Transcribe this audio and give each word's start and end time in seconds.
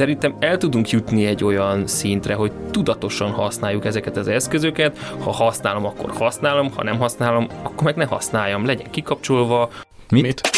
Szerintem 0.00 0.34
el 0.38 0.56
tudunk 0.56 0.90
jutni 0.90 1.26
egy 1.26 1.44
olyan 1.44 1.86
szintre, 1.86 2.34
hogy 2.34 2.52
tudatosan 2.70 3.30
használjuk 3.30 3.84
ezeket 3.84 4.16
az 4.16 4.28
eszközöket. 4.28 4.98
Ha 4.98 5.30
használom, 5.30 5.84
akkor 5.84 6.10
használom, 6.10 6.70
ha 6.76 6.82
nem 6.82 6.98
használom, 6.98 7.48
akkor 7.62 7.82
meg 7.82 7.96
ne 7.96 8.04
használjam. 8.04 8.66
Legyen 8.66 8.90
kikapcsolva. 8.90 9.70
Mit? 10.08 10.22
Mit? 10.22 10.40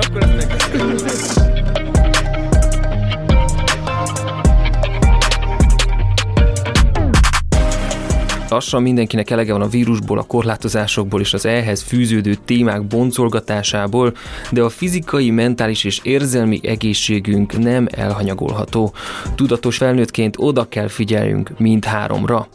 akkor 0.00 0.22
ez 0.22 1.39
Lassan 8.50 8.82
mindenkinek 8.82 9.30
elege 9.30 9.52
van 9.52 9.62
a 9.62 9.68
vírusból, 9.68 10.18
a 10.18 10.22
korlátozásokból 10.22 11.20
és 11.20 11.34
az 11.34 11.46
ehhez 11.46 11.82
fűződő 11.82 12.34
témák 12.34 12.86
boncolgatásából, 12.86 14.12
de 14.50 14.62
a 14.62 14.68
fizikai, 14.68 15.30
mentális 15.30 15.84
és 15.84 16.00
érzelmi 16.02 16.60
egészségünk 16.62 17.58
nem 17.58 17.86
elhanyagolható. 17.90 18.92
Tudatos 19.34 19.76
felnőttként 19.76 20.36
oda 20.38 20.68
kell 20.68 20.88
figyelnünk 20.88 21.50
mindháromra. 21.58 22.48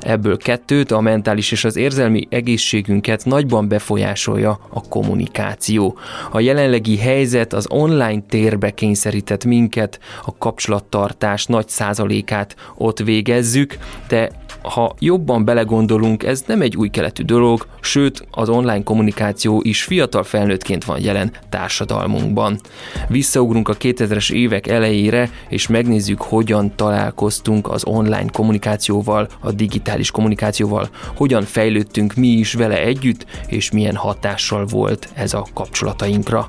Ebből 0.00 0.36
kettőt, 0.36 0.90
a 0.90 1.00
mentális 1.00 1.52
és 1.52 1.64
az 1.64 1.76
érzelmi 1.76 2.26
egészségünket 2.30 3.24
nagyban 3.24 3.68
befolyásolja 3.68 4.58
a 4.68 4.88
kommunikáció. 4.88 5.98
A 6.30 6.40
jelenlegi 6.40 6.98
helyzet 6.98 7.52
az 7.52 7.66
online 7.70 8.22
térbe 8.28 8.70
kényszerített 8.70 9.44
minket, 9.44 10.00
a 10.24 10.36
kapcsolattartás 10.38 11.46
nagy 11.46 11.68
százalékát 11.68 12.56
ott 12.76 12.98
végezzük, 12.98 13.78
de 14.08 14.30
ha 14.64 14.94
jobban 14.98 15.44
belegondolunk, 15.44 16.22
ez 16.22 16.44
nem 16.46 16.60
egy 16.60 16.76
új 16.76 16.88
keletű 16.88 17.22
dolog, 17.22 17.66
sőt 17.80 18.26
az 18.30 18.48
online 18.48 18.82
kommunikáció 18.82 19.60
is 19.64 19.82
fiatal 19.82 20.22
felnőttként 20.22 20.84
van 20.84 21.00
jelen 21.02 21.32
társadalmunkban. 21.48 22.60
Visszaugrunk 23.08 23.68
a 23.68 23.76
2000-es 23.76 24.32
évek 24.32 24.66
elejére, 24.66 25.30
és 25.48 25.66
megnézzük, 25.66 26.22
hogyan 26.22 26.76
találkoztunk 26.76 27.70
az 27.70 27.84
online 27.84 28.30
kommunikációval, 28.32 29.28
a 29.40 29.52
digitális 29.52 30.10
kommunikációval, 30.10 30.88
hogyan 31.16 31.42
fejlődtünk 31.42 32.14
mi 32.14 32.28
is 32.28 32.52
vele 32.54 32.82
együtt, 32.82 33.26
és 33.46 33.70
milyen 33.70 33.96
hatással 33.96 34.64
volt 34.64 35.08
ez 35.14 35.34
a 35.34 35.46
kapcsolatainkra. 35.54 36.48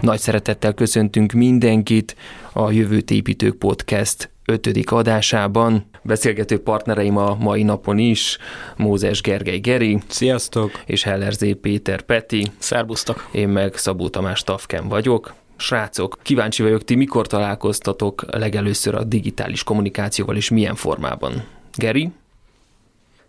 Nagy 0.00 0.18
szeretettel 0.18 0.72
köszöntünk 0.72 1.32
mindenkit 1.32 2.16
a 2.52 2.70
Jövőt 2.70 3.10
építők 3.10 3.54
podcast 3.54 4.33
ötödik 4.44 4.90
adásában. 4.90 5.84
Beszélgető 6.02 6.62
partnereim 6.62 7.16
a 7.16 7.36
mai 7.40 7.62
napon 7.62 7.98
is, 7.98 8.38
Mózes 8.76 9.20
Gergely 9.20 9.58
Geri. 9.58 9.98
Sziasztok! 10.08 10.82
És 10.86 11.02
Heller 11.02 11.32
Zé 11.32 11.52
Péter 11.52 12.02
Peti. 12.02 12.52
Szerbusztok! 12.58 13.28
Én 13.32 13.48
meg 13.48 13.76
Szabó 13.76 14.08
Tamás 14.08 14.42
Tafken 14.42 14.88
vagyok. 14.88 15.34
Srácok, 15.56 16.18
kíváncsi 16.22 16.62
vagyok, 16.62 16.84
ti 16.84 16.94
mikor 16.94 17.26
találkoztatok 17.26 18.24
legelőször 18.30 18.94
a 18.94 19.04
digitális 19.04 19.62
kommunikációval, 19.62 20.36
és 20.36 20.48
milyen 20.48 20.74
formában? 20.74 21.44
Geri? 21.74 22.12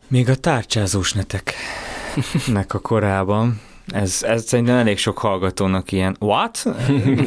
Még 0.07 0.29
a 0.29 0.35
tárcsázós 0.35 1.13
neteknek 1.13 2.73
a 2.73 2.79
korában. 2.79 3.61
Ez, 3.87 4.23
ez 4.23 4.43
szerintem 4.43 4.75
elég 4.75 4.97
sok 4.97 5.17
hallgatónak 5.17 5.91
ilyen, 5.91 6.15
what? 6.19 6.63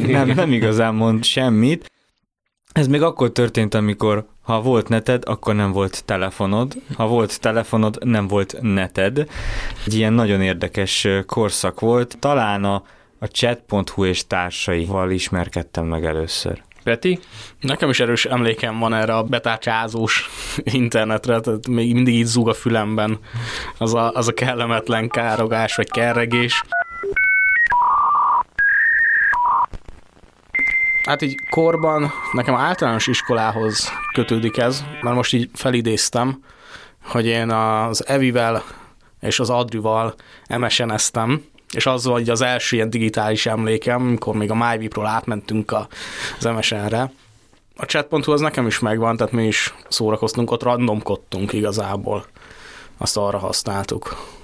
nem, 0.07 0.27
nem 0.27 0.51
igazán 0.51 0.95
mond 0.95 1.23
semmit. 1.23 1.91
Ez 2.79 2.87
még 2.87 3.01
akkor 3.01 3.31
történt, 3.31 3.73
amikor 3.73 4.25
ha 4.41 4.61
volt 4.61 4.89
neted, 4.89 5.23
akkor 5.25 5.55
nem 5.55 5.71
volt 5.71 6.03
telefonod, 6.05 6.73
ha 6.95 7.07
volt 7.07 7.39
telefonod, 7.39 7.97
nem 8.03 8.27
volt 8.27 8.57
neted. 8.61 9.27
Egy 9.85 9.93
ilyen 9.95 10.13
nagyon 10.13 10.41
érdekes 10.41 11.07
korszak 11.25 11.79
volt. 11.79 12.17
Talán 12.19 12.63
a, 12.63 12.83
a 13.19 13.25
chat.hu 13.25 14.05
és 14.05 14.27
társaival 14.27 15.11
ismerkedtem 15.11 15.85
meg 15.85 16.05
először. 16.05 16.63
Peti? 16.83 17.19
Nekem 17.59 17.89
is 17.89 17.99
erős 17.99 18.25
emlékem 18.25 18.79
van 18.79 18.93
erre 18.93 19.15
a 19.15 19.23
betárcsázós 19.23 20.29
internetre, 20.63 21.39
tehát 21.39 21.67
még 21.67 21.93
mindig 21.93 22.13
így 22.13 22.25
zúg 22.25 22.49
a 22.49 22.53
fülemben 22.53 23.19
az 23.77 23.93
a, 23.93 24.11
az 24.11 24.27
a 24.27 24.33
kellemetlen 24.33 25.09
károgás 25.09 25.75
vagy 25.75 25.89
kerregés. 25.89 26.63
Hát 31.03 31.21
így 31.21 31.35
korban 31.49 32.11
nekem 32.31 32.55
általános 32.55 33.07
iskolához 33.07 33.91
kötődik 34.13 34.57
ez, 34.57 34.83
mert 35.01 35.15
most 35.15 35.33
így 35.33 35.49
felidéztem, 35.53 36.43
hogy 37.03 37.25
én 37.25 37.49
az 37.49 38.07
Evivel 38.07 38.63
és 39.21 39.39
az 39.39 39.49
Adrival 39.49 40.15
MSN-eztem, 40.57 41.43
és 41.71 41.85
az 41.85 42.05
volt 42.05 42.29
az 42.29 42.41
első 42.41 42.75
ilyen 42.75 42.89
digitális 42.89 43.45
emlékem, 43.45 44.01
amikor 44.01 44.35
még 44.35 44.51
a 44.51 44.55
MyVip-ról 44.55 45.05
átmentünk 45.05 45.75
az 46.39 46.45
MSN-re. 46.45 47.11
A 47.75 47.85
chat.hu 47.85 48.31
az 48.31 48.41
nekem 48.41 48.67
is 48.67 48.79
megvan, 48.79 49.17
tehát 49.17 49.33
mi 49.33 49.45
is 49.47 49.73
szórakoztunk, 49.87 50.51
ott 50.51 50.63
randomkodtunk 50.63 51.53
igazából. 51.53 52.25
Azt 52.97 53.17
arra 53.17 53.37
használtuk. 53.37 54.37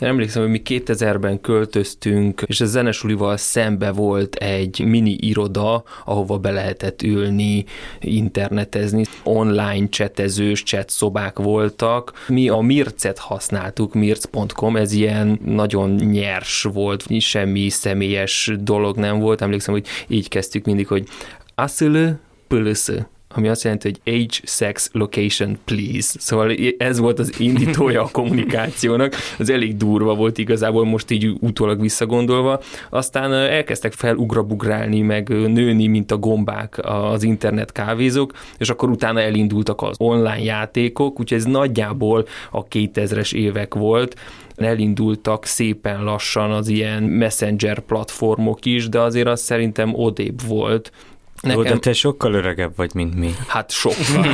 Én 0.00 0.08
emlékszem, 0.08 0.42
hogy 0.42 0.50
mi 0.50 0.62
2000-ben 0.64 1.40
költöztünk, 1.40 2.42
és 2.46 2.60
a 2.60 2.64
zenesulival 2.64 3.36
szembe 3.36 3.90
volt 3.90 4.34
egy 4.34 4.84
mini 4.86 5.16
iroda, 5.20 5.84
ahova 6.04 6.38
be 6.38 6.50
lehetett 6.50 7.02
ülni, 7.02 7.64
internetezni. 8.00 9.04
Online 9.24 9.88
csetezős 9.88 10.62
chat 10.62 10.90
szobák 10.90 11.38
voltak. 11.38 12.12
Mi 12.28 12.48
a 12.48 12.60
Mircet 12.60 13.18
használtuk, 13.18 13.94
mirc.com, 13.94 14.76
ez 14.76 14.92
ilyen 14.92 15.40
nagyon 15.44 15.90
nyers 15.90 16.62
volt, 16.62 17.04
semmi 17.18 17.68
személyes 17.68 18.52
dolog 18.60 18.96
nem 18.96 19.18
volt. 19.18 19.40
Emlékszem, 19.40 19.74
hogy 19.74 19.86
így 20.08 20.28
kezdtük 20.28 20.64
mindig, 20.64 20.86
hogy 20.86 21.08
Asülő, 21.54 22.18
pölösző 22.48 23.06
ami 23.34 23.48
azt 23.48 23.62
jelenti, 23.62 23.88
hogy 23.88 24.14
age, 24.14 24.38
sex, 24.42 24.90
location, 24.92 25.58
please. 25.64 26.18
Szóval 26.18 26.52
ez 26.78 26.98
volt 26.98 27.18
az 27.18 27.40
indítója 27.40 28.02
a 28.02 28.08
kommunikációnak, 28.12 29.14
az 29.38 29.50
elég 29.50 29.76
durva 29.76 30.14
volt 30.14 30.38
igazából 30.38 30.84
most 30.84 31.10
így 31.10 31.36
utólag 31.40 31.80
visszagondolva. 31.80 32.60
Aztán 32.90 33.32
elkezdtek 33.32 33.92
felugrabugrálni, 33.92 35.00
meg 35.00 35.28
nőni, 35.28 35.86
mint 35.86 36.10
a 36.10 36.16
gombák 36.16 36.78
az 36.82 37.22
internet 37.22 37.72
kávézók, 37.72 38.32
és 38.58 38.70
akkor 38.70 38.90
utána 38.90 39.20
elindultak 39.20 39.82
az 39.82 39.96
online 39.98 40.42
játékok, 40.42 41.20
úgyhogy 41.20 41.38
ez 41.38 41.44
nagyjából 41.44 42.26
a 42.50 42.64
2000-es 42.64 43.34
évek 43.34 43.74
volt, 43.74 44.16
elindultak 44.56 45.44
szépen 45.44 46.04
lassan 46.04 46.50
az 46.50 46.68
ilyen 46.68 47.02
messenger 47.02 47.80
platformok 47.80 48.64
is, 48.64 48.88
de 48.88 49.00
azért 49.00 49.28
az 49.28 49.40
szerintem 49.40 49.94
odébb 49.94 50.46
volt, 50.46 50.92
Nekem... 51.40 51.58
Jó, 51.58 51.70
de 51.70 51.78
te 51.78 51.92
sokkal 51.92 52.34
öregebb 52.34 52.72
vagy, 52.76 52.94
mint 52.94 53.14
mi. 53.14 53.34
Hát 53.46 53.70
sokkal. 53.70 54.24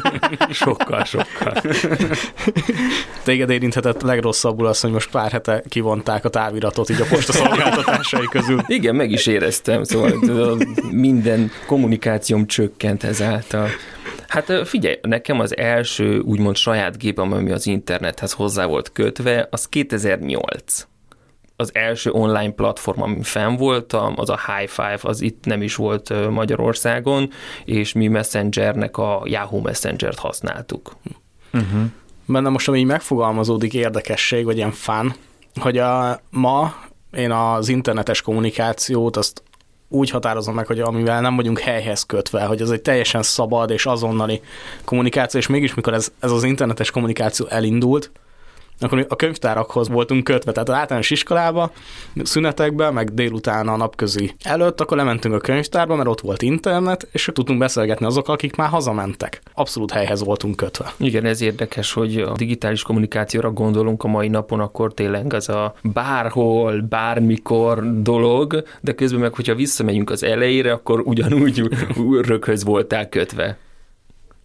sokkal, 0.50 1.04
sokkal. 1.04 1.62
Téged 3.22 3.50
érinthetett 3.50 4.02
legrosszabbul 4.02 4.66
az, 4.66 4.80
hogy 4.80 4.90
most 4.90 5.10
pár 5.10 5.30
hete 5.30 5.62
kivonták 5.68 6.24
a 6.24 6.28
táviratot 6.28 6.90
így 6.90 7.00
a 7.00 7.06
postaszolgáltatásai 7.10 8.26
közül. 8.30 8.60
Igen, 8.66 8.94
meg 8.94 9.10
is 9.10 9.26
éreztem, 9.26 9.84
szóval 9.84 10.12
minden 10.90 11.50
kommunikációm 11.66 12.46
csökkent 12.46 13.02
ezáltal. 13.02 13.68
Hát 14.28 14.52
figyelj, 14.68 14.98
nekem 15.02 15.40
az 15.40 15.56
első 15.56 16.18
úgymond 16.18 16.56
saját 16.56 16.98
gépem, 16.98 17.32
ami 17.32 17.50
az 17.50 17.66
internethez 17.66 18.32
hozzá 18.32 18.66
volt 18.66 18.92
kötve, 18.92 19.48
az 19.50 19.68
2008 19.68 20.86
az 21.60 21.70
első 21.74 22.10
online 22.10 22.50
platform, 22.50 23.02
amin 23.02 23.22
fenn 23.22 23.56
voltam, 23.56 24.14
az 24.16 24.30
a 24.30 24.38
High 24.46 24.70
Five, 24.70 24.98
az 25.02 25.20
itt 25.20 25.44
nem 25.44 25.62
is 25.62 25.74
volt 25.74 26.30
Magyarországon, 26.30 27.30
és 27.64 27.92
mi 27.92 28.06
Messengernek 28.06 28.96
a 28.96 29.22
Yahoo 29.24 29.60
Messenger-t 29.60 30.18
használtuk. 30.18 30.96
Uh-huh. 31.52 31.80
Benne 32.26 32.48
most, 32.48 32.68
ami 32.68 32.78
így 32.78 32.84
megfogalmazódik 32.84 33.74
érdekesség, 33.74 34.44
vagy 34.44 34.56
ilyen 34.56 34.72
fán, 34.72 35.14
hogy 35.60 35.78
a, 35.78 36.20
ma 36.30 36.74
én 37.12 37.30
az 37.30 37.68
internetes 37.68 38.22
kommunikációt 38.22 39.16
azt 39.16 39.42
úgy 39.88 40.10
határozom 40.10 40.54
meg, 40.54 40.66
hogy 40.66 40.80
amivel 40.80 41.20
nem 41.20 41.36
vagyunk 41.36 41.58
helyhez 41.58 42.02
kötve, 42.02 42.44
hogy 42.44 42.60
ez 42.60 42.70
egy 42.70 42.82
teljesen 42.82 43.22
szabad 43.22 43.70
és 43.70 43.86
azonnali 43.86 44.40
kommunikáció, 44.84 45.40
és 45.40 45.46
mégis 45.46 45.74
mikor 45.74 45.94
ez, 45.94 46.12
ez 46.20 46.30
az 46.30 46.44
internetes 46.44 46.90
kommunikáció 46.90 47.46
elindult, 47.46 48.10
akkor 48.80 49.06
a 49.08 49.16
könyvtárakhoz 49.16 49.88
voltunk 49.88 50.24
kötve, 50.24 50.52
tehát 50.52 50.68
az 50.68 50.74
általános 50.74 51.10
iskolába, 51.10 51.72
szünetekben, 52.22 52.92
meg 52.92 53.14
délután 53.14 53.68
a 53.68 53.76
napközi 53.76 54.34
előtt, 54.42 54.80
akkor 54.80 54.96
lementünk 54.96 55.34
a 55.34 55.38
könyvtárba, 55.38 55.96
mert 55.96 56.08
ott 56.08 56.20
volt 56.20 56.42
internet, 56.42 57.08
és 57.12 57.30
tudtunk 57.32 57.58
beszélgetni 57.58 58.06
azokkal, 58.06 58.34
akik 58.34 58.56
már 58.56 58.68
hazamentek. 58.68 59.40
Abszolút 59.54 59.90
helyhez 59.90 60.24
voltunk 60.24 60.56
kötve. 60.56 60.92
Igen, 60.96 61.24
ez 61.24 61.40
érdekes, 61.40 61.92
hogy 61.92 62.16
a 62.16 62.32
digitális 62.36 62.82
kommunikációra 62.82 63.50
gondolunk 63.50 64.04
a 64.04 64.08
mai 64.08 64.28
napon, 64.28 64.60
akkor 64.60 64.94
tényleg 64.94 65.32
az 65.32 65.48
a 65.48 65.74
bárhol, 65.82 66.80
bármikor 66.80 68.02
dolog, 68.02 68.62
de 68.80 68.92
közben 68.94 69.20
meg, 69.20 69.34
hogyha 69.34 69.54
visszamegyünk 69.54 70.10
az 70.10 70.22
elejére, 70.22 70.72
akkor 70.72 71.00
ugyanúgy 71.04 71.62
röghöz 72.28 72.64
voltál 72.64 73.08
kötve. 73.08 73.58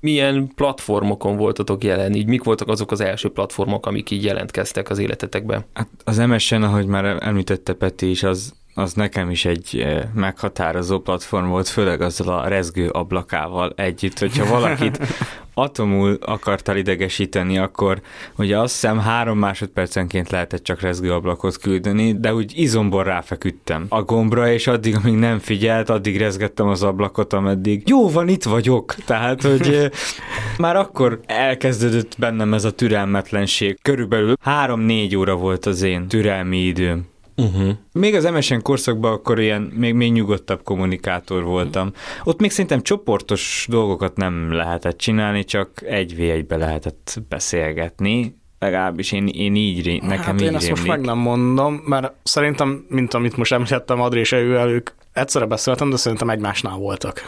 Milyen 0.04 0.52
platformokon 0.56 1.38
voltatok 1.38 1.84
jelen? 1.84 2.14
Így 2.14 2.28
mik 2.28 2.44
voltak 2.44 2.68
azok 2.68 2.92
az 2.92 3.02
első 3.02 3.30
platformok, 3.30 3.86
amik 3.86 4.12
így 4.12 4.24
jelentkeztek 4.24 4.90
az 4.90 5.00
életetekben? 5.00 5.66
Hát 5.74 5.88
az 6.04 6.18
MSN, 6.18 6.62
ahogy 6.62 6.86
már 6.86 7.18
említette 7.20 7.74
Peti 7.74 8.10
is, 8.10 8.24
az, 8.24 8.54
az 8.74 8.94
nekem 8.94 9.30
is 9.30 9.46
egy 9.46 9.80
eh, 9.80 10.04
meghatározó 10.14 11.00
platform 11.00 11.48
volt, 11.48 11.68
főleg 11.68 12.02
azzal 12.02 12.40
a 12.40 12.48
rezgő 12.48 12.90
ablakával 12.90 13.74
együtt, 13.76 14.20
hogyha 14.20 14.46
valakit 14.46 15.00
atomul 15.54 16.18
akartál 16.22 16.78
idegesíteni, 16.78 17.58
akkor 17.58 18.02
ugye 18.38 18.60
azt 18.60 18.74
hiszem 18.74 19.00
három 19.00 19.38
másodpercenként 19.38 20.30
lehetett 20.30 20.64
csak 20.64 20.82
rezgő 20.82 21.12
ablakot 21.12 21.58
küldeni, 21.58 22.20
de 22.20 22.34
úgy 22.34 22.52
izomból 22.56 23.04
ráfeküdtem 23.04 23.86
a 23.90 24.02
gombra, 24.02 24.52
és 24.52 24.68
addig, 24.68 24.96
amíg 24.96 25.16
nem 25.16 25.40
figyelt, 25.40 25.90
addig 25.90 26.18
rezgettem 26.18 26.68
az 26.68 26.84
ablakot, 26.84 27.34
ameddig 27.34 27.90
jó 27.90 28.10
van, 28.10 28.28
itt 28.28 28.44
vagyok. 28.44 28.96
Tehát, 29.06 29.42
hogy 29.42 29.74
eh, 29.74 29.90
már 30.58 30.76
akkor 30.76 31.20
elkezdődött 31.26 32.16
bennem 32.18 32.54
ez 32.54 32.64
a 32.64 32.72
türelmetlenség. 32.72 33.78
Körülbelül 33.82 34.36
három-négy 34.42 35.16
óra 35.16 35.36
volt 35.36 35.66
az 35.66 35.82
én 35.82 36.08
türelmi 36.08 36.58
időm. 36.58 37.12
Uh-huh. 37.36 37.70
Még 37.92 38.16
az 38.16 38.24
MSN 38.24 38.60
korszakban 38.62 39.12
akkor 39.12 39.40
ilyen 39.40 39.62
még, 39.62 39.94
még 39.94 40.12
nyugodtabb 40.12 40.64
kommunikátor 40.64 41.44
voltam. 41.44 41.92
Ott 42.24 42.40
még 42.40 42.52
szerintem 42.52 42.82
csoportos 42.82 43.66
dolgokat 43.70 44.16
nem 44.16 44.52
lehetett 44.52 44.98
csinálni, 44.98 45.44
csak 45.44 45.70
egy 45.86 46.16
v 46.16 46.20
egybe 46.20 46.56
lehetett 46.56 47.22
beszélgetni. 47.30 48.42
Legalábbis 48.60 49.12
én, 49.12 49.28
én 49.28 49.56
így, 49.56 50.02
nekem 50.02 50.24
hát 50.24 50.42
így 50.42 50.48
én 50.48 50.56
ezt 50.56 50.70
most 50.70 50.88
meg 50.88 51.02
nem 51.02 51.18
mondom, 51.18 51.82
mert 51.86 52.14
szerintem, 52.24 52.86
mint 52.90 53.14
amit 53.14 53.38
most 53.38 53.52
említettem 53.52 54.02
Adri 54.02 54.20
és 54.20 54.32
ők 54.32 54.90
egyszerre 55.14 55.46
beszéltem, 55.46 55.90
de 55.90 55.96
szerintem 55.96 56.30
egymásnál 56.30 56.78
voltak. 56.78 57.22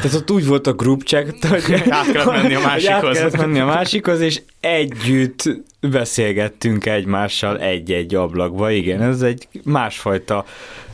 Tehát 0.00 0.14
ott 0.14 0.30
úgy 0.30 0.46
volt 0.46 0.66
a 0.66 0.72
group 0.72 1.02
chat, 1.02 1.44
hogy 1.44 1.82
át 1.88 2.12
kellett 2.12 2.42
menni 2.42 2.54
a 2.54 2.60
másikhoz. 2.68 3.18
Át 3.18 3.36
menni 3.36 3.58
a 3.58 3.64
másikhoz, 3.64 4.20
és 4.20 4.42
együtt 4.60 5.42
beszélgettünk 5.90 6.86
egymással 6.86 7.58
egy-egy 7.58 8.14
ablakba. 8.14 8.70
Igen, 8.70 9.02
ez 9.02 9.22
egy 9.22 9.48
másfajta 9.64 10.44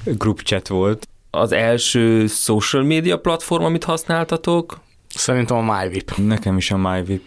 group 0.05 0.41
chat 0.41 0.69
volt. 0.69 1.09
Az 1.31 1.53
első 1.53 2.27
social 2.27 2.83
media 2.83 3.19
platform, 3.19 3.65
amit 3.65 3.85
használtatok? 3.85 4.81
Szerintem 5.09 5.57
a 5.57 5.81
MyVip. 5.81 6.15
Nekem 6.17 6.57
is 6.57 6.71
a 6.71 6.77
MyVip. 6.77 7.23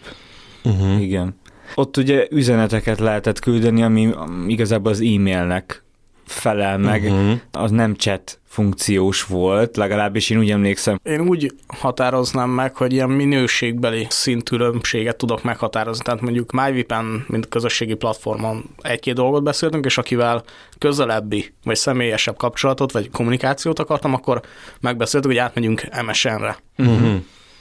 Uh-huh. 0.64 1.02
Igen. 1.02 1.36
Ott 1.74 1.96
ugye 1.96 2.26
üzeneteket 2.30 2.98
lehetett 2.98 3.38
küldeni, 3.38 3.82
ami 3.82 4.14
igazából 4.46 4.92
az 4.92 5.00
e-mailnek 5.00 5.83
felel 6.26 6.78
meg, 6.78 7.02
uh-huh. 7.02 7.40
az 7.50 7.70
nem 7.70 7.94
chat 7.94 8.38
funkciós 8.54 9.22
volt, 9.24 9.76
legalábbis 9.76 10.30
én 10.30 10.38
úgy 10.38 10.50
emlékszem. 10.50 11.00
Én 11.02 11.20
úgy 11.20 11.54
határoznám 11.66 12.50
meg, 12.50 12.76
hogy 12.76 12.92
ilyen 12.92 13.10
minőségbeli 13.10 14.06
szintülönbséget 14.08 15.16
tudok 15.16 15.42
meghatározni. 15.42 16.04
Tehát 16.04 16.20
mondjuk 16.20 16.52
MyVipen, 16.52 17.24
mint 17.28 17.48
közösségi 17.48 17.94
platformon 17.94 18.64
egy-két 18.80 19.14
dolgot 19.14 19.42
beszéltünk, 19.42 19.84
és 19.84 19.98
akivel 19.98 20.42
közelebbi, 20.78 21.54
vagy 21.64 21.76
személyesebb 21.76 22.36
kapcsolatot, 22.36 22.92
vagy 22.92 23.10
kommunikációt 23.10 23.78
akartam, 23.78 24.14
akkor 24.14 24.40
megbeszéltük, 24.80 25.30
hogy 25.30 25.40
átmegyünk 25.40 25.88
MSN-re. 26.06 26.58
Uh-huh. 26.78 27.14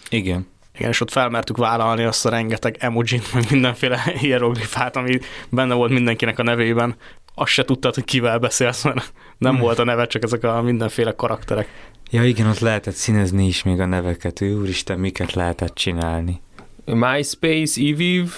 Igen. 0.10 0.52
Igen, 0.76 0.90
és 0.90 1.02
ott 1.02 1.12
felmertük 1.12 1.58
vállalni 1.58 2.04
azt 2.04 2.26
a 2.26 2.30
rengeteg 2.30 2.76
emojit, 2.80 3.34
meg 3.34 3.44
mindenféle 3.50 4.02
hieroglifát, 4.20 4.96
ami 4.96 5.20
benne 5.50 5.74
volt 5.74 5.92
mindenkinek 5.92 6.40
a 6.40 6.44
nevében, 6.44 6.96
azt 7.36 7.52
se 7.52 7.64
tudtad, 7.64 7.94
hogy 7.94 8.04
kivel 8.04 8.40
beszélsz, 8.40 8.84
mert 8.84 9.14
nem 9.38 9.58
volt 9.58 9.80
a 9.80 9.84
neve, 9.84 10.08
csak 10.08 10.24
ezek 10.24 10.44
a 10.44 10.62
mindenféle 10.62 11.12
karakterek. 11.16 11.92
Ja 12.12 12.24
igen, 12.24 12.48
ott 12.48 12.60
lehetett 12.60 12.94
színezni 12.94 13.48
is 13.48 13.64
még 13.64 13.80
a 13.80 13.86
neveket, 13.86 14.42
úristen, 14.42 15.00
miket 15.00 15.34
lehetett 15.34 15.76
csinálni. 15.76 16.42
MySpace, 16.86 17.82
Eviv? 17.82 18.32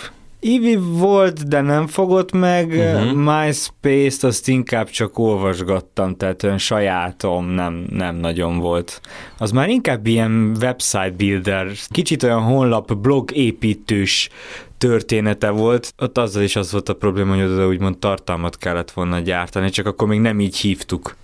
Eviv 0.54 0.80
volt, 0.82 1.48
de 1.48 1.62
nem 1.62 1.88
fogott 1.88 2.32
meg. 2.32 2.70
Uh-huh. 2.70 3.14
MySpace-t 3.14 4.24
azt 4.24 4.48
inkább 4.48 4.90
csak 4.90 5.20
olvasgattam, 5.20 6.16
tehát 6.16 6.44
olyan 6.44 6.58
sajátom 6.58 7.50
nem, 7.50 7.86
nem 7.90 8.16
nagyon 8.16 8.60
volt. 8.60 9.02
Az 9.38 9.52
már 9.52 9.70
inkább 9.70 10.08
ilyen 10.08 10.56
website 10.62 11.14
builder, 11.18 11.68
kicsit 11.90 12.24
olyan 12.24 12.42
honlap, 12.42 12.96
blog 12.98 13.32
építős 13.32 14.30
története 14.78 15.50
volt, 15.50 15.94
ott 15.98 16.18
azzal 16.18 16.44
is 16.44 16.56
az 16.56 16.72
volt 16.72 16.90
a 16.90 16.94
probléma, 16.96 17.36
hogy 17.36 17.44
oda 17.44 17.68
úgymond 17.68 17.98
tartalmat 17.98 18.58
kellett 18.58 18.92
volna 18.92 19.20
gyártani, 19.20 19.70
csak 19.70 19.86
akkor 19.86 20.08
még 20.08 20.20
nem 20.20 20.40
így 20.40 20.58
hívtuk. 20.58 21.16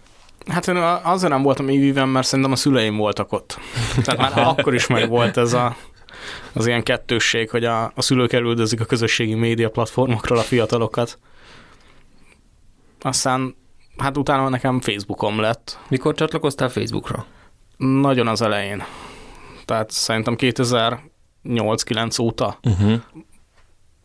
Hát 0.48 0.68
én 0.68 0.76
azért 1.04 1.32
nem 1.32 1.42
voltam 1.42 1.70
évben, 1.70 2.10
mert 2.10 2.28
szerintem 2.28 2.54
a 2.54 2.56
szüleim 2.56 2.98
voltak 2.98 3.32
ott. 3.32 3.60
Tehát 4.04 4.36
már 4.36 4.48
akkor 4.58 4.74
is 4.74 4.88
meg 4.88 5.10
volt 5.10 5.38
ez 5.38 5.54
a, 5.54 5.76
az 6.54 6.68
ilyen 6.68 6.84
kettősség, 6.84 7.50
hogy 7.50 7.66
a, 7.66 7.84
a 7.96 8.02
szülők 8.02 8.34
elüldözik 8.34 8.82
a 8.82 8.86
közösségi 8.86 9.34
média 9.34 9.70
platformokról 9.70 10.38
a 10.38 10.42
fiatalokat. 10.42 11.20
Aztán, 13.02 13.56
hát 13.98 14.18
utána 14.18 14.50
nekem 14.50 14.82
Facebookom 14.82 15.40
lett. 15.40 15.80
Mikor 15.90 16.16
csatlakoztál 16.16 16.70
Facebookra? 16.70 17.26
Nagyon 17.78 18.28
az 18.28 18.42
elején. 18.42 18.84
Tehát 19.66 19.92
szerintem 19.92 20.36
2008-9 20.38 22.22
óta. 22.22 22.58
Uh-huh. 22.64 23.02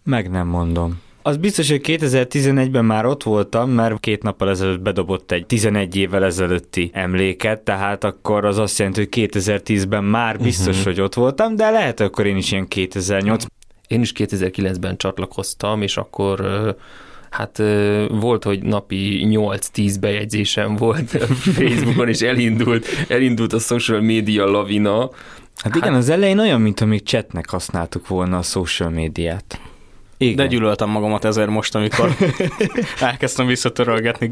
Meg 0.02 0.30
nem 0.30 0.46
mondom. 0.46 1.04
Az 1.26 1.36
biztos, 1.36 1.70
hogy 1.70 1.80
2011-ben 1.84 2.84
már 2.84 3.06
ott 3.06 3.22
voltam, 3.22 3.70
mert 3.70 4.00
két 4.00 4.22
nappal 4.22 4.50
ezelőtt 4.50 4.80
bedobott 4.80 5.32
egy 5.32 5.46
11 5.46 5.96
évvel 5.96 6.24
ezelőtti 6.24 6.90
emléket, 6.92 7.60
tehát 7.60 8.04
akkor 8.04 8.44
az 8.44 8.58
azt 8.58 8.78
jelenti, 8.78 9.00
hogy 9.00 9.28
2010-ben 9.32 10.04
már 10.04 10.38
biztos, 10.38 10.68
uh-huh. 10.68 10.84
hogy 10.84 11.00
ott 11.00 11.14
voltam, 11.14 11.56
de 11.56 11.70
lehet 11.70 12.00
akkor 12.00 12.26
én 12.26 12.36
is 12.36 12.52
ilyen 12.52 12.68
2008. 12.68 13.44
Én 13.86 14.00
is 14.00 14.12
2009-ben 14.16 14.96
csatlakoztam, 14.96 15.82
és 15.82 15.96
akkor 15.96 16.40
hát 17.30 17.62
volt, 18.08 18.44
hogy 18.44 18.62
napi 18.62 19.26
8-10 19.30 19.94
bejegyzésem 20.00 20.76
volt 20.76 21.10
Facebookon, 21.58 22.08
és 22.08 22.20
elindult, 22.20 22.86
elindult 23.08 23.52
a 23.52 23.58
social 23.58 24.00
media 24.00 24.44
lavina. 24.44 25.10
Hát 25.56 25.76
igen, 25.76 25.88
hát, 25.88 25.98
az 25.98 26.08
elején 26.08 26.38
olyan, 26.38 26.60
mint 26.60 26.80
amíg 26.80 27.02
chatnek 27.02 27.50
használtuk 27.50 28.08
volna 28.08 28.38
a 28.38 28.42
social 28.42 28.90
médiát. 28.90 29.60
Igen. 30.16 30.36
De 30.36 30.46
gyűlöltem 30.46 30.88
magamat 30.88 31.24
ezért 31.24 31.48
most, 31.48 31.74
amikor 31.74 32.16
elkezdtem 33.00 33.46
visszatörölgetni, 33.46 34.30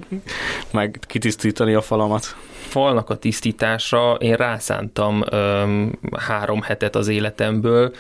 meg 0.71 0.99
kitisztítani 1.07 1.75
a 1.75 1.81
falamat. 1.81 2.37
Falnak 2.69 3.11
a 3.11 3.17
tisztítása 3.17 4.17
én 4.21 4.35
rászántam 4.35 5.23
öm, 5.31 5.99
három 6.19 6.63
hetet 6.63 6.97
az 6.97 7.09
életemből, 7.09 7.95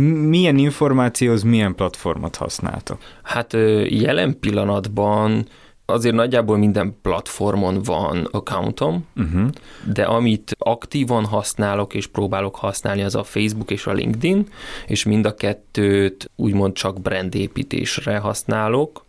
Milyen 0.00 0.58
információhoz 0.58 1.42
milyen 1.42 1.74
platformot 1.74 2.36
használtok? 2.36 2.98
Hát 3.22 3.52
jelen 3.88 4.38
pillanatban 4.40 5.46
azért 5.86 6.14
nagyjából 6.14 6.56
minden 6.56 6.96
platformon 7.02 7.82
van 7.82 8.28
accountom, 8.30 9.06
uh-huh. 9.16 9.48
de 9.92 10.04
amit 10.04 10.56
aktívan 10.58 11.24
használok 11.24 11.94
és 11.94 12.06
próbálok 12.06 12.56
használni, 12.56 13.02
az 13.02 13.14
a 13.14 13.22
Facebook 13.22 13.70
és 13.70 13.86
a 13.86 13.92
LinkedIn, 13.92 14.46
és 14.86 15.04
mind 15.04 15.26
a 15.26 15.34
kettőt 15.34 16.30
úgymond 16.36 16.72
csak 16.72 17.00
brandépítésre 17.00 18.18
használok, 18.18 19.04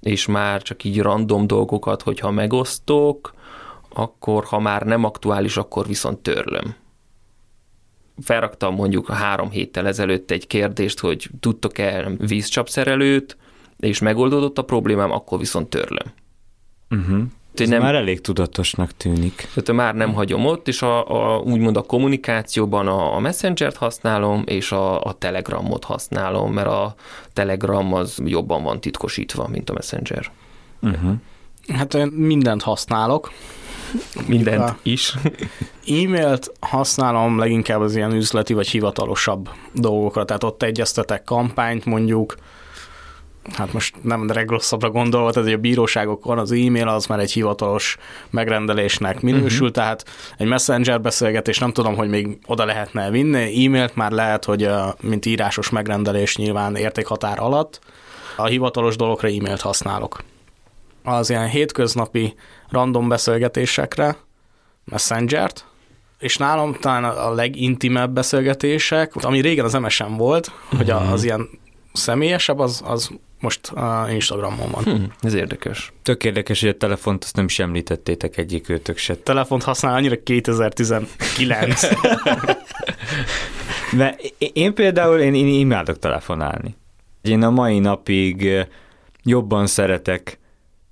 és 0.00 0.26
már 0.26 0.62
csak 0.62 0.84
így 0.84 1.00
random 1.00 1.46
dolgokat, 1.46 2.02
hogyha 2.02 2.30
megosztok, 2.30 3.34
akkor 3.88 4.44
ha 4.44 4.58
már 4.58 4.82
nem 4.82 5.04
aktuális, 5.04 5.56
akkor 5.56 5.86
viszont 5.86 6.18
törlöm 6.18 6.74
felraktam 8.22 8.74
mondjuk 8.74 9.10
három 9.10 9.50
héttel 9.50 9.86
ezelőtt 9.86 10.30
egy 10.30 10.46
kérdést, 10.46 11.00
hogy 11.00 11.30
tudtok-e 11.40 12.10
vízcsapszerelőt, 12.18 13.36
és 13.78 13.98
megoldódott 13.98 14.58
a 14.58 14.64
problémám, 14.64 15.10
akkor 15.10 15.38
viszont 15.38 15.68
törlöm. 15.68 16.12
Uh-huh. 16.90 17.22
Ez 17.54 17.68
nem, 17.68 17.82
már 17.82 17.94
elég 17.94 18.20
tudatosnak 18.20 18.92
tűnik. 18.96 19.34
Tehát 19.54 19.72
már 19.72 19.94
nem 19.94 20.12
hagyom 20.12 20.46
ott, 20.46 20.68
és 20.68 20.82
a, 20.82 21.34
a, 21.34 21.38
úgymond 21.38 21.76
a 21.76 21.82
kommunikációban 21.82 22.88
a, 22.88 23.14
a 23.14 23.18
Messenger-t 23.18 23.76
használom, 23.76 24.42
és 24.46 24.72
a, 24.72 25.02
a 25.02 25.12
Telegramot 25.12 25.84
használom, 25.84 26.52
mert 26.52 26.66
a 26.66 26.94
Telegram 27.32 27.94
az 27.94 28.22
jobban 28.24 28.62
van 28.62 28.80
titkosítva, 28.80 29.48
mint 29.48 29.70
a 29.70 29.72
Messenger. 29.72 30.30
Uh-huh. 30.82 31.12
Hát 31.68 31.94
én 31.94 32.06
mindent 32.06 32.62
használok. 32.62 33.30
Mindent 34.26 34.62
a 34.62 34.76
is. 34.82 35.14
E-mailt 36.02 36.52
használom 36.60 37.38
leginkább 37.38 37.80
az 37.80 37.96
ilyen 37.96 38.12
üzleti 38.12 38.54
vagy 38.54 38.68
hivatalosabb 38.68 39.48
dolgokra, 39.72 40.24
tehát 40.24 40.44
ott 40.44 40.62
egyeztetek 40.62 41.24
kampányt 41.24 41.84
mondjuk, 41.84 42.34
hát 43.52 43.72
most 43.72 43.94
nem 44.02 44.28
legrosszabbra 44.28 44.90
gondolva, 44.90 45.30
tehát 45.30 45.48
hogy 45.48 45.58
a 45.58 45.60
bíróságokon 45.60 46.38
az 46.38 46.52
e-mail 46.52 46.88
az 46.88 47.06
már 47.06 47.18
egy 47.18 47.32
hivatalos 47.32 47.96
megrendelésnek 48.30 49.20
minősül, 49.20 49.66
uh-huh. 49.66 49.70
tehát 49.70 50.04
egy 50.38 50.46
messenger 50.46 51.00
beszélgetés 51.00 51.58
nem 51.58 51.72
tudom, 51.72 51.96
hogy 51.96 52.08
még 52.08 52.38
oda 52.46 52.64
lehetne 52.64 53.10
vinni, 53.10 53.64
e-mailt 53.64 53.94
már 53.96 54.10
lehet, 54.10 54.44
hogy 54.44 54.68
mint 55.00 55.26
írásos 55.26 55.70
megrendelés 55.70 56.36
nyilván 56.36 56.76
értékhatár 56.76 57.38
alatt, 57.40 57.80
a 58.36 58.46
hivatalos 58.46 58.96
dolgokra 58.96 59.28
e-mailt 59.28 59.60
használok. 59.60 60.22
Az 61.02 61.30
ilyen 61.30 61.48
hétköznapi 61.48 62.34
random 62.68 63.08
beszélgetésekre 63.08 64.16
Messenger-t, 64.84 65.64
és 66.18 66.36
nálam 66.36 66.76
talán 66.80 67.04
a 67.04 67.34
legintimebb 67.34 68.12
beszélgetések, 68.12 69.14
ami 69.14 69.40
régen 69.40 69.64
az 69.64 69.72
MSM 69.72 70.14
volt, 70.16 70.50
hogy 70.76 70.86
mhm. 70.86 71.12
az 71.12 71.24
ilyen 71.24 71.48
személyesebb, 71.92 72.58
az, 72.58 72.82
az 72.84 73.10
most 73.40 73.66
a 73.66 74.06
Instagramon 74.10 74.70
van. 74.70 74.82
Hm, 74.82 75.04
ez 75.20 75.34
érdekes. 75.34 75.92
Tök 76.02 76.24
érdekes, 76.24 76.60
hogy 76.60 76.68
a 76.68 76.76
telefont 76.76 77.24
azt 77.24 77.36
nem 77.36 77.44
is 77.44 77.58
említettétek 77.58 78.36
egyik 78.36 78.68
őtök 78.68 78.96
se. 78.96 79.16
Telefont 79.16 79.62
használ 79.62 79.94
annyira 79.94 80.22
2019. 80.22 81.80
Mert 83.92 84.20
én 84.38 84.74
például, 84.74 85.18
én, 85.18 85.34
én 85.34 85.46
imádok 85.46 85.98
telefonálni. 85.98 86.76
Én 87.22 87.42
a 87.42 87.50
mai 87.50 87.78
napig 87.78 88.66
jobban 89.22 89.66
szeretek 89.66 90.38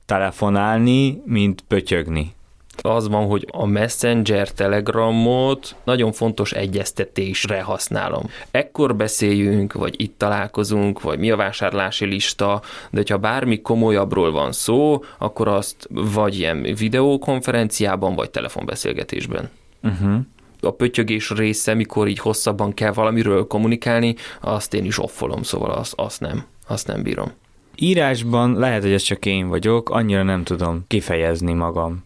telefonálni, 0.07 1.23
mint 1.25 1.65
pötyögni 1.69 2.35
az 2.83 3.09
van, 3.09 3.27
hogy 3.27 3.47
a 3.53 3.67
Messenger 3.67 4.51
Telegramot 4.51 5.77
nagyon 5.85 6.13
fontos 6.13 6.53
egyeztetésre 6.53 7.63
használom. 7.63 8.23
Ekkor 8.51 8.97
beszéljünk, 8.97 9.73
vagy 9.73 10.01
itt 10.01 10.19
találkozunk, 10.19 11.03
vagy 11.03 11.19
mi 11.19 11.31
a 11.31 11.37
vásárlási 11.37 12.05
lista, 12.05 12.63
de 12.91 13.03
ha 13.09 13.17
bármi 13.17 13.61
komolyabbról 13.61 14.33
van 14.33 14.53
szó, 14.53 15.05
akkor 15.19 15.49
azt 15.49 15.89
vagy 15.89 16.39
ilyen 16.39 16.63
videókonferenciában, 16.63 18.15
vagy 18.15 18.31
telefonbeszélgetésben. 18.31 19.51
Uh-huh 19.83 20.21
a 20.61 20.71
pötyögés 20.71 21.31
része, 21.31 21.75
mikor 21.75 22.09
így 22.09 22.19
hosszabban 22.19 22.75
kell 22.75 22.93
valamiről 22.93 23.47
kommunikálni, 23.47 24.15
azt 24.41 24.75
én 24.75 24.85
is 24.85 24.99
offolom, 24.99 25.43
szóval 25.43 25.71
azt, 25.71 25.93
azt 25.97 26.21
nem, 26.21 26.45
azt 26.67 26.87
nem 26.87 27.03
bírom. 27.03 27.33
Írásban 27.77 28.59
lehet, 28.59 28.83
hogy 28.83 28.93
ez 28.93 29.03
csak 29.03 29.27
én 29.27 29.49
vagyok, 29.49 29.91
annyira 29.91 30.23
nem 30.23 30.45
tudom 30.45 30.85
kifejezni 30.87 31.53
magam 31.53 32.05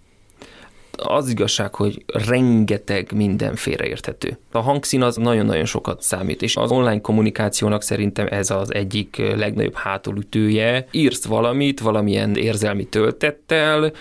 az 1.03 1.29
igazság, 1.29 1.75
hogy 1.75 2.05
rengeteg 2.07 3.13
minden 3.15 3.55
félreérthető. 3.55 4.39
A 4.53 4.59
hangszín 4.59 5.03
az 5.03 5.17
nagyon-nagyon 5.17 5.65
sokat 5.65 6.03
számít, 6.03 6.43
és 6.43 6.57
az 6.57 6.71
online 6.71 7.01
kommunikációnak 7.01 7.83
szerintem 7.83 8.27
ez 8.31 8.51
az 8.51 8.75
egyik 8.75 9.17
legnagyobb 9.17 9.75
hátulütője. 9.75 10.87
Írsz 10.91 11.25
valamit, 11.25 11.81
valamilyen 11.81 12.37
érzelmi 12.37 12.85
töltettel, 12.85 13.93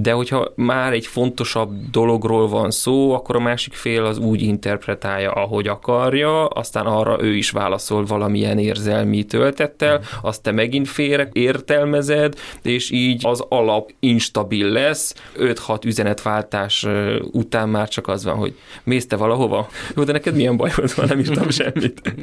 de 0.00 0.12
hogyha 0.12 0.52
már 0.54 0.92
egy 0.92 1.06
fontosabb 1.06 1.90
dologról 1.90 2.48
van 2.48 2.70
szó, 2.70 3.12
akkor 3.12 3.36
a 3.36 3.40
másik 3.40 3.72
fél 3.72 4.04
az 4.04 4.18
úgy 4.18 4.42
interpretálja, 4.42 5.30
ahogy 5.30 5.68
akarja, 5.68 6.46
aztán 6.46 6.86
arra 6.86 7.22
ő 7.22 7.34
is 7.36 7.50
válaszol 7.50 8.04
valamilyen 8.04 8.58
érzelmi 8.58 9.24
töltettel, 9.24 10.00
azt 10.22 10.42
te 10.42 10.50
megint 10.50 10.88
félre 10.88 11.28
értelmezed, 11.32 12.34
és 12.62 12.90
így 12.90 13.26
az 13.26 13.44
alap 13.48 13.90
instabil 14.00 14.66
lesz, 14.66 15.14
5-6 15.38 15.84
üzenetváltás 15.84 16.86
után 17.32 17.68
már 17.68 17.88
csak 17.88 18.08
az 18.08 18.24
van, 18.24 18.36
hogy 18.36 18.54
mész 18.84 19.06
te 19.06 19.16
valahova? 19.16 19.68
Jó, 19.96 20.04
de 20.04 20.12
neked 20.12 20.34
milyen 20.34 20.56
bajod 20.56 20.94
van, 20.96 21.06
nem 21.08 21.18
írtam 21.18 21.50
semmit 21.60 22.14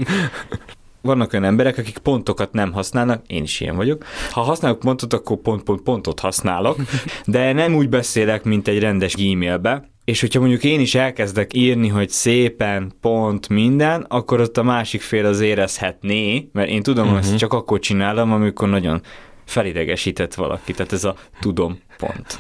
vannak 1.01 1.34
olyan 1.34 1.46
emberek, 1.46 1.77
akik 1.77 1.98
pontokat 1.98 2.53
nem 2.53 2.72
használnak, 2.72 3.24
én 3.27 3.43
is 3.43 3.60
ilyen 3.60 3.75
vagyok. 3.75 4.05
Ha 4.31 4.41
használok 4.41 4.79
pontot, 4.79 5.13
akkor 5.13 5.38
pont-pont-pontot 5.38 6.20
használok, 6.20 6.77
de 7.25 7.53
nem 7.53 7.75
úgy 7.75 7.89
beszélek, 7.89 8.43
mint 8.43 8.67
egy 8.67 8.79
rendes 8.79 9.13
e-mailbe, 9.13 9.89
és 10.05 10.22
hogyha 10.22 10.39
mondjuk 10.39 10.63
én 10.63 10.79
is 10.79 10.96
elkezdek 10.96 11.53
írni, 11.53 11.88
hogy 11.88 12.10
szépen, 12.10 12.91
pont, 13.01 13.50
minden, 13.50 14.05
akkor 14.10 14.39
ott 14.39 14.58
a 14.58 14.63
másik 14.63 15.01
fél 15.01 15.25
az 15.25 15.39
érezhetné, 15.39 16.50
mert 16.53 16.70
én 16.70 16.84
tudom, 16.84 17.03
uh-huh. 17.03 17.13
hogy 17.13 17.22
ezt 17.22 17.31
mhm. 17.31 17.39
csak 17.39 17.53
akkor 17.53 17.79
csinálom, 17.79 18.31
amikor 18.31 18.70
nagyon 18.70 19.01
felidegesített 19.46 20.34
valaki, 20.34 20.72
tehát 20.72 20.91
ez 20.91 21.03
a 21.03 21.15
tudom, 21.39 21.79
pont. 21.98 22.38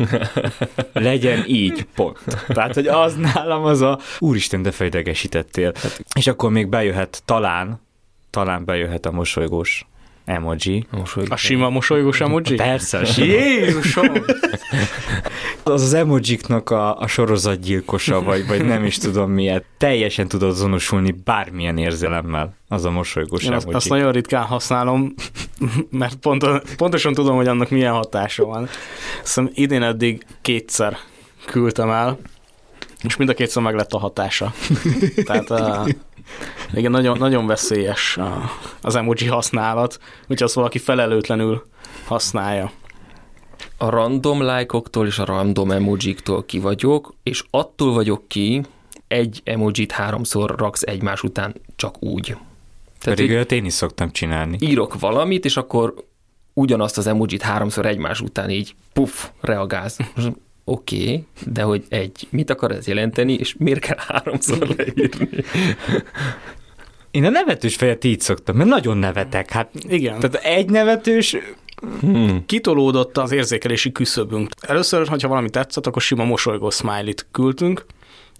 Legyen 0.93 1.43
így, 1.47 1.85
pont. 1.95 2.19
Tehát, 2.47 2.73
hogy 2.73 2.87
az 2.87 3.15
nálam 3.15 3.63
az 3.63 3.81
a 3.81 3.99
úristen, 4.19 4.61
de 4.61 4.71
felidegesítettél. 4.71 5.71
És 6.15 6.27
akkor 6.27 6.51
még 6.51 6.67
bejöhet 6.67 7.21
talán 7.25 7.81
talán 8.31 8.65
bejöhet 8.65 9.05
a 9.05 9.11
mosolygós 9.11 9.85
emoji. 10.25 10.85
A, 10.91 10.97
mosolygós. 10.97 11.33
a 11.33 11.35
sima 11.35 11.69
mosolygós 11.69 12.21
emoji? 12.21 12.55
Persze, 12.55 12.97
a 12.97 13.03
Jézusom! 13.23 14.23
az 15.63 15.81
az 15.81 15.93
emojiknak 15.93 16.69
a, 16.69 16.99
a 16.99 17.07
sorozatgyilkosa, 17.07 18.21
vagy, 18.21 18.47
vagy 18.47 18.65
nem 18.65 18.85
is 18.85 18.97
tudom 18.97 19.31
miért. 19.31 19.65
Teljesen 19.77 20.27
tudod 20.27 20.49
azonosulni 20.49 21.15
bármilyen 21.23 21.77
érzelemmel 21.77 22.53
az 22.67 22.85
a 22.85 22.91
mosolygós 22.91 23.43
Én 23.43 23.51
emoji. 23.51 23.65
Azt, 23.65 23.75
azt 23.75 23.89
nagyon 23.89 24.11
ritkán 24.11 24.43
használom, 24.43 25.13
mert 25.89 26.15
pont, 26.15 26.45
pontosan 26.75 27.13
tudom, 27.13 27.35
hogy 27.35 27.47
annak 27.47 27.69
milyen 27.69 27.93
hatása 27.93 28.45
van. 28.45 28.67
Szóval 29.23 29.51
idén 29.55 29.83
eddig 29.83 30.25
kétszer 30.41 30.97
küldtem 31.45 31.89
el, 31.89 32.17
és 33.03 33.15
mind 33.15 33.29
a 33.29 33.33
kétszer 33.33 33.63
meg 33.63 33.75
lett 33.75 33.91
a 33.91 33.99
hatása. 33.99 34.53
Tehát 35.25 35.49
a, 35.49 35.87
igen, 36.73 36.91
nagyon, 36.91 37.17
nagyon 37.17 37.47
veszélyes 37.47 38.19
az 38.81 38.95
emoji 38.95 39.27
használat, 39.27 39.99
hogyha 40.27 40.45
azt 40.45 40.53
valaki 40.53 40.77
felelőtlenül 40.77 41.63
használja. 42.05 42.71
A 43.77 43.89
random 43.89 44.41
lájkoktól 44.41 45.07
és 45.07 45.19
a 45.19 45.25
random 45.25 45.71
emojiktól 45.71 46.45
ki 46.45 46.59
vagyok, 46.59 47.13
és 47.23 47.43
attól 47.49 47.93
vagyok 47.93 48.27
ki, 48.27 48.61
egy 49.07 49.41
emojit 49.43 49.91
háromszor 49.91 50.55
raksz 50.57 50.81
egymás 50.81 51.23
után 51.23 51.55
csak 51.75 52.03
úgy. 52.03 52.25
Tehát, 52.99 53.17
Pedig 53.17 53.31
olyat 53.31 53.51
én 53.51 53.65
is 53.65 53.73
szoktam 53.73 54.11
csinálni. 54.11 54.57
Írok 54.59 54.99
valamit, 54.99 55.45
és 55.45 55.57
akkor 55.57 55.93
ugyanazt 56.53 56.97
az 56.97 57.07
emojit 57.07 57.41
háromszor 57.41 57.85
egymás 57.85 58.21
után 58.21 58.49
így 58.49 58.75
puff, 58.93 59.27
reagálsz 59.41 59.97
oké, 60.63 61.03
okay, 61.03 61.25
de 61.45 61.61
hogy 61.61 61.83
egy, 61.89 62.27
mit 62.29 62.49
akar 62.49 62.71
ez 62.71 62.87
jelenteni, 62.87 63.33
és 63.33 63.55
miért 63.57 63.79
kell 63.79 63.97
háromszor 64.07 64.67
leírni? 64.77 65.29
Én 67.11 67.25
a 67.25 67.29
nevetős 67.29 67.75
fejet 67.75 68.03
így 68.03 68.19
szoktam, 68.19 68.55
mert 68.55 68.69
nagyon 68.69 68.97
nevetek. 68.97 69.49
Hát 69.49 69.69
igen. 69.87 70.19
Tehát 70.19 70.45
egy 70.45 70.69
nevetős 70.69 71.37
Hmm. 71.99 72.45
Kitolódott 72.45 73.17
az 73.17 73.31
érzékelési 73.31 73.91
küszöbünk. 73.91 74.49
Először, 74.61 75.07
hogyha 75.07 75.27
valami 75.27 75.49
tetszett, 75.49 75.87
akkor 75.87 76.01
sima 76.01 76.23
mosolygó 76.23 76.69
smiley-t 76.69 77.27
küldtünk. 77.31 77.85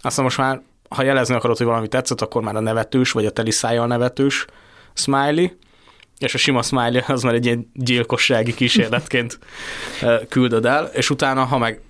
Aztán 0.00 0.24
most 0.24 0.36
már, 0.36 0.62
ha 0.88 1.02
jelezni 1.02 1.34
akarod, 1.34 1.56
hogy 1.56 1.66
valami 1.66 1.88
tetszett, 1.88 2.20
akkor 2.20 2.42
már 2.42 2.56
a 2.56 2.60
nevetős, 2.60 3.12
vagy 3.12 3.26
a 3.26 3.30
teli 3.30 3.50
szájjal 3.50 3.86
nevetős 3.86 4.46
smiley, 4.94 5.46
és 6.18 6.34
a 6.34 6.38
sima 6.38 6.62
smiley 6.62 7.02
az 7.06 7.22
már 7.22 7.34
egy 7.34 7.44
ilyen 7.44 7.70
gyilkossági 7.74 8.54
kísérletként 8.54 9.38
küldöd 10.28 10.64
el, 10.64 10.84
és 10.84 11.10
utána, 11.10 11.44
ha 11.44 11.58
meg 11.58 11.80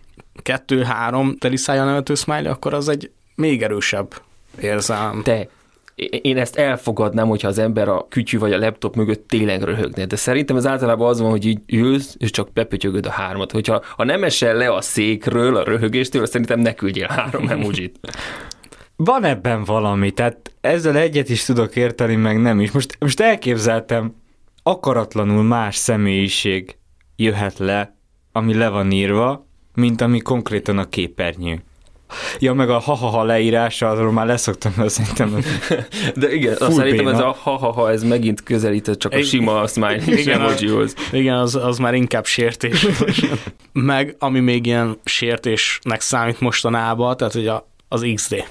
kettő-három 0.42 1.36
teliszája 1.36 1.84
nevető 1.84 2.14
smiley, 2.14 2.50
akkor 2.52 2.74
az 2.74 2.88
egy 2.88 3.10
még 3.34 3.62
erősebb 3.62 4.14
érzem. 4.60 5.20
Te, 5.24 5.48
én 6.22 6.36
ezt 6.36 6.56
elfogadnám, 6.56 7.28
hogyha 7.28 7.48
az 7.48 7.58
ember 7.58 7.88
a 7.88 8.06
kütyű 8.08 8.38
vagy 8.38 8.52
a 8.52 8.58
laptop 8.58 8.96
mögött 8.96 9.28
tényleg 9.28 9.62
röhögne, 9.62 10.06
de 10.06 10.16
szerintem 10.16 10.56
ez 10.56 10.66
általában 10.66 11.08
az 11.08 11.20
van, 11.20 11.30
hogy 11.30 11.46
így 11.46 11.60
ülsz, 11.66 12.14
és 12.18 12.30
csak 12.30 12.52
bepötyögöd 12.52 13.06
a 13.06 13.10
hármat. 13.10 13.52
Hogyha 13.52 13.82
ha 13.96 14.04
nem 14.04 14.24
esel 14.24 14.54
le 14.54 14.72
a 14.72 14.80
székről, 14.80 15.56
a 15.56 15.64
röhögéstől, 15.64 16.26
szerintem 16.26 16.60
ne 16.60 16.74
küldjél 16.74 17.06
három 17.06 17.48
emojit. 17.48 17.98
Van 18.96 19.24
ebben 19.24 19.64
valami, 19.64 20.10
tehát 20.10 20.52
ezzel 20.60 20.96
egyet 20.96 21.28
is 21.28 21.44
tudok 21.44 21.76
érteni, 21.76 22.14
meg 22.16 22.40
nem 22.40 22.60
is. 22.60 22.70
Most, 22.70 22.96
most 22.98 23.20
elképzeltem, 23.20 24.14
akaratlanul 24.62 25.42
más 25.42 25.76
személyiség 25.76 26.76
jöhet 27.16 27.58
le, 27.58 27.96
ami 28.32 28.54
le 28.54 28.68
van 28.68 28.90
írva, 28.90 29.46
mint 29.74 30.00
ami 30.00 30.18
konkrétan 30.18 30.78
a 30.78 30.88
képernyő. 30.88 31.62
Ja, 32.38 32.52
meg 32.52 32.70
a 32.70 32.78
ha-ha-ha 32.78 33.24
leírása, 33.24 33.90
arról 33.90 34.12
már 34.12 34.26
leszoktam, 34.26 34.72
mert 34.76 34.90
szerintem 34.90 35.38
De 36.14 36.34
igen, 36.34 36.56
azt 36.58 36.72
szerintem 36.72 37.08
ez 37.08 37.18
a 37.18 37.36
ha-ha-ha, 37.42 37.90
ez 37.90 38.02
megint 38.02 38.42
közelített 38.42 38.98
csak 38.98 39.12
a 39.12 39.16
Igen. 39.16 39.28
sima 39.28 39.66
smiley 39.66 40.18
Igen, 40.18 40.40
emojihoz. 40.40 40.94
Igen, 41.12 41.36
az, 41.36 41.54
az 41.54 41.78
már 41.78 41.94
inkább 41.94 42.24
sértés. 42.26 42.86
Meg 43.72 44.16
ami 44.18 44.40
még 44.40 44.66
ilyen 44.66 44.98
sértésnek 45.04 46.00
számít 46.00 46.40
mostanában, 46.40 47.16
tehát 47.16 47.32
hogy 47.32 47.46
a, 47.46 47.68
az 47.88 48.06
XD. 48.14 48.44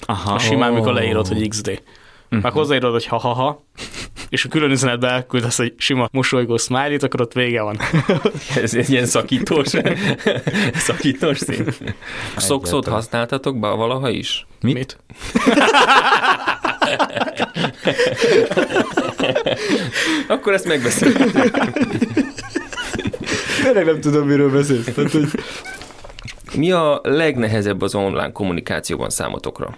Aha. 0.00 0.32
A 0.34 0.38
simán, 0.38 0.72
mikor 0.72 0.88
Oh. 0.88 0.94
leírod, 0.94 1.28
hogy 1.28 1.48
XD. 1.48 1.82
Meg 2.28 2.52
hozzáírod, 2.52 2.92
hogy 2.92 3.06
ha-ha-ha, 3.06 3.62
és 4.28 4.44
a 4.44 4.48
külön 4.48 4.70
üzenetbe 4.70 5.08
elküldesz 5.08 5.58
egy 5.58 5.74
sima 5.76 6.08
mosolygó 6.12 6.56
smiley 6.56 6.96
akkor 7.00 7.20
ott 7.20 7.32
vége 7.32 7.62
van. 7.62 7.78
Ez 8.62 8.74
egy 8.74 8.90
ilyen 8.90 9.06
szakítós, 9.06 9.68
szakítós 10.88 11.38
szín. 11.38 11.66
Szokszót 12.36 12.86
használtatok 12.86 13.58
be 13.58 13.68
valaha 13.68 14.10
is? 14.10 14.46
Mit? 14.60 14.74
Mit? 14.74 14.96
Akkor 20.28 20.52
ezt 20.52 20.66
megbeszéljük. 20.66 21.18
Tényleg 23.62 23.84
nem 23.84 24.00
tudom, 24.00 24.26
miről 24.26 24.50
beszélsz. 24.50 24.94
Tehát, 24.94 25.10
hogy... 25.10 25.28
Mi 26.56 26.70
a 26.70 27.00
legnehezebb 27.02 27.82
az 27.82 27.94
online 27.94 28.32
kommunikációban 28.32 29.10
számotokra? 29.10 29.74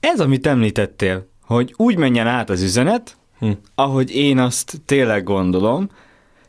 Ez, 0.00 0.20
amit 0.20 0.46
említettél, 0.46 1.30
hogy 1.46 1.74
úgy 1.76 1.96
menjen 1.96 2.26
át 2.26 2.50
az 2.50 2.62
üzenet, 2.62 3.16
Hm. 3.40 3.50
ahogy 3.74 4.14
én 4.14 4.38
azt 4.38 4.80
tényleg 4.86 5.24
gondolom, 5.24 5.90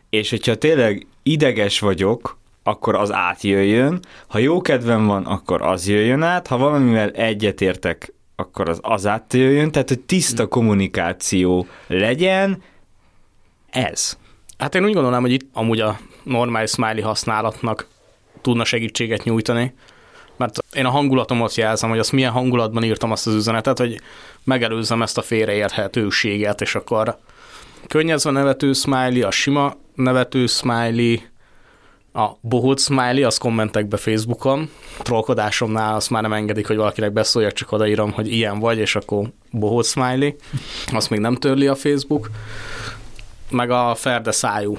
és 0.10 0.30
hogyha 0.30 0.56
tényleg 0.56 1.08
ideges 1.24 1.80
vagyok, 1.80 2.40
akkor 2.64 2.96
az 2.96 3.12
átjöjjön, 3.12 4.00
ha 4.28 4.38
jó 4.38 4.62
kedvem 4.62 5.06
van, 5.06 5.26
akkor 5.26 5.62
az 5.62 5.88
jöjjön 5.88 6.22
át, 6.22 6.48
ha 6.48 6.58
valamivel 6.58 7.10
egyetértek, 7.10 8.14
akkor 8.36 8.70
az 8.70 8.80
az 8.82 9.08
átjöjjön, 9.08 9.72
tehát 9.72 9.90
hogy 9.90 10.00
tiszta 10.00 10.48
kommunikáció 10.48 11.68
legyen, 11.88 12.62
ez. 13.70 14.18
Hát 14.58 14.76
én 14.76 14.86
úgy 14.86 14.94
gondolom, 14.94 15.22
hogy 15.22 15.32
itt 15.32 15.50
amúgy 15.54 15.80
a 15.80 16.00
normális 16.24 16.70
smiley 16.70 17.04
használatnak 17.04 17.88
tudna 18.42 18.66
segítséget 18.66 19.24
nyújtani, 19.24 19.74
mert 20.42 20.58
én 20.74 20.86
a 20.86 20.90
hangulatomat 20.90 21.56
jelzem, 21.56 21.90
hogy 21.90 22.00
azt 22.00 22.12
milyen 22.12 22.32
hangulatban 22.32 22.84
írtam 22.84 23.12
azt 23.12 23.28
az 23.28 23.34
üzenetet, 23.34 23.78
hogy 23.78 24.02
megelőzzem 24.44 25.02
ezt 25.02 25.18
a 25.18 25.22
félreérthetőséget, 25.22 26.62
és 26.62 26.76
akkor 26.76 27.18
könnyezve 27.88 28.32
nevető 28.32 28.74
smiley, 28.74 29.28
a 29.28 29.32
sima 29.32 29.74
nevető 29.96 30.48
smiley, 30.48 31.16
a 32.14 32.30
bohóc 32.42 32.82
smiley, 32.84 33.26
az 33.26 33.38
kommentekbe 33.38 33.98
Facebookon, 33.98 34.70
trollkodásomnál 34.98 35.96
azt 35.96 36.10
már 36.10 36.22
nem 36.22 36.34
engedik, 36.34 36.68
hogy 36.68 36.76
valakinek 36.76 37.12
beszóljak, 37.12 37.54
csak 37.54 37.72
odaírom, 37.72 38.12
hogy 38.12 38.32
ilyen 38.32 38.60
vagy, 38.60 38.78
és 38.78 38.96
akkor 38.96 39.28
bohóc 39.52 39.88
smiley, 39.88 40.32
azt 40.94 41.10
még 41.10 41.20
nem 41.20 41.36
törli 41.36 41.68
a 41.68 41.76
Facebook, 41.76 42.30
meg 43.50 43.70
a 43.70 43.96
ferde 43.96 44.32
szájú 44.32 44.78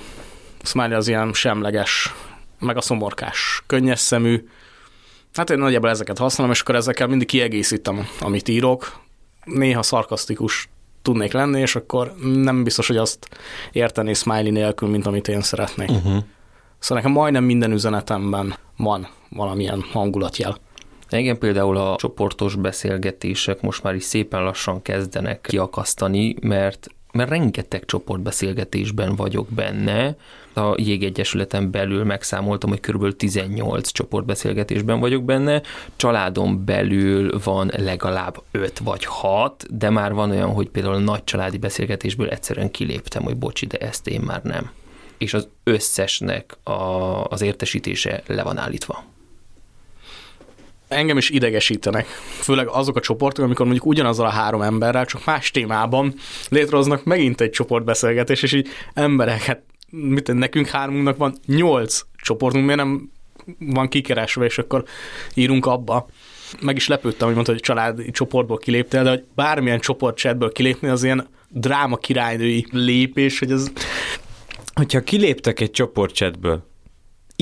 smiley 0.62 0.97
az 0.97 1.09
ilyen 1.09 1.33
semleges, 1.33 2.14
meg 2.59 2.76
a 2.76 2.81
szomorkás, 2.81 3.62
könnyes 3.66 4.00
szemű, 4.00 4.45
Hát 5.32 5.50
én 5.50 5.58
nagyjából 5.58 5.90
ezeket 5.90 6.18
használom, 6.18 6.52
és 6.52 6.60
akkor 6.60 6.74
ezekkel 6.74 7.06
mindig 7.06 7.26
kiegészítem, 7.26 8.06
amit 8.20 8.48
írok. 8.48 9.00
Néha 9.44 9.82
szarkasztikus 9.82 10.68
tudnék 11.02 11.32
lenni, 11.32 11.60
és 11.60 11.76
akkor 11.76 12.14
nem 12.22 12.64
biztos, 12.64 12.86
hogy 12.86 12.96
azt 12.96 13.28
értené 13.72 14.12
smiley 14.12 14.50
nélkül, 14.50 14.88
mint 14.88 15.06
amit 15.06 15.28
én 15.28 15.40
szeretnék. 15.40 15.90
Uh-huh. 15.90 16.16
Szóval 16.78 17.02
nekem 17.02 17.10
majdnem 17.10 17.44
minden 17.44 17.72
üzenetemben 17.72 18.54
van 18.76 19.08
valamilyen 19.28 19.84
hangulatjel. 19.92 20.56
Engem 21.08 21.38
például 21.38 21.76
a 21.76 21.96
csoportos 21.96 22.54
beszélgetések 22.54 23.60
most 23.60 23.82
már 23.82 23.94
is 23.94 24.04
szépen 24.04 24.42
lassan 24.42 24.82
kezdenek 24.82 25.40
kiakasztani, 25.40 26.36
mert 26.40 26.88
mert 27.12 27.31
rengeteg 27.31 27.85
csoportbeszélgetésben 27.85 29.16
vagyok 29.16 29.49
benne. 29.49 30.16
A 30.54 30.75
Jégegyesületen 30.76 31.71
belül 31.71 32.04
megszámoltam, 32.04 32.71
hogy 32.71 32.81
kb. 32.81 33.16
18 33.16 33.90
csoportbeszélgetésben 33.90 35.00
vagyok 35.00 35.25
benne. 35.25 35.62
Családon 35.97 36.64
belül 36.64 37.40
van 37.45 37.71
legalább 37.76 38.42
5 38.50 38.78
vagy 38.78 39.04
6, 39.04 39.78
de 39.78 39.90
már 39.90 40.12
van 40.12 40.31
olyan, 40.31 40.52
hogy 40.52 40.69
például 40.69 40.94
a 40.94 40.98
nagy 40.98 41.25
családi 41.25 41.59
beszélgetésből 41.59 42.29
egyszerűen 42.29 42.70
kiléptem, 42.70 43.22
hogy 43.22 43.37
bocsi, 43.37 43.66
de 43.66 43.79
ezt 43.79 44.09
én 44.09 44.20
már 44.20 44.42
nem. 44.42 44.70
És 45.18 45.35
az 45.35 45.48
összesnek 45.64 46.57
a, 46.62 46.72
az 47.25 47.42
értesítése 47.42 48.22
le 48.27 48.42
van 48.42 48.59
állítva. 48.59 49.05
Engem 50.92 51.16
is 51.16 51.31
idegesítenek, 51.31 52.07
főleg 52.40 52.68
azok 52.68 52.96
a 52.96 53.00
csoportok, 53.00 53.44
amikor 53.44 53.66
mondjuk 53.66 53.87
ugyanazzal 53.87 54.26
a 54.26 54.31
három 54.31 54.62
emberrel, 54.62 55.05
csak 55.05 55.24
más 55.24 55.50
témában 55.50 56.14
létrehoznak 56.48 57.05
megint 57.05 57.40
egy 57.40 57.50
csoportbeszélgetés, 57.50 58.42
és 58.42 58.52
így 58.52 58.68
embereket, 58.94 59.62
mit 59.90 60.33
nekünk 60.33 60.68
hármunknak 60.68 61.16
van 61.16 61.35
nyolc 61.46 62.00
csoportunk, 62.16 62.64
miért 62.64 62.81
nem 62.81 63.11
van 63.59 63.88
kikeresve, 63.88 64.44
és 64.44 64.59
akkor 64.59 64.85
írunk 65.35 65.66
abba. 65.66 66.09
Meg 66.61 66.76
is 66.76 66.88
lepődtem, 66.88 67.26
hogy 67.26 67.35
mondta, 67.35 67.52
hogy 67.52 67.61
családi 67.61 68.11
csoportból 68.11 68.59
kiléptél, 68.59 69.02
de 69.02 69.09
hogy 69.09 69.24
bármilyen 69.35 69.81
csoport 69.81 70.16
chatből 70.16 70.52
kilépni, 70.52 70.88
az 70.88 71.05
ilyen 71.05 71.28
dráma 71.48 71.96
királynői 71.96 72.66
lépés, 72.70 73.38
hogy 73.38 73.50
ez 73.50 73.72
Hogyha 74.74 75.00
kiléptek 75.00 75.61
egy 75.61 75.70
csoportchatből, 75.70 76.71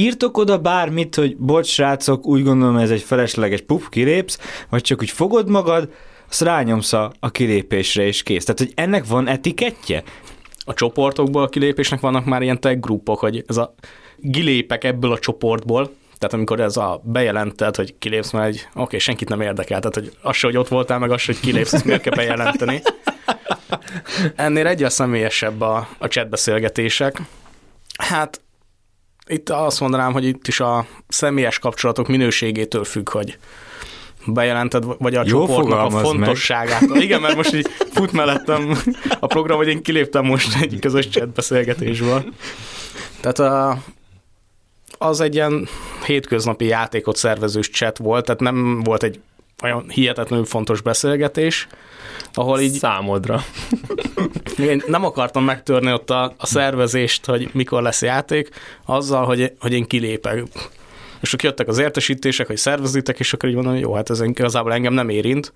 írtok 0.01 0.37
oda 0.37 0.59
bármit, 0.59 1.15
hogy 1.15 1.37
bocs, 1.37 1.67
srácok, 1.67 2.27
úgy 2.27 2.43
gondolom 2.43 2.77
ez 2.77 2.91
egy 2.91 3.03
felesleges 3.03 3.61
puff, 3.61 3.83
kilépsz, 3.89 4.39
vagy 4.69 4.83
csak 4.83 5.01
úgy 5.01 5.11
fogod 5.11 5.49
magad, 5.49 5.93
azt 6.29 6.41
rányomsz 6.41 6.93
a, 6.93 7.13
a 7.21 7.31
kilépésre, 7.31 8.03
és 8.03 8.23
kész. 8.23 8.45
Tehát, 8.45 8.61
hogy 8.61 8.73
ennek 8.75 9.07
van 9.07 9.29
etikettje? 9.29 10.03
a 10.71 10.75
csoportokból 10.75 11.43
a 11.43 11.49
kilépésnek 11.49 12.01
vannak 12.01 12.25
már 12.25 12.43
ilyen 12.43 12.61
tag 12.61 12.81
grupok, 12.81 13.19
hogy 13.19 13.45
ez 13.47 13.57
a 13.57 13.75
kilépek 14.33 14.85
ebből 14.85 15.13
a 15.13 15.19
csoportból, 15.19 15.95
tehát 16.19 16.35
amikor 16.35 16.61
ez 16.61 16.77
a 16.77 17.01
bejelented, 17.05 17.77
hogy 17.77 17.95
kilépsz, 17.99 18.31
mert 18.31 18.47
egy, 18.47 18.69
oké, 18.75 18.99
senkit 18.99 19.29
nem 19.29 19.41
érdekel, 19.41 19.81
tehát 19.81 19.95
hogy 19.95 20.17
az 20.23 20.41
hogy 20.41 20.57
ott 20.57 20.69
voltál, 20.69 20.99
meg 20.99 21.11
az 21.11 21.25
hogy 21.25 21.41
kilépsz, 21.41 21.73
ezt 21.73 21.85
miért 21.85 22.03
kell 22.03 22.15
bejelenteni. 22.15 22.83
Ennél 24.37 24.67
egyre 24.67 24.89
személyesebb 24.89 25.61
a, 25.61 25.89
a 25.99 26.09
chatbeszélgetések. 26.09 27.23
Hát 27.99 28.41
itt 29.31 29.49
azt 29.49 29.81
mondanám, 29.81 30.13
hogy 30.13 30.25
itt 30.25 30.49
is 30.49 30.61
a 30.61 30.87
személyes 31.09 31.59
kapcsolatok 31.59 32.09
minőségétől 32.09 32.85
függ, 32.85 33.09
hogy 33.09 33.39
bejelented, 34.27 34.85
vagy 34.99 35.15
a 35.15 35.23
Jó 35.27 35.47
csoportnak 35.47 35.79
a 35.79 35.89
meg. 35.89 36.05
fontosságát. 36.05 36.83
Igen, 36.95 37.21
mert 37.21 37.37
most 37.37 37.55
így 37.55 37.67
fut 37.93 38.13
mellettem 38.13 38.79
a 39.21 39.27
program, 39.27 39.57
hogy 39.57 39.69
én 39.69 39.83
kiléptem 39.83 40.25
most 40.25 40.61
egy 40.61 40.79
közös 40.81 41.09
chatbeszélgetésből. 41.09 42.25
Tehát 43.21 43.39
a, 43.39 43.83
az 44.99 45.21
egy 45.21 45.35
ilyen 45.35 45.69
hétköznapi 46.07 46.65
játékot 46.65 47.17
szervezős 47.17 47.71
chat 47.71 47.99
volt, 47.99 48.25
tehát 48.25 48.41
nem 48.41 48.83
volt 48.83 49.03
egy 49.03 49.21
olyan 49.63 49.85
hihetetlenül 49.89 50.45
fontos 50.45 50.81
beszélgetés, 50.81 51.67
ahol 52.33 52.61
így 52.61 52.73
Számodra. 52.73 53.43
én 54.59 54.83
nem 54.87 55.05
akartam 55.05 55.45
megtörni 55.45 55.93
ott 55.93 56.11
a, 56.11 56.35
a 56.37 56.47
szervezést, 56.47 57.27
hogy 57.27 57.51
mikor 57.53 57.83
lesz 57.83 58.03
játék, 58.03 58.49
azzal, 58.87 59.25
hogy, 59.25 59.53
hogy 59.59 59.73
én 59.73 59.85
kilépek. 59.85 60.43
És 61.21 61.33
akkor 61.33 61.45
jöttek 61.45 61.69
az 61.69 61.79
értesítések, 61.79 62.47
hogy 62.47 62.57
szervezitek, 62.57 63.19
és 63.19 63.33
akkor 63.33 63.49
így 63.49 63.55
mondom, 63.55 63.73
hogy 63.73 63.83
jó, 63.83 63.95
hát 63.95 64.11
ez 64.11 64.21
igazából 64.21 64.73
engem 64.73 64.93
nem 64.93 65.09
érint. 65.09 65.53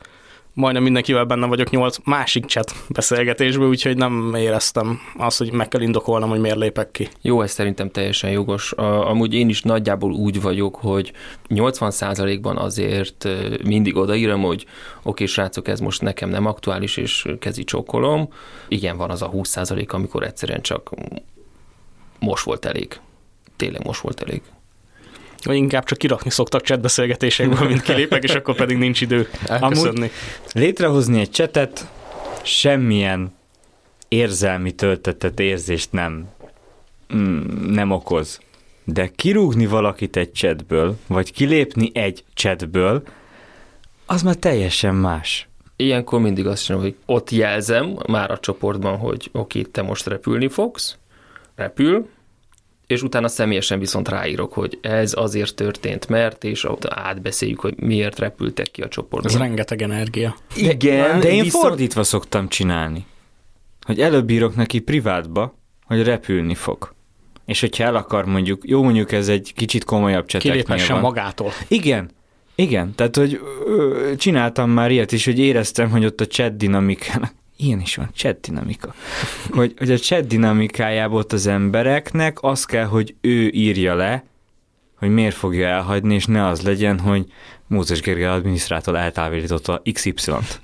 Majdnem 0.57 0.83
mindenkivel 0.83 1.25
benne 1.25 1.47
vagyok 1.47 1.71
nyolc 1.71 1.99
másik 2.05 2.45
chat 2.45 2.75
beszélgetésből, 2.89 3.69
úgyhogy 3.69 3.97
nem 3.97 4.35
éreztem 4.35 5.01
azt, 5.17 5.39
hogy 5.39 5.53
meg 5.53 5.69
kell 5.69 5.81
indokolnom, 5.81 6.29
hogy 6.29 6.41
miért 6.41 6.57
lépek 6.57 6.91
ki. 6.91 7.09
Jó, 7.21 7.43
ez 7.43 7.51
szerintem 7.51 7.91
teljesen 7.91 8.31
jogos. 8.31 8.73
Amúgy 8.73 9.35
én 9.35 9.49
is 9.49 9.63
nagyjából 9.63 10.13
úgy 10.13 10.43
vagyok, 10.43 10.77
hogy 10.77 11.13
80%-ban 11.49 12.57
azért 12.57 13.29
mindig 13.65 13.97
odaírom, 13.97 14.43
hogy 14.43 14.67
oké, 15.03 15.27
srácok, 15.27 15.69
ez 15.69 15.81
most 15.81 16.01
nekem 16.01 16.29
nem 16.29 16.47
aktuális, 16.47 16.97
és 16.97 17.27
kezi 17.39 17.65
csókolom. 17.65 18.29
Igen, 18.69 18.97
van 18.97 19.11
az 19.11 19.23
a 19.23 19.31
20% 19.31 19.89
amikor 19.89 20.23
egyszerűen 20.23 20.63
csak 20.63 20.91
most 22.19 22.45
volt 22.45 22.65
elég. 22.65 23.01
Tényleg 23.57 23.85
most 23.85 24.01
volt 24.01 24.23
elég. 24.23 24.43
Vagy 25.45 25.57
inkább 25.57 25.85
csak 25.85 25.99
kirakni 25.99 26.31
szoktak 26.31 26.63
chatbeszélgetésekből, 26.63 27.69
mint 27.69 27.83
kilépek, 27.83 28.23
és 28.23 28.35
akkor 28.35 28.55
pedig 28.55 28.77
nincs 28.77 29.01
idő 29.01 29.29
elköszönni. 29.47 30.11
Létrehozni 30.53 31.21
egy 31.21 31.31
csetet 31.31 31.89
semmilyen 32.43 33.33
érzelmi 34.09 34.73
töltetett 34.73 35.41
érzést 35.41 35.93
nem, 35.93 36.29
mm, 37.15 37.41
nem 37.73 37.91
okoz. 37.91 38.41
De 38.85 39.11
kirúgni 39.17 39.67
valakit 39.67 40.17
egy 40.17 40.33
chatből, 40.33 40.97
vagy 41.07 41.33
kilépni 41.33 41.91
egy 41.95 42.25
chatből, 42.35 43.03
az 44.07 44.23
már 44.23 44.35
teljesen 44.35 44.95
más. 44.95 45.49
Ilyenkor 45.77 46.21
mindig 46.21 46.47
azt 46.47 46.65
csinálom, 46.65 46.87
hogy 46.87 46.97
ott 47.07 47.31
jelzem 47.31 47.99
már 48.07 48.31
a 48.31 48.39
csoportban, 48.39 48.97
hogy 48.97 49.29
oké, 49.33 49.63
te 49.63 49.83
most 49.83 50.07
repülni 50.07 50.49
fogsz, 50.49 50.97
repül, 51.55 52.09
és 52.87 53.03
utána 53.03 53.29
személyesen 53.29 53.79
viszont 53.79 54.09
ráírok, 54.09 54.53
hogy 54.53 54.79
ez 54.83 55.13
azért 55.17 55.55
történt, 55.55 56.09
mert, 56.09 56.45
és 56.45 56.69
átbeszéljük, 56.89 57.61
hogy 57.61 57.75
miért 57.77 58.19
repültek 58.19 58.71
ki 58.71 58.83
a 58.83 58.89
csoportban. 58.89 59.33
Ez 59.33 59.39
rengeteg 59.39 59.83
energia. 59.83 60.37
Igen, 60.57 61.21
De 61.21 61.31
én 61.33 61.43
viszont... 61.43 61.65
fordítva 61.65 62.03
szoktam 62.03 62.49
csinálni. 62.49 63.07
Hogy 63.87 64.01
előbb 64.01 64.31
írok 64.31 64.57
neki 64.57 64.79
privátba, 64.79 65.55
hogy 65.85 66.03
repülni 66.03 66.55
fog. 66.55 66.95
És 67.47 67.61
hogyha 67.61 67.85
el 67.85 67.97
akar 67.97 68.25
mondjuk, 68.25 68.63
jó 68.69 68.83
mondjuk 68.83 69.13
ez 69.13 69.29
egy 69.29 69.53
kicsit 69.57 69.85
komolyabb 69.85 70.27
cseteknél 70.27 70.63
Kiléphessen 70.63 70.95
van. 70.95 71.03
magától. 71.03 71.51
Igen, 71.69 72.11
igen, 72.55 72.95
tehát 72.95 73.17
hogy 73.17 73.41
ö, 73.67 74.13
csináltam 74.17 74.71
már 74.71 74.91
ilyet 74.91 75.13
is, 75.13 75.25
hogy 75.25 75.39
éreztem, 75.39 75.91
hogy 75.91 76.05
ott 76.05 76.21
a 76.21 76.27
chat 76.27 76.57
dinamikának, 76.57 77.33
ilyen 77.65 77.81
is 77.81 77.97
van, 77.97 78.11
chat 78.15 78.41
dinamika, 78.41 78.95
hogy, 79.51 79.75
hogy 79.79 79.91
a 79.91 79.97
chat 79.97 80.27
dinamikájában 80.27 81.19
ott 81.19 81.33
az 81.33 81.47
embereknek 81.47 82.43
az 82.43 82.65
kell, 82.65 82.85
hogy 82.85 83.15
ő 83.21 83.49
írja 83.49 83.95
le, 83.95 84.25
hogy 84.99 85.09
miért 85.09 85.37
fogja 85.37 85.67
elhagyni, 85.67 86.15
és 86.15 86.27
ne 86.27 86.47
az 86.47 86.61
legyen, 86.61 86.99
hogy 86.99 87.27
Mózes 87.67 88.01
Gergely 88.01 88.27
adminisztrátor 88.27 88.97
eltávolította 88.97 89.83
XY-t. 89.93 90.61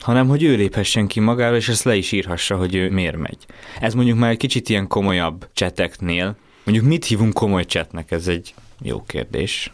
hanem 0.00 0.28
hogy 0.28 0.42
ő 0.42 0.56
léphessen 0.56 1.06
ki 1.06 1.20
magáról, 1.20 1.56
és 1.56 1.68
ezt 1.68 1.84
le 1.84 1.96
is 1.96 2.12
írhassa, 2.12 2.56
hogy 2.56 2.74
ő 2.74 2.90
miért 2.90 3.16
megy. 3.16 3.46
Ez 3.80 3.94
mondjuk 3.94 4.18
már 4.18 4.30
egy 4.30 4.36
kicsit 4.36 4.68
ilyen 4.68 4.86
komolyabb 4.86 5.48
cseteknél. 5.52 6.36
Mondjuk 6.64 6.86
mit 6.86 7.04
hívunk 7.04 7.32
komoly 7.32 7.64
csetnek? 7.64 8.10
Ez 8.10 8.28
egy 8.28 8.54
jó 8.82 9.02
kérdés. 9.06 9.72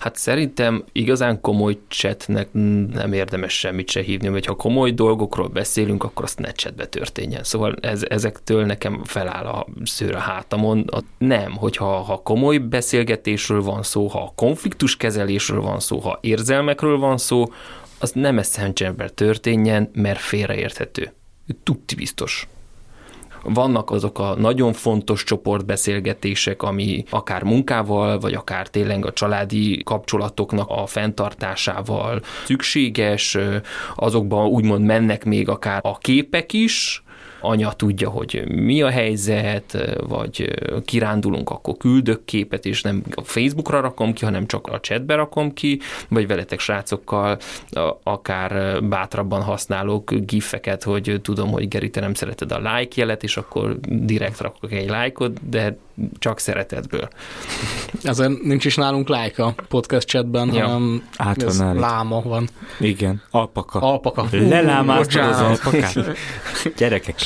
Hát 0.00 0.16
szerintem 0.16 0.84
igazán 0.92 1.40
komoly 1.40 1.78
chatnek 1.88 2.48
nem 2.92 3.12
érdemes 3.12 3.58
semmit 3.58 3.90
se 3.90 4.02
hívni, 4.02 4.28
vagy 4.28 4.46
ha 4.46 4.54
komoly 4.54 4.90
dolgokról 4.90 5.48
beszélünk, 5.48 6.04
akkor 6.04 6.24
azt 6.24 6.38
ne 6.38 6.52
chatbe 6.52 6.86
történjen. 6.86 7.44
Szóval 7.44 7.74
ez, 7.80 8.02
ezektől 8.08 8.64
nekem 8.64 9.04
feláll 9.04 9.46
a 9.46 9.66
szőr 9.84 10.14
a 10.14 10.18
hátamon. 10.18 10.80
A, 10.80 10.98
nem, 11.18 11.56
hogyha 11.56 11.84
ha 11.84 12.16
komoly 12.16 12.58
beszélgetésről 12.58 13.62
van 13.62 13.82
szó, 13.82 14.06
ha 14.06 14.32
konfliktuskezelésről 14.34 15.60
van 15.60 15.80
szó, 15.80 15.98
ha 15.98 16.18
érzelmekről 16.20 16.98
van 16.98 17.18
szó, 17.18 17.44
az 17.98 18.10
nem 18.12 18.34
messengerben 18.34 19.10
történjen, 19.14 19.90
mert 19.92 20.18
félreérthető. 20.18 21.12
Tutti 21.62 21.94
biztos 21.94 22.48
vannak 23.48 23.90
azok 23.90 24.18
a 24.18 24.34
nagyon 24.38 24.72
fontos 24.72 25.24
csoportbeszélgetések, 25.24 26.62
ami 26.62 27.04
akár 27.10 27.42
munkával, 27.42 28.18
vagy 28.18 28.34
akár 28.34 28.68
tényleg 28.68 29.06
a 29.06 29.12
családi 29.12 29.82
kapcsolatoknak 29.84 30.68
a 30.68 30.86
fenntartásával 30.86 32.20
szükséges, 32.44 33.38
azokban 33.94 34.46
úgymond 34.46 34.84
mennek 34.84 35.24
még 35.24 35.48
akár 35.48 35.80
a 35.82 35.98
képek 35.98 36.52
is, 36.52 37.04
anya 37.40 37.72
tudja, 37.72 38.08
hogy 38.08 38.42
mi 38.48 38.82
a 38.82 38.90
helyzet, 38.90 39.96
vagy 40.08 40.54
kirándulunk, 40.84 41.50
akkor 41.50 41.76
küldök 41.76 42.24
képet, 42.24 42.64
és 42.64 42.82
nem 42.82 43.02
a 43.14 43.22
Facebookra 43.22 43.80
rakom 43.80 44.12
ki, 44.12 44.24
hanem 44.24 44.46
csak 44.46 44.66
a 44.66 44.80
chatbe 44.80 45.14
rakom 45.14 45.52
ki, 45.52 45.80
vagy 46.08 46.26
veletek 46.26 46.60
srácokkal 46.60 47.38
akár 48.02 48.82
bátrabban 48.82 49.42
használok 49.42 50.14
gifeket, 50.14 50.82
hogy 50.82 51.20
tudom, 51.22 51.50
hogy 51.50 51.68
Geri, 51.68 51.90
te 51.90 52.00
nem 52.00 52.14
szereted 52.14 52.52
a 52.52 52.58
like 52.58 53.00
jelet, 53.00 53.22
és 53.22 53.36
akkor 53.36 53.76
direkt 53.80 54.40
rakok 54.40 54.72
egy 54.72 54.88
lájkot, 54.88 55.48
de 55.48 55.78
csak 56.18 56.38
szeretetből. 56.38 57.08
Ezért 58.02 58.42
nincs 58.42 58.64
is 58.64 58.74
nálunk 58.74 59.08
like 59.08 59.42
a 59.42 59.54
podcast 59.68 60.06
chatben, 60.06 60.54
ja. 60.54 60.66
hanem 60.66 61.08
Át 61.16 61.42
van 61.42 61.48
ez 61.48 61.58
láma 61.58 62.22
van. 62.22 62.48
Igen, 62.78 63.22
alpaka. 63.30 63.78
Alpaka. 63.78 64.26
Lelámáztad 64.30 65.24
az 65.24 65.40
alpakát. 65.40 66.16
Gyerekek. 66.76 67.16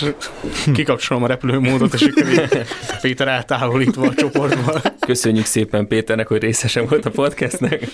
Kikapcsolom 0.73 1.23
a 1.23 1.27
repülőmódot, 1.27 1.95
és 1.95 2.09
Péter 3.01 3.29
eltávolítva 3.29 4.07
a 4.07 4.15
csoportból. 4.15 4.81
Köszönjük 5.01 5.45
szépen 5.45 5.87
Péternek, 5.87 6.27
hogy 6.27 6.41
részesen 6.43 6.87
volt 6.87 7.07
a 7.07 7.11
podcastnek. 7.11 7.87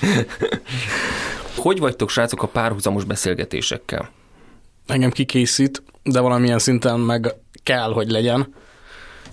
Hogy 1.56 1.78
vagytok, 1.78 2.10
srácok, 2.10 2.42
a 2.42 2.46
párhuzamos 2.46 3.04
beszélgetésekkel? 3.04 4.10
Engem 4.86 5.10
kikészít, 5.10 5.82
de 6.02 6.20
valamilyen 6.20 6.58
szinten 6.58 7.00
meg 7.00 7.34
kell, 7.62 7.92
hogy 7.92 8.10
legyen. 8.10 8.54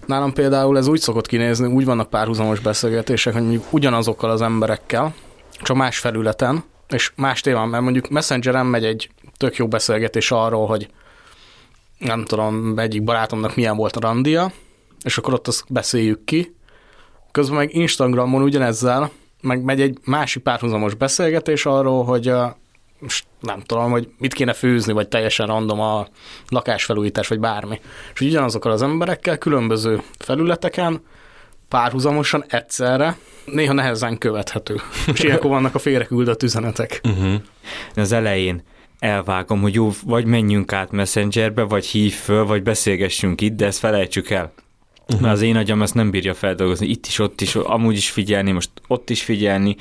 Nálam 0.05 0.33
például 0.33 0.77
ez 0.77 0.87
úgy 0.87 0.99
szokott 0.99 1.27
kinézni, 1.27 1.67
úgy 1.67 1.85
vannak 1.85 2.09
párhuzamos 2.09 2.59
beszélgetések, 2.59 3.33
hogy 3.33 3.41
mondjuk 3.41 3.73
ugyanazokkal 3.73 4.29
az 4.29 4.41
emberekkel, 4.41 5.13
csak 5.61 5.77
más 5.77 5.99
felületen, 5.99 6.63
és 6.89 7.11
más 7.15 7.41
témán, 7.41 7.67
mert 7.67 7.83
mondjuk 7.83 8.09
Messengeren 8.09 8.65
megy 8.65 8.85
egy 8.85 9.09
tök 9.37 9.55
jó 9.55 9.67
beszélgetés 9.67 10.31
arról, 10.31 10.67
hogy 10.67 10.87
nem 11.97 12.25
tudom, 12.25 12.79
egyik 12.79 13.03
barátomnak 13.03 13.55
milyen 13.55 13.75
volt 13.75 13.95
a 13.95 13.99
randia, 13.99 14.51
és 15.03 15.17
akkor 15.17 15.33
ott 15.33 15.47
azt 15.47 15.63
beszéljük 15.67 16.25
ki. 16.25 16.55
Közben 17.31 17.57
meg 17.57 17.75
Instagramon 17.75 18.41
ugyanezzel 18.41 19.11
meg 19.43 19.63
megy 19.63 19.81
egy 19.81 19.97
másik 20.05 20.43
párhuzamos 20.43 20.93
beszélgetés 20.93 21.65
arról, 21.65 22.03
hogy 22.03 22.33
most 23.03 23.25
nem 23.39 23.61
tudom, 23.61 23.91
hogy 23.91 24.09
mit 24.17 24.33
kéne 24.33 24.53
főzni, 24.53 24.93
vagy 24.93 25.07
teljesen 25.07 25.47
random 25.47 25.79
a 25.79 26.07
lakásfelújítás, 26.49 27.27
vagy 27.27 27.39
bármi. 27.39 27.79
És 28.13 28.21
úgy 28.21 28.27
ugyanazokkal 28.27 28.71
az 28.71 28.81
emberekkel 28.81 29.37
különböző 29.37 30.01
felületeken 30.19 31.01
párhuzamosan 31.67 32.43
egyszerre, 32.47 33.17
néha 33.45 33.73
nehezen 33.73 34.17
követhető. 34.17 34.81
És 35.13 35.19
ilyenkor 35.19 35.49
vannak 35.49 35.75
a 35.75 35.79
félreküldött 35.79 36.43
üzenetek. 36.43 37.01
Uh-huh. 37.03 37.33
Az 37.95 38.11
elején 38.11 38.63
elvágom, 38.99 39.61
hogy 39.61 39.73
jó, 39.73 39.91
vagy 40.05 40.25
menjünk 40.25 40.73
át 40.73 40.91
Messengerbe, 40.91 41.61
vagy 41.61 41.85
hív 41.85 42.13
föl, 42.13 42.45
vagy 42.45 42.63
beszélgessünk 42.63 43.41
itt, 43.41 43.55
de 43.55 43.65
ezt 43.65 43.79
felejtsük 43.79 44.29
el. 44.29 44.53
Uh-huh. 45.07 45.21
Mert 45.21 45.33
az 45.33 45.41
én 45.41 45.55
agyam 45.55 45.81
ezt 45.81 45.93
nem 45.93 46.11
bírja 46.11 46.33
feldolgozni. 46.33 46.87
Itt 46.87 47.05
is, 47.05 47.19
ott 47.19 47.41
is, 47.41 47.55
amúgy 47.55 47.97
is 47.97 48.09
figyelni, 48.09 48.51
most 48.51 48.69
ott 48.87 49.09
is 49.09 49.23
figyelni. 49.23 49.75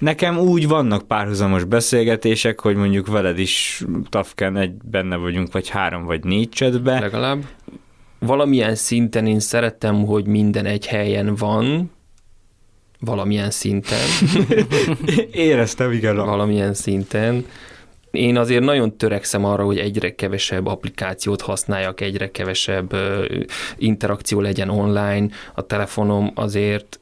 Nekem 0.00 0.38
úgy 0.38 0.68
vannak 0.68 1.06
párhuzamos 1.06 1.64
beszélgetések, 1.64 2.60
hogy 2.60 2.76
mondjuk 2.76 3.06
veled 3.06 3.38
is 3.38 3.84
tafken 4.08 4.56
egy 4.56 4.72
benne 4.72 5.16
vagyunk, 5.16 5.52
vagy 5.52 5.68
három, 5.68 6.04
vagy 6.04 6.24
négy 6.24 6.48
csetbe. 6.48 7.00
Legalább. 7.00 7.44
Valamilyen 8.18 8.74
szinten 8.74 9.26
én 9.26 9.40
szerettem, 9.40 10.04
hogy 10.04 10.26
minden 10.26 10.66
egy 10.66 10.86
helyen 10.86 11.34
van, 11.34 11.90
valamilyen 13.00 13.50
szinten, 13.50 13.98
Éreztem, 15.32 15.92
igen. 15.92 16.16
valamilyen 16.16 16.74
szinten. 16.74 17.44
Én 18.10 18.36
azért 18.36 18.64
nagyon 18.64 18.96
törekszem 18.96 19.44
arra, 19.44 19.64
hogy 19.64 19.78
egyre 19.78 20.14
kevesebb 20.14 20.66
applikációt 20.66 21.40
használjak, 21.40 22.00
egyre 22.00 22.30
kevesebb 22.30 22.96
interakció 23.76 24.40
legyen 24.40 24.68
online. 24.68 25.28
A 25.54 25.66
telefonom 25.66 26.30
azért 26.34 27.00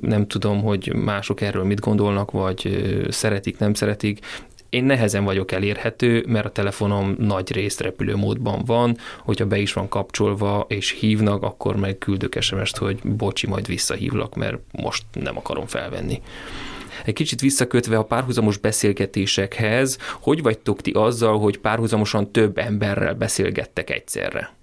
nem 0.00 0.26
tudom, 0.26 0.62
hogy 0.62 0.94
mások 0.94 1.40
erről 1.40 1.64
mit 1.64 1.80
gondolnak, 1.80 2.30
vagy 2.30 2.84
szeretik, 3.08 3.58
nem 3.58 3.74
szeretik. 3.74 4.18
Én 4.68 4.84
nehezen 4.84 5.24
vagyok 5.24 5.52
elérhető, 5.52 6.24
mert 6.28 6.46
a 6.46 6.50
telefonom 6.50 7.14
nagy 7.18 7.52
részt 7.52 7.80
repülőmódban 7.80 8.62
van, 8.66 8.96
hogyha 9.20 9.46
be 9.46 9.58
is 9.58 9.72
van 9.72 9.88
kapcsolva 9.88 10.64
és 10.68 10.90
hívnak, 10.90 11.42
akkor 11.42 11.76
meg 11.76 11.98
küldök 11.98 12.40
SMS-t, 12.40 12.76
hogy 12.76 12.98
bocsi, 13.02 13.46
majd 13.46 13.66
visszahívlak, 13.66 14.34
mert 14.34 14.58
most 14.72 15.04
nem 15.12 15.36
akarom 15.36 15.66
felvenni. 15.66 16.22
Egy 17.04 17.14
kicsit 17.14 17.40
visszakötve 17.40 17.96
a 17.96 18.04
párhuzamos 18.04 18.56
beszélgetésekhez, 18.56 19.98
hogy 20.20 20.42
vagytok 20.42 20.80
ti 20.80 20.90
azzal, 20.90 21.38
hogy 21.38 21.58
párhuzamosan 21.58 22.32
több 22.32 22.58
emberrel 22.58 23.14
beszélgettek 23.14 23.90
egyszerre? 23.90 24.54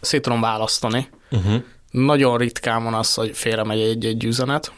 Szét 0.00 0.22
tudom 0.22 0.40
választani. 0.40 1.08
Uh-huh. 1.30 1.62
Nagyon 1.90 2.38
ritkán 2.38 2.84
van 2.84 2.94
az, 2.94 3.14
hogy 3.14 3.36
félre 3.36 3.64
megy 3.64 3.80
egy-egy 3.80 4.24
üzenet. 4.24 4.72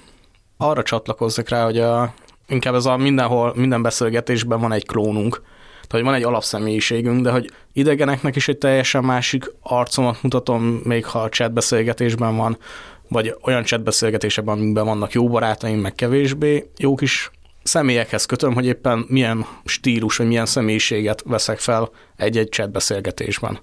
Arra 0.56 0.82
csatlakozzak 0.82 1.48
rá, 1.48 1.64
hogy 1.64 1.78
a, 1.78 2.14
inkább 2.48 2.74
ez 2.74 2.86
a 2.86 2.96
mindenhol, 2.96 3.52
minden 3.56 3.82
beszélgetésben 3.82 4.60
van 4.60 4.72
egy 4.72 4.86
klónunk. 4.86 5.42
Tehát, 5.86 5.90
hogy 5.90 6.02
van 6.02 6.14
egy 6.14 6.22
alapszemélyiségünk, 6.22 7.22
de 7.22 7.30
hogy 7.30 7.50
idegeneknek 7.72 8.36
is 8.36 8.48
egy 8.48 8.58
teljesen 8.58 9.04
másik 9.04 9.52
arcomat 9.60 10.22
mutatom, 10.22 10.80
még 10.84 11.04
ha 11.04 11.18
a 11.18 11.28
chat 11.28 11.52
beszélgetésben 11.52 12.36
van, 12.36 12.58
vagy 13.08 13.34
olyan 13.42 13.64
chat 13.64 13.82
beszélgetésekben, 13.82 14.58
amikben 14.58 14.84
vannak 14.84 15.12
jó 15.12 15.28
barátaim, 15.28 15.78
meg 15.78 15.94
kevésbé 15.94 16.70
jók 16.76 17.00
is 17.00 17.30
személyekhez 17.62 18.26
kötöm, 18.26 18.54
hogy 18.54 18.66
éppen 18.66 19.04
milyen 19.08 19.46
stílus, 19.64 20.16
vagy 20.16 20.26
milyen 20.26 20.46
személyiséget 20.46 21.22
veszek 21.26 21.58
fel 21.58 21.90
egy-egy 22.16 22.50
chat 22.50 22.70
beszélgetésben. 22.70 23.58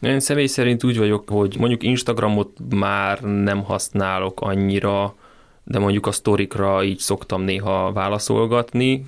Én 0.00 0.20
személy 0.20 0.46
szerint 0.46 0.84
úgy 0.84 0.98
vagyok, 0.98 1.28
hogy 1.28 1.56
mondjuk 1.58 1.82
Instagramot 1.82 2.50
már 2.68 3.20
nem 3.20 3.62
használok 3.62 4.40
annyira, 4.40 5.14
de 5.64 5.78
mondjuk 5.78 6.06
a 6.06 6.12
sztorikra 6.12 6.84
így 6.84 6.98
szoktam 6.98 7.42
néha 7.42 7.92
válaszolgatni, 7.92 9.04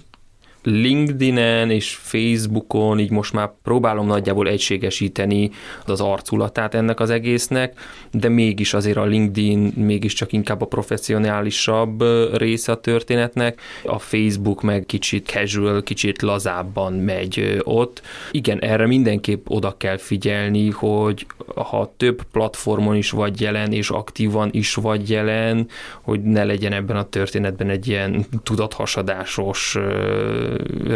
LinkedIn-en 0.63 1.71
és 1.71 1.95
Facebookon 1.95 2.99
így 2.99 3.11
most 3.11 3.33
már 3.33 3.51
próbálom 3.63 4.07
nagyjából 4.07 4.49
egységesíteni 4.49 5.51
az 5.87 6.01
arculatát 6.01 6.75
ennek 6.75 7.01
az 7.01 7.11
egésznek, 7.11 7.81
de 8.11 8.29
mégis 8.29 8.75
azért 8.75 8.97
a 8.97 9.05
LinkedIn 9.05 9.73
mégiscsak 9.77 10.33
inkább 10.33 10.61
a 10.63 10.67
professzionálisabb 10.67 12.03
része 12.37 12.73
a 12.73 12.81
történetnek, 12.81 13.61
a 13.85 13.99
Facebook 13.99 14.63
meg 14.63 14.87
kicsit 14.87 15.27
casual, 15.27 15.83
kicsit 15.83 16.23
lazábban 16.23 16.93
megy 16.93 17.61
ott. 17.65 18.03
Igen, 18.31 18.61
erre 18.61 18.87
mindenképp 18.87 19.49
oda 19.49 19.75
kell 19.77 19.97
figyelni, 19.97 20.71
hogy 20.71 21.27
ha 21.55 21.93
több 21.97 22.23
platformon 22.33 22.97
is 22.97 23.11
vagy 23.11 23.41
jelen, 23.41 23.73
és 23.73 23.91
aktívan 23.91 24.49
is 24.53 24.75
vagy 24.75 25.11
jelen, 25.11 25.69
hogy 26.01 26.23
ne 26.23 26.45
legyen 26.45 26.73
ebben 26.73 26.97
a 26.97 27.09
történetben 27.09 27.69
egy 27.69 27.89
ilyen 27.89 28.27
tudathasadásos 28.43 29.77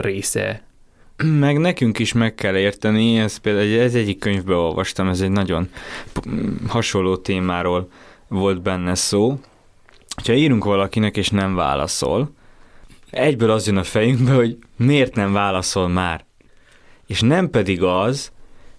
része. 0.01 0.63
Meg 1.25 1.59
nekünk 1.59 1.99
is 1.99 2.13
meg 2.13 2.35
kell 2.35 2.57
érteni, 2.57 3.19
ez 3.19 3.37
például 3.37 3.81
ez 3.81 3.95
egyik 3.95 4.19
könyvbe 4.19 4.55
olvastam, 4.55 5.09
ez 5.09 5.21
egy 5.21 5.31
nagyon 5.31 5.69
hasonló 6.69 7.17
témáról 7.17 7.89
volt 8.29 8.63
benne 8.63 8.95
szó. 8.95 9.41
Ha 10.25 10.33
írunk 10.33 10.65
valakinek 10.65 11.17
és 11.17 11.29
nem 11.29 11.55
válaszol, 11.55 12.31
egyből 13.11 13.51
az 13.51 13.67
jön 13.67 13.77
a 13.77 13.83
fejünkbe, 13.83 14.33
hogy 14.33 14.59
miért 14.77 15.15
nem 15.15 15.33
válaszol 15.33 15.89
már. 15.89 16.25
És 17.07 17.21
nem 17.21 17.51
pedig 17.51 17.83
az, 17.83 18.33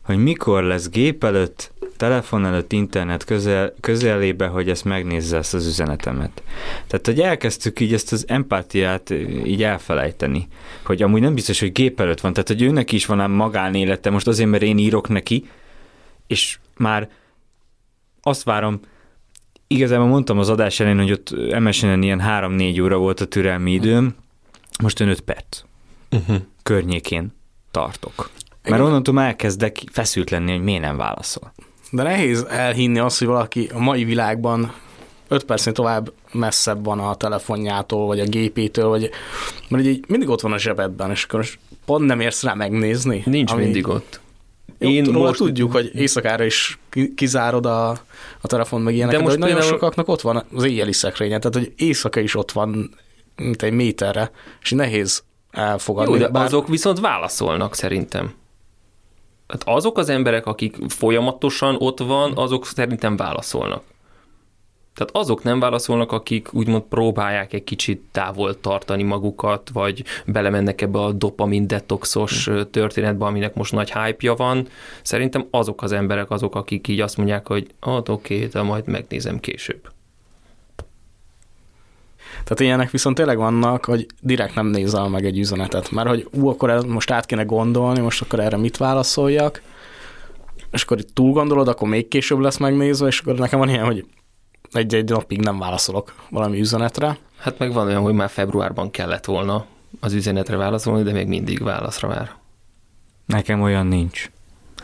hogy 0.04 0.18
mikor 0.18 0.64
lesz 0.64 0.90
gép 0.90 1.24
előtt, 1.24 1.72
telefon 1.98 2.46
előtt, 2.46 2.72
internet 2.72 3.24
közel, 3.24 3.74
közelébe, 3.80 4.48
hogy 4.48 4.70
ezt 4.70 4.86
megnézze 4.86 5.38
ezt 5.38 5.54
az 5.54 5.66
üzenetemet. 5.66 6.44
Tehát, 6.88 7.06
hogy 7.06 7.20
elkezdtük 7.20 7.80
így 7.80 7.94
ezt 7.94 8.12
az 8.12 8.26
empátiát 8.28 9.10
így 9.46 9.64
elfelejteni, 9.64 10.48
hogy 10.86 11.02
amúgy 11.02 11.22
nem 11.22 11.34
biztos, 11.34 11.60
hogy 11.60 11.72
gép 11.72 12.00
előtt 12.00 12.22
van, 12.22 12.34
tehát, 12.34 12.48
hogy 12.48 12.62
őnek 12.62 12.92
is 12.92 13.06
van 13.06 13.20
ám 13.20 13.32
magánélete, 13.32 14.10
most 14.10 14.28
azért, 14.28 14.50
mert 14.50 14.64
én 14.64 14.78
írok 14.78 15.10
neki, 15.10 15.50
és 16.28 16.58
már 16.78 17.10
azt 18.22 18.44
várom, 18.44 18.80
igazából 19.68 20.08
mondtam 20.08 20.40
az 20.40 20.50
adás 20.50 20.80
elején, 20.80 21.00
hogy 21.00 21.12
ott 21.12 21.60
MSN-en 21.60 22.02
ilyen 22.02 22.22
3-4 22.26 22.84
óra 22.84 22.98
volt 22.98 23.22
a 23.22 23.26
türelmi 23.26 23.72
időm, 23.72 24.16
most 24.82 25.00
5 25.00 25.20
perc 25.20 25.62
uh-huh. 26.12 26.38
környékén 26.64 27.34
tartok. 27.72 28.30
Mert 28.70 28.82
onnantól 28.82 29.14
már 29.14 29.28
elkezdek 29.28 29.78
feszült 29.92 30.30
lenni, 30.30 30.52
hogy 30.52 30.64
miért 30.64 30.82
nem 30.82 30.98
válaszol. 30.98 31.54
De 31.92 32.04
nehéz 32.04 32.46
elhinni 32.50 33.00
azt, 33.00 33.20
hogy 33.20 33.28
valaki 33.28 33.70
a 33.74 33.80
mai 33.80 34.04
világban 34.04 34.74
5 35.28 35.44
percnél 35.44 35.74
tovább 35.74 36.12
messzebb 36.32 36.86
van 36.86 37.00
a 37.00 37.16
telefonjától, 37.16 38.06
vagy 38.06 38.20
a 38.20 38.26
gépétől, 38.26 38.88
vagy, 38.88 39.10
mert 39.70 39.86
így 39.86 40.06
mindig 40.08 40.30
ott 40.30 40.42
van 40.42 40.52
a 40.52 40.58
zsebedben, 40.58 41.12
és 41.12 41.24
akkor 41.24 41.40
most 41.40 41.60
pont 41.86 42.06
nem 42.06 42.20
érsz 42.20 42.44
rá 42.44 42.54
megnézni. 42.54 43.22
Nincs 43.26 43.52
ami... 43.52 43.64
mindig 43.64 43.88
ott. 43.88 44.22
Én 44.78 45.12
most 45.12 45.38
tudjuk, 45.38 45.72
hogy 45.72 45.92
éjszakára 45.96 46.44
is 46.44 46.80
kizárod 47.16 47.66
a, 47.66 47.90
a 48.42 48.48
telefon 48.48 48.82
meg 48.82 48.94
ilyenek, 48.94 49.16
de, 49.16 49.22
most 49.22 49.34
de 49.34 49.40
nagyon 49.40 49.56
például... 49.56 49.80
sokaknak 49.80 50.08
ott 50.08 50.22
van 50.22 50.46
az 50.56 50.64
éjjeli 50.64 50.94
szekrénye, 50.94 51.40
tehát 51.40 51.58
hogy 51.58 51.74
éjszaka 51.76 52.20
is 52.20 52.36
ott 52.36 52.52
van, 52.52 52.96
mint 53.36 53.62
egy 53.62 53.74
méterre, 53.74 54.32
és 54.62 54.72
nehéz 54.72 55.24
elfogadni. 55.52 56.14
Jó, 56.14 56.20
de 56.20 56.28
bár... 56.28 56.46
azok 56.46 56.68
viszont 56.68 57.00
válaszolnak 57.00 57.76
szerintem. 57.76 58.34
Hát 59.48 59.64
azok 59.66 59.98
az 59.98 60.10
emberek, 60.10 60.46
akik 60.46 60.78
folyamatosan 60.88 61.76
ott 61.80 62.00
van, 62.00 62.32
azok 62.38 62.66
szerintem 62.66 63.16
válaszolnak. 63.16 63.84
Tehát 64.96 65.16
azok 65.16 65.44
nem 65.44 65.60
válaszolnak, 65.60 66.12
akik 66.12 66.54
úgymond 66.54 66.84
próbálják 66.84 67.54
egy 67.54 67.64
kicsit 67.64 68.02
távol 68.12 68.60
tartani 68.60 69.04
magukat, 69.04 69.70
vagy 69.74 70.04
belemennek 70.26 70.82
ebbe 70.82 71.00
a 71.00 71.12
dopamin 71.12 71.68
detoxos 71.68 72.50
történetbe, 72.72 73.26
aminek 73.26 73.54
most 73.54 73.72
nagy 73.72 73.92
hype 73.92 74.34
van. 74.34 74.68
Szerintem 75.02 75.48
azok 75.52 75.82
az 75.82 75.92
emberek 75.92 76.32
azok, 76.32 76.56
akik 76.56 76.88
így 76.88 77.00
azt 77.00 77.18
mondják, 77.18 77.48
hogy 77.48 77.68
hát 77.80 78.10
oké, 78.10 78.36
okay, 78.36 78.48
de 78.48 78.62
majd 78.62 78.88
megnézem 78.88 79.40
később. 79.40 79.90
Tehát 82.44 82.60
ilyenek 82.60 82.92
viszont 82.92 83.16
tényleg 83.16 83.38
vannak, 83.38 83.86
hogy 83.86 84.06
direkt 84.22 84.56
nem 84.56 84.68
nézel 84.68 85.08
meg 85.08 85.26
egy 85.26 85.38
üzenetet, 85.38 85.92
mert 85.92 86.08
hogy 86.08 86.28
ú, 86.32 86.48
akkor 86.48 86.70
ez 86.70 86.84
most 86.84 87.12
át 87.12 87.26
kéne 87.26 87.44
gondolni, 87.44 88.00
most 88.00 88.22
akkor 88.22 88.40
erre 88.40 88.58
mit 88.58 88.78
válaszoljak, 88.78 89.62
és 90.72 90.84
akkor 90.84 91.00
itt 91.00 91.14
túl 91.14 91.32
gondolod, 91.32 91.68
akkor 91.68 91.88
még 91.88 92.08
később 92.08 92.40
lesz 92.40 92.58
megnézve, 92.58 93.08
és 93.08 93.20
akkor 93.20 93.36
nekem 93.36 93.60
van 93.60 93.70
ilyen, 93.70 93.86
hogy 93.86 94.06
egy-egy 94.72 95.10
napig 95.10 95.40
nem 95.40 95.60
válaszolok 95.60 96.14
valami 96.30 96.60
üzenetre. 96.60 97.18
Hát 97.38 97.58
meg 97.58 97.74
van 97.74 97.88
olyan, 97.88 98.02
hogy 98.02 98.14
már 98.14 98.30
februárban 98.30 98.92
kellett 98.92 99.26
volna 99.26 99.66
az 100.00 100.14
üzenetre 100.14 100.58
válaszolni, 100.58 101.04
de 101.04 101.12
még 101.12 101.28
mindig 101.28 101.64
válaszra 101.64 102.08
vár. 102.08 102.32
Nekem 103.26 103.62
olyan 103.62 103.86
nincs. 103.86 104.30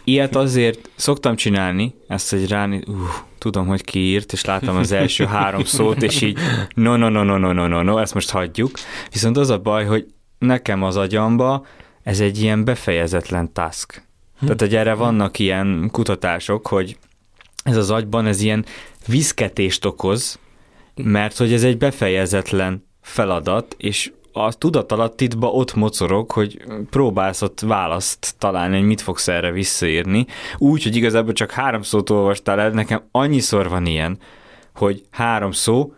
Ilyet 0.10 0.36
azért 0.36 0.90
szoktam 0.96 1.36
csinálni, 1.36 1.96
ezt 2.08 2.34
egy 2.34 2.48
ráni, 2.48 2.82
uh, 2.88 2.96
tudom, 3.38 3.68
hogy 3.68 3.84
ki 3.84 4.00
írt, 4.00 4.32
és 4.32 4.46
láttam 4.46 4.76
az 4.76 4.92
első 4.92 5.26
három 5.26 5.64
szót, 5.64 6.04
és 6.04 6.22
így 6.22 6.38
no, 6.76 6.96
no, 6.96 7.10
no, 7.10 7.24
no, 7.24 7.38
no, 7.38 7.52
no, 7.52 7.68
no, 7.68 7.82
no, 7.82 7.98
ezt 7.98 8.14
most 8.14 8.30
hagyjuk. 8.30 8.72
Viszont 9.12 9.38
az 9.38 9.50
a 9.50 9.58
baj, 9.58 9.86
hogy 9.86 10.06
nekem 10.38 10.84
az 10.84 10.98
agyamba 10.98 11.66
ez 12.04 12.20
egy 12.20 12.42
ilyen 12.42 12.64
befejezetlen 12.64 13.54
task. 13.54 14.08
Tehát, 14.42 14.60
hogy 14.60 14.76
erre 14.76 14.94
vannak 14.94 15.40
ilyen 15.40 15.90
kutatások, 15.92 16.68
hogy 16.68 16.98
ez 17.64 17.78
az 17.78 17.92
agyban 17.92 18.26
ez 18.26 18.42
ilyen 18.42 18.66
viszketést 19.08 19.86
okoz, 19.86 20.40
mert 21.04 21.38
hogy 21.38 21.54
ez 21.54 21.64
egy 21.64 21.78
befejezetlen 21.78 22.88
feladat, 23.02 23.76
és 23.78 24.12
a 24.32 24.54
tudatalattidba 24.54 25.48
ott 25.48 25.74
mocorog, 25.74 26.32
hogy 26.32 26.62
próbálsz 26.90 27.42
ott 27.42 27.60
választ 27.60 28.36
találni, 28.38 28.78
hogy 28.78 28.88
mit 28.88 29.02
fogsz 29.02 29.28
erre 29.28 29.52
visszaírni. 29.52 30.26
Úgy, 30.58 30.84
hogy 30.84 30.96
igazából 30.96 31.34
csak 31.34 31.52
három 31.52 31.82
szót 31.82 32.10
olvastál 32.10 32.60
el, 32.60 32.70
nekem 32.70 33.02
annyiszor 33.12 33.70
van 33.70 33.86
ilyen, 33.86 34.18
hogy 34.76 35.06
három 35.12 35.52
szó, 35.52 35.94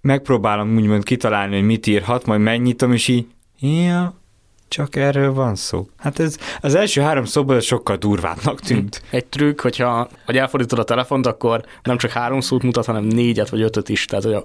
megpróbálom 0.00 0.76
úgymond 0.76 1.04
kitalálni, 1.04 1.54
hogy 1.54 1.64
mit 1.64 1.86
írhat, 1.86 2.26
majd 2.26 2.40
megnyitom, 2.40 2.92
és 2.92 3.08
így, 3.08 3.26
ja, 3.60 4.14
csak 4.74 4.96
erről 4.96 5.32
van 5.32 5.54
szó. 5.54 5.88
Hát 5.98 6.18
ez 6.18 6.36
az 6.60 6.74
első 6.74 7.00
három 7.00 7.24
szóból 7.24 7.60
sokkal 7.60 7.96
durvábbnak 7.96 8.60
tűnt. 8.60 9.02
Egy 9.10 9.24
trükk, 9.24 9.60
hogyha 9.60 10.08
hogy 10.24 10.36
elfordítod 10.36 10.78
a 10.78 10.84
telefont, 10.84 11.26
akkor 11.26 11.64
nem 11.82 11.96
csak 11.96 12.10
három 12.10 12.40
szót 12.40 12.62
mutat, 12.62 12.86
hanem 12.86 13.04
négyet 13.04 13.48
vagy 13.48 13.62
ötöt 13.62 13.88
is, 13.88 14.04
tehát 14.04 14.24
hogy 14.24 14.36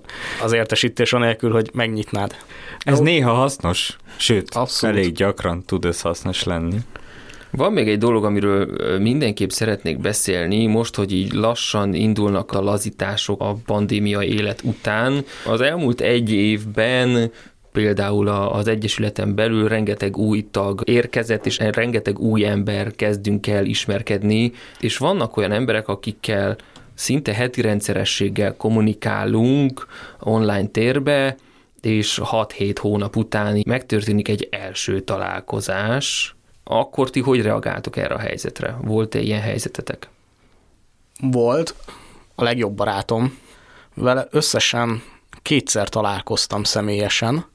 az 0.44 0.52
értesítés 0.52 1.14
anélkül, 1.14 1.52
hogy 1.52 1.70
megnyitnád. 1.74 2.36
Ez 2.80 2.98
Jó. 2.98 3.04
néha 3.04 3.34
hasznos, 3.34 3.98
sőt, 4.18 4.56
Abszolút. 4.56 4.96
elég 4.96 5.14
gyakran 5.14 5.64
tud 5.66 5.86
ez 5.86 6.02
hasznos 6.02 6.44
lenni. 6.44 6.78
Van 7.52 7.74
még 7.74 7.90
egy 7.90 7.98
dolog, 7.98 8.26
amiről 8.26 9.00
mindenképp 9.00 9.50
szeretnék 9.50 10.00
beszélni, 10.00 10.66
most, 10.66 10.96
hogy 10.96 11.12
így 11.12 11.34
lassan 11.34 11.94
indulnak 11.94 12.52
a 12.52 12.62
lazítások 12.62 13.42
a 13.42 13.58
pandémia 13.66 14.24
élet 14.24 14.62
után. 14.64 15.24
Az 15.46 15.62
elmúlt 15.62 16.02
egy 16.02 16.32
évben 16.32 17.32
például 17.80 18.28
az 18.28 18.68
Egyesületen 18.68 19.36
belül 19.36 19.68
rengeteg 19.68 20.18
új 20.18 20.48
tag 20.52 20.82
érkezett, 20.86 21.46
és 21.46 21.58
rengeteg 21.58 22.20
új 22.20 22.46
ember 22.46 22.96
kezdünk 22.96 23.48
el 23.48 23.66
ismerkedni, 23.66 24.52
és 24.80 24.98
vannak 24.98 25.38
olyan 25.38 25.52
emberek, 25.52 25.88
akikkel 25.88 26.56
szinte 26.94 27.34
heti 27.34 27.62
rendszerességgel 27.62 28.56
kommunikálunk 28.58 29.88
online 30.20 30.68
térbe, 30.68 31.36
és 31.82 32.22
6-7 32.24 32.76
hónap 32.80 33.16
után 33.16 33.64
megtörténik 33.68 34.28
egy 34.28 34.48
első 34.52 35.00
találkozás, 35.00 36.36
akkor 36.64 37.10
ti 37.10 37.20
hogy 37.20 37.42
reagáltok 37.42 37.98
erre 37.98 38.14
a 38.14 38.20
helyzetre? 38.20 38.78
Volt-e 38.82 39.20
ilyen 39.20 39.42
helyzetetek? 39.42 40.10
Volt. 41.22 41.76
A 42.36 42.44
legjobb 42.44 42.74
barátom. 42.74 43.38
Vele 43.94 44.28
összesen 44.32 45.02
kétszer 45.42 45.90
találkoztam 45.90 46.64
személyesen, 46.64 47.46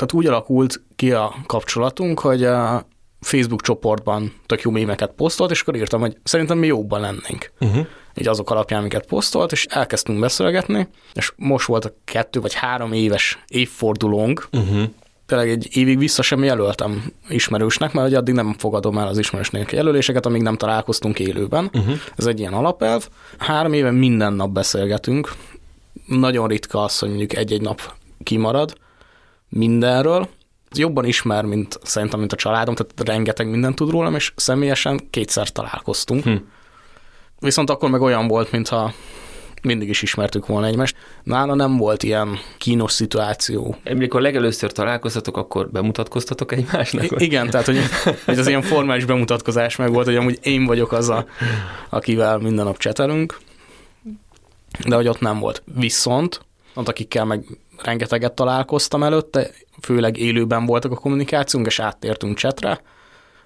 tehát 0.00 0.14
úgy 0.14 0.26
alakult 0.26 0.82
ki 0.96 1.12
a 1.12 1.34
kapcsolatunk, 1.46 2.20
hogy 2.20 2.44
a 2.44 2.86
Facebook 3.20 3.62
csoportban 3.62 4.32
tök 4.46 4.60
jó 4.60 4.70
mémeket 4.70 5.12
posztolt, 5.16 5.50
és 5.50 5.60
akkor 5.60 5.76
írtam, 5.76 6.00
hogy 6.00 6.16
szerintem 6.22 6.58
mi 6.58 6.66
jóban 6.66 7.00
lennénk. 7.00 7.52
Uh-huh. 7.60 7.86
Így 8.14 8.28
azok 8.28 8.50
alapján, 8.50 8.80
amiket 8.80 9.06
posztolt, 9.06 9.52
és 9.52 9.66
elkezdtünk 9.66 10.20
beszélgetni, 10.20 10.88
és 11.12 11.32
most 11.36 11.66
volt 11.66 11.84
a 11.84 11.94
kettő 12.04 12.40
vagy 12.40 12.54
három 12.54 12.92
éves 12.92 13.38
évfordulónk, 13.48 14.48
uh-huh. 14.52 14.82
tényleg 15.26 15.48
egy 15.48 15.68
évig 15.72 15.98
vissza 15.98 16.22
sem 16.22 16.44
jelöltem 16.44 17.12
ismerősnek, 17.28 17.92
mert 17.92 18.14
addig 18.14 18.34
nem 18.34 18.54
fogadom 18.58 18.98
el 18.98 19.08
az 19.08 19.18
ismerősnek 19.18 19.72
jelöléseket, 19.72 20.26
amíg 20.26 20.42
nem 20.42 20.56
találkoztunk 20.56 21.18
élőben. 21.18 21.70
Uh-huh. 21.72 21.98
Ez 22.16 22.26
egy 22.26 22.38
ilyen 22.38 22.52
alapelv. 22.52 23.08
Három 23.38 23.72
éve 23.72 23.90
minden 23.90 24.32
nap 24.32 24.50
beszélgetünk. 24.50 25.32
Nagyon 26.06 26.48
ritka 26.48 26.82
az, 26.82 26.98
hogy 26.98 27.08
mondjuk 27.08 27.36
egy-egy 27.36 27.62
nap 27.62 27.94
kimarad, 28.22 28.78
mindenről. 29.50 30.28
Jobban 30.74 31.04
ismer, 31.04 31.44
mint 31.44 31.78
szerintem, 31.82 32.18
mint 32.18 32.32
a 32.32 32.36
családom, 32.36 32.74
tehát 32.74 33.08
rengeteg 33.08 33.50
mindent 33.50 33.74
tud 33.74 33.90
rólam, 33.90 34.14
és 34.14 34.32
személyesen 34.36 35.00
kétszer 35.10 35.48
találkoztunk. 35.48 36.24
Hm. 36.24 36.34
Viszont 37.38 37.70
akkor 37.70 37.90
meg 37.90 38.00
olyan 38.00 38.28
volt, 38.28 38.52
mintha 38.52 38.92
mindig 39.62 39.88
is 39.88 40.02
ismertük 40.02 40.46
volna 40.46 40.66
egymást. 40.66 40.96
Nála 41.22 41.54
nem 41.54 41.76
volt 41.76 42.02
ilyen 42.02 42.38
kínos 42.58 42.92
szituáció. 42.92 43.76
Amikor 43.84 44.20
legelőször 44.20 44.72
találkoztatok, 44.72 45.36
akkor 45.36 45.70
bemutatkoztatok 45.70 46.52
egymásnak? 46.52 47.04
I- 47.04 47.24
igen, 47.24 47.50
tehát 47.50 47.66
hogy, 47.66 47.78
hogy 48.24 48.38
az 48.38 48.46
ilyen 48.46 48.62
formális 48.62 49.04
bemutatkozás 49.04 49.76
meg 49.76 49.92
volt, 49.92 50.06
hogy 50.06 50.16
amúgy 50.16 50.38
én 50.42 50.64
vagyok 50.64 50.92
az, 50.92 51.08
a, 51.08 51.26
akivel 51.88 52.38
minden 52.38 52.64
nap 52.64 52.78
csetelünk, 52.78 53.38
de 54.88 54.94
hogy 54.94 55.08
ott 55.08 55.20
nem 55.20 55.38
volt. 55.38 55.62
Viszont, 55.74 56.40
ott 56.74 56.88
akikkel 56.88 57.24
meg 57.24 57.44
rengeteget 57.82 58.32
találkoztam 58.32 59.02
előtte, 59.02 59.50
főleg 59.82 60.16
élőben 60.16 60.66
voltak 60.66 60.92
a 60.92 60.96
kommunikációnk, 60.96 61.66
és 61.66 61.78
áttértünk 61.78 62.36
csetre, 62.36 62.80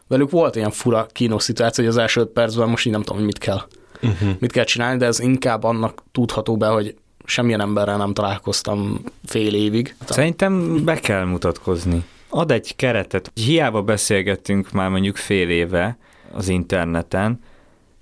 velük 0.06 0.30
volt 0.30 0.56
ilyen 0.56 0.70
fura 0.70 1.06
kínos 1.12 1.42
szituáció, 1.42 1.84
hogy 1.84 1.92
az 1.92 1.98
első 1.98 2.20
öt 2.20 2.28
percben 2.28 2.68
most 2.68 2.87
így 2.87 2.92
nem 2.92 3.02
tudom, 3.02 3.16
hogy 3.16 3.26
mit 3.26 3.38
kell, 3.38 3.62
uh-huh. 4.02 4.30
mit 4.38 4.52
kell 4.52 4.64
csinálni, 4.64 4.98
de 4.98 5.06
ez 5.06 5.20
inkább 5.20 5.64
annak 5.64 6.02
tudható 6.12 6.56
be, 6.56 6.66
hogy 6.66 6.94
semmilyen 7.24 7.60
emberrel 7.60 7.96
nem 7.96 8.12
találkoztam 8.12 9.00
fél 9.24 9.54
évig. 9.54 9.96
Szerintem 10.04 10.84
be 10.84 10.94
kell 10.94 11.24
mutatkozni. 11.24 12.04
Ad 12.28 12.50
egy 12.50 12.76
keretet. 12.76 13.30
Hiába 13.34 13.82
beszélgettünk 13.82 14.72
már 14.72 14.88
mondjuk 14.88 15.16
fél 15.16 15.48
éve 15.48 15.96
az 16.32 16.48
interneten, 16.48 17.40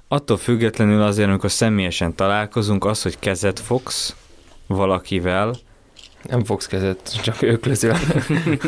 attól 0.08 0.36
függetlenül 0.36 1.02
azért, 1.02 1.28
amikor 1.28 1.50
személyesen 1.50 2.14
találkozunk, 2.14 2.84
az, 2.84 3.02
hogy 3.02 3.18
kezet 3.18 3.60
fogsz 3.60 4.16
valakivel, 4.72 5.54
nem 6.28 6.44
fogsz 6.44 6.66
kezet, 6.66 7.20
csak 7.22 7.42
öklözöl. 7.42 7.96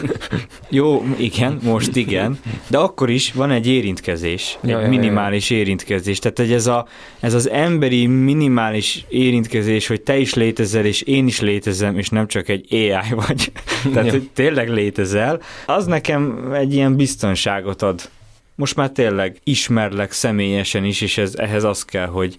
Jó, 0.69 1.05
igen, 1.17 1.59
most 1.63 1.97
igen, 1.97 2.39
de 2.69 2.79
akkor 2.79 3.11
is 3.11 3.33
van 3.33 3.51
egy 3.51 3.67
érintkezés, 3.67 4.59
egy 4.63 4.71
Ja, 4.71 4.81
ja, 4.81 4.89
minimális 4.89 5.51
érintkezés. 5.51 6.19
Tehát 6.19 6.39
hogy 6.39 6.53
ez, 6.53 6.67
a, 6.67 6.87
ez 7.21 7.35
az 7.35 7.51
emberi 7.51 8.07
minimális 8.07 9.05
érintkezés, 9.09 9.87
hogy 9.87 10.03
te 10.03 10.17
is 10.17 10.35
létezel, 10.35 10.85
és 10.85 11.03
én 11.03 11.27
is 11.27 11.41
létezem, 11.41 11.99
és 11.99 12.09
nem 12.09 12.27
csak 12.27 12.49
egy 12.49 12.67
AI 12.71 13.15
vagy. 13.27 13.53
Tehát, 13.93 14.11
hogy 14.11 14.31
tényleg 14.33 14.69
létezel, 14.69 15.41
az 15.67 15.87
nekem 15.87 16.53
egy 16.53 16.75
ilyen 16.75 16.97
biztonságot 16.97 17.83
ad. 17.83 18.11
Most 18.55 18.77
már 18.77 18.91
tényleg 18.91 19.41
ismerlek 19.45 20.13
személyesen 20.13 20.85
is, 20.85 21.01
és 21.01 21.19
ez, 21.19 21.35
ehhez 21.37 21.65
az 21.65 21.85
kell, 21.85 22.07
hogy, 22.07 22.37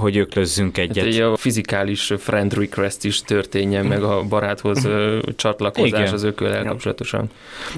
hogy 0.00 0.16
öklözzünk 0.16 0.76
Hát 0.76 0.88
egyet. 0.88 1.04
egy 1.04 1.20
a 1.20 1.36
fizikális 1.36 2.12
friend 2.18 2.54
request 2.54 3.04
is 3.04 3.22
történjen, 3.22 3.86
meg 3.86 4.02
a 4.02 4.22
baráthoz 4.22 4.88
csatlakozás 5.36 6.00
Igen. 6.00 6.12
az 6.12 6.22
ököllel 6.22 6.64
kapcsolatosan. 6.64 7.30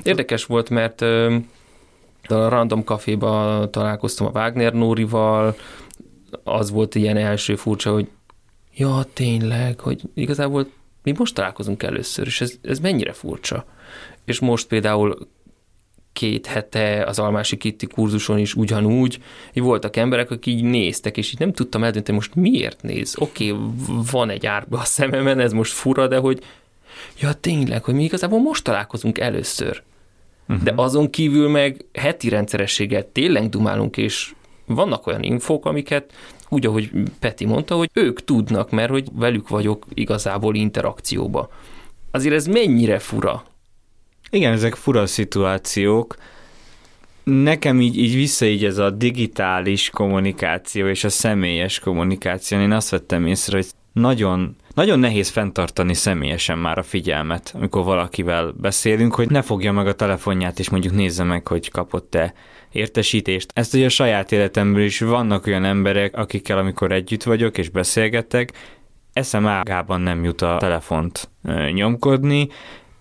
Érdekes 0.02 0.44
volt, 0.44 0.70
mert 0.70 1.00
a 1.00 2.48
Random 2.48 2.83
Caféba 2.83 3.68
találkoztam 3.70 4.26
a 4.26 4.31
Wagner 4.31 4.72
Nórival, 4.72 5.57
az 6.44 6.70
volt 6.70 6.94
ilyen 6.94 7.16
első 7.16 7.57
furcsa, 7.57 7.92
hogy 7.92 8.09
ja, 8.74 9.05
tényleg, 9.12 9.81
hogy 9.81 10.00
igazából 10.14 10.66
mi 11.02 11.14
most 11.18 11.35
találkozunk 11.35 11.83
először, 11.83 12.26
és 12.26 12.40
ez, 12.40 12.52
ez 12.62 12.79
mennyire 12.79 13.12
furcsa. 13.12 13.64
És 14.24 14.40
most 14.40 14.66
például 14.66 15.29
két 16.16 16.46
hete 16.46 17.05
az 17.07 17.18
Almási 17.18 17.57
Kitti 17.57 17.87
kurzuson 17.87 18.38
is 18.38 18.55
ugyanúgy, 18.55 19.18
így 19.52 19.62
voltak 19.62 19.96
emberek, 19.96 20.31
akik 20.31 20.55
így 20.55 20.62
néztek, 20.62 21.16
és 21.16 21.33
így 21.33 21.38
nem 21.38 21.52
tudtam 21.52 21.85
eldönteni, 21.85 22.16
most 22.16 22.35
miért 22.35 22.83
néz. 22.83 23.16
Oké, 23.18 23.50
okay, 23.50 23.64
van 24.11 24.31
egy 24.31 24.46
árba 24.46 24.79
a 24.79 24.85
szememen, 24.85 25.40
ez 25.40 25.52
most 25.52 25.72
fura, 25.72 26.07
de 26.07 26.16
hogy 26.16 26.42
ja 27.20 27.33
tényleg, 27.33 27.85
hogy 27.85 27.94
mi 27.94 28.05
igazából 28.05 28.40
most 28.40 28.64
találkozunk 28.64 29.18
először. 29.18 29.83
Uh-huh. 30.48 30.64
De 30.64 30.72
azon 30.76 31.11
kívül 31.11 31.48
meg 31.48 31.85
heti 31.92 32.29
rendszerességgel 32.29 33.12
tényleg 33.12 33.48
dumálunk, 33.48 33.96
és 33.96 34.33
vannak 34.66 35.07
olyan 35.07 35.22
infók, 35.22 35.66
amiket 35.66 36.12
úgy, 36.48 36.66
ahogy 36.66 36.90
Peti 37.18 37.44
mondta, 37.44 37.76
hogy 37.76 37.90
ők 37.92 38.24
tudnak, 38.24 38.70
mert 38.70 38.90
hogy 38.90 39.09
velük 39.12 39.48
vagyok 39.48 39.87
igazából 39.94 40.55
interakcióba. 40.55 41.50
Azért 42.11 42.35
ez 42.35 42.46
mennyire 42.46 42.98
fura. 42.98 43.44
Igen, 44.31 44.53
ezek 44.53 44.75
fura 44.75 45.07
szituációk. 45.07 46.17
Nekem 47.25 47.81
így, 47.81 47.99
így 47.99 48.15
vissza 48.15 48.47
így 48.47 48.65
ez 48.65 48.79
a 48.79 48.91
digitális 48.91 49.91
kommunikáció 49.91 50.87
és 50.87 51.05
a 51.05 51.09
személyes 51.09 51.79
kommunikáció. 51.79 52.59
Én 52.59 52.73
azt 52.73 52.91
vettem 52.91 53.27
észre, 53.27 53.57
hogy 53.57 53.67
nagyon, 53.93 54.57
nagyon 54.75 54.99
nehéz 54.99 55.29
fenntartani 55.29 55.95
személyesen 55.95 56.59
már 56.59 56.79
a 56.79 56.83
figyelmet, 56.83 57.53
amikor 57.55 57.85
valakivel 57.85 58.55
beszélünk, 58.61 59.15
hogy 59.15 59.31
ne 59.31 59.43
fogja 59.43 59.73
meg 59.73 59.87
a 59.87 59.95
telefonját, 59.95 60.59
és 60.59 60.71
mondjuk 60.71 60.95
nézze 60.95 61.25
meg, 61.25 61.47
hogy 61.47 61.71
kapott-e 61.71 62.35
értesítést. 62.73 63.51
Ezt 63.55 63.75
ugye 63.75 63.85
a 63.85 63.89
saját 63.89 64.33
életemből 64.33 64.83
is 64.83 65.01
vannak 65.01 65.47
olyan 65.47 65.65
emberek, 65.65 66.17
akikkel 66.17 66.59
amikor 66.59 66.93
együtt 66.93 67.23
vagyok 67.23 67.59
és 67.59 67.69
beszélgetek, 67.69 68.53
eszem 69.12 69.47
ágában 69.47 70.01
nem 70.01 70.25
jut 70.25 70.43
a 70.43 70.57
telefont 70.59 71.31
nyomkodni, 71.73 72.49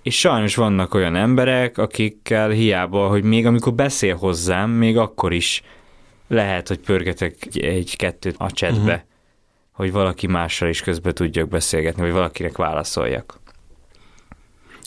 és 0.05 0.19
sajnos 0.19 0.55
vannak 0.55 0.93
olyan 0.93 1.15
emberek, 1.15 1.77
akikkel 1.77 2.49
hiába, 2.49 3.07
hogy 3.07 3.23
még 3.23 3.45
amikor 3.45 3.73
beszél 3.73 4.15
hozzám, 4.15 4.69
még 4.69 4.97
akkor 4.97 5.33
is 5.33 5.63
lehet, 6.27 6.67
hogy 6.67 6.79
pörgetek 6.79 7.35
egy- 7.39 7.59
egy-kettőt 7.59 8.35
a 8.37 8.51
chatbe, 8.51 8.79
uh-huh. 8.79 8.99
hogy 9.71 9.91
valaki 9.91 10.27
mással 10.27 10.69
is 10.69 10.81
közben 10.81 11.13
tudjak 11.13 11.47
beszélgetni, 11.47 12.01
vagy 12.01 12.11
valakinek 12.11 12.57
válaszoljak. 12.57 13.39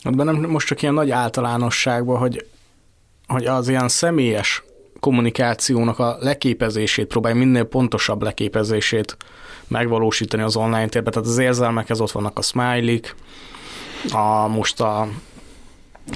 Hát 0.03 0.15
bennem 0.15 0.35
most 0.35 0.67
csak 0.67 0.81
ilyen 0.81 0.93
nagy 0.93 1.11
általánosságban, 1.11 2.17
hogy, 2.17 2.45
hogy 3.27 3.45
az 3.45 3.69
ilyen 3.69 3.87
személyes 3.87 4.63
kommunikációnak 4.99 5.99
a 5.99 6.17
leképezését, 6.19 7.07
próbálj 7.07 7.35
minél 7.35 7.63
pontosabb 7.63 8.21
leképezését 8.21 9.17
megvalósítani 9.67 10.43
az 10.43 10.55
online 10.55 10.87
térben. 10.87 11.13
Tehát 11.13 11.27
az 11.27 11.37
érzelmekhez 11.37 12.01
ott 12.01 12.11
vannak 12.11 12.37
a 12.37 12.41
smiley 12.41 12.99
a, 14.11 14.47
most 14.47 14.81
a 14.81 15.07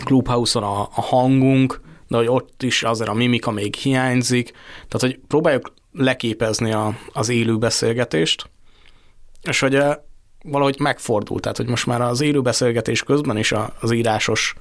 Clubhouse-on 0.03 0.63
a, 0.63 0.81
a 0.81 1.01
hangunk, 1.01 1.81
de 2.07 2.17
hogy 2.17 2.27
ott 2.27 2.63
is 2.63 2.83
azért 2.83 3.09
a 3.09 3.13
mimika 3.13 3.51
még 3.51 3.75
hiányzik. 3.75 4.51
Tehát, 4.87 4.99
hogy 4.99 5.19
próbáljuk 5.27 5.73
leképezni 5.91 6.71
a, 6.71 6.97
az 7.13 7.29
élő 7.29 7.57
beszélgetést, 7.57 8.49
és 9.41 9.59
hogy 9.59 9.75
eh, 9.75 9.95
valahogy 10.43 10.79
megfordult, 10.79 11.41
tehát 11.41 11.57
hogy 11.57 11.67
most 11.67 11.85
már 11.85 12.01
az 12.01 12.21
élő 12.21 12.41
beszélgetés 12.41 13.03
közben 13.03 13.37
is 13.37 13.53
az 13.79 13.91
írásos 13.91 14.55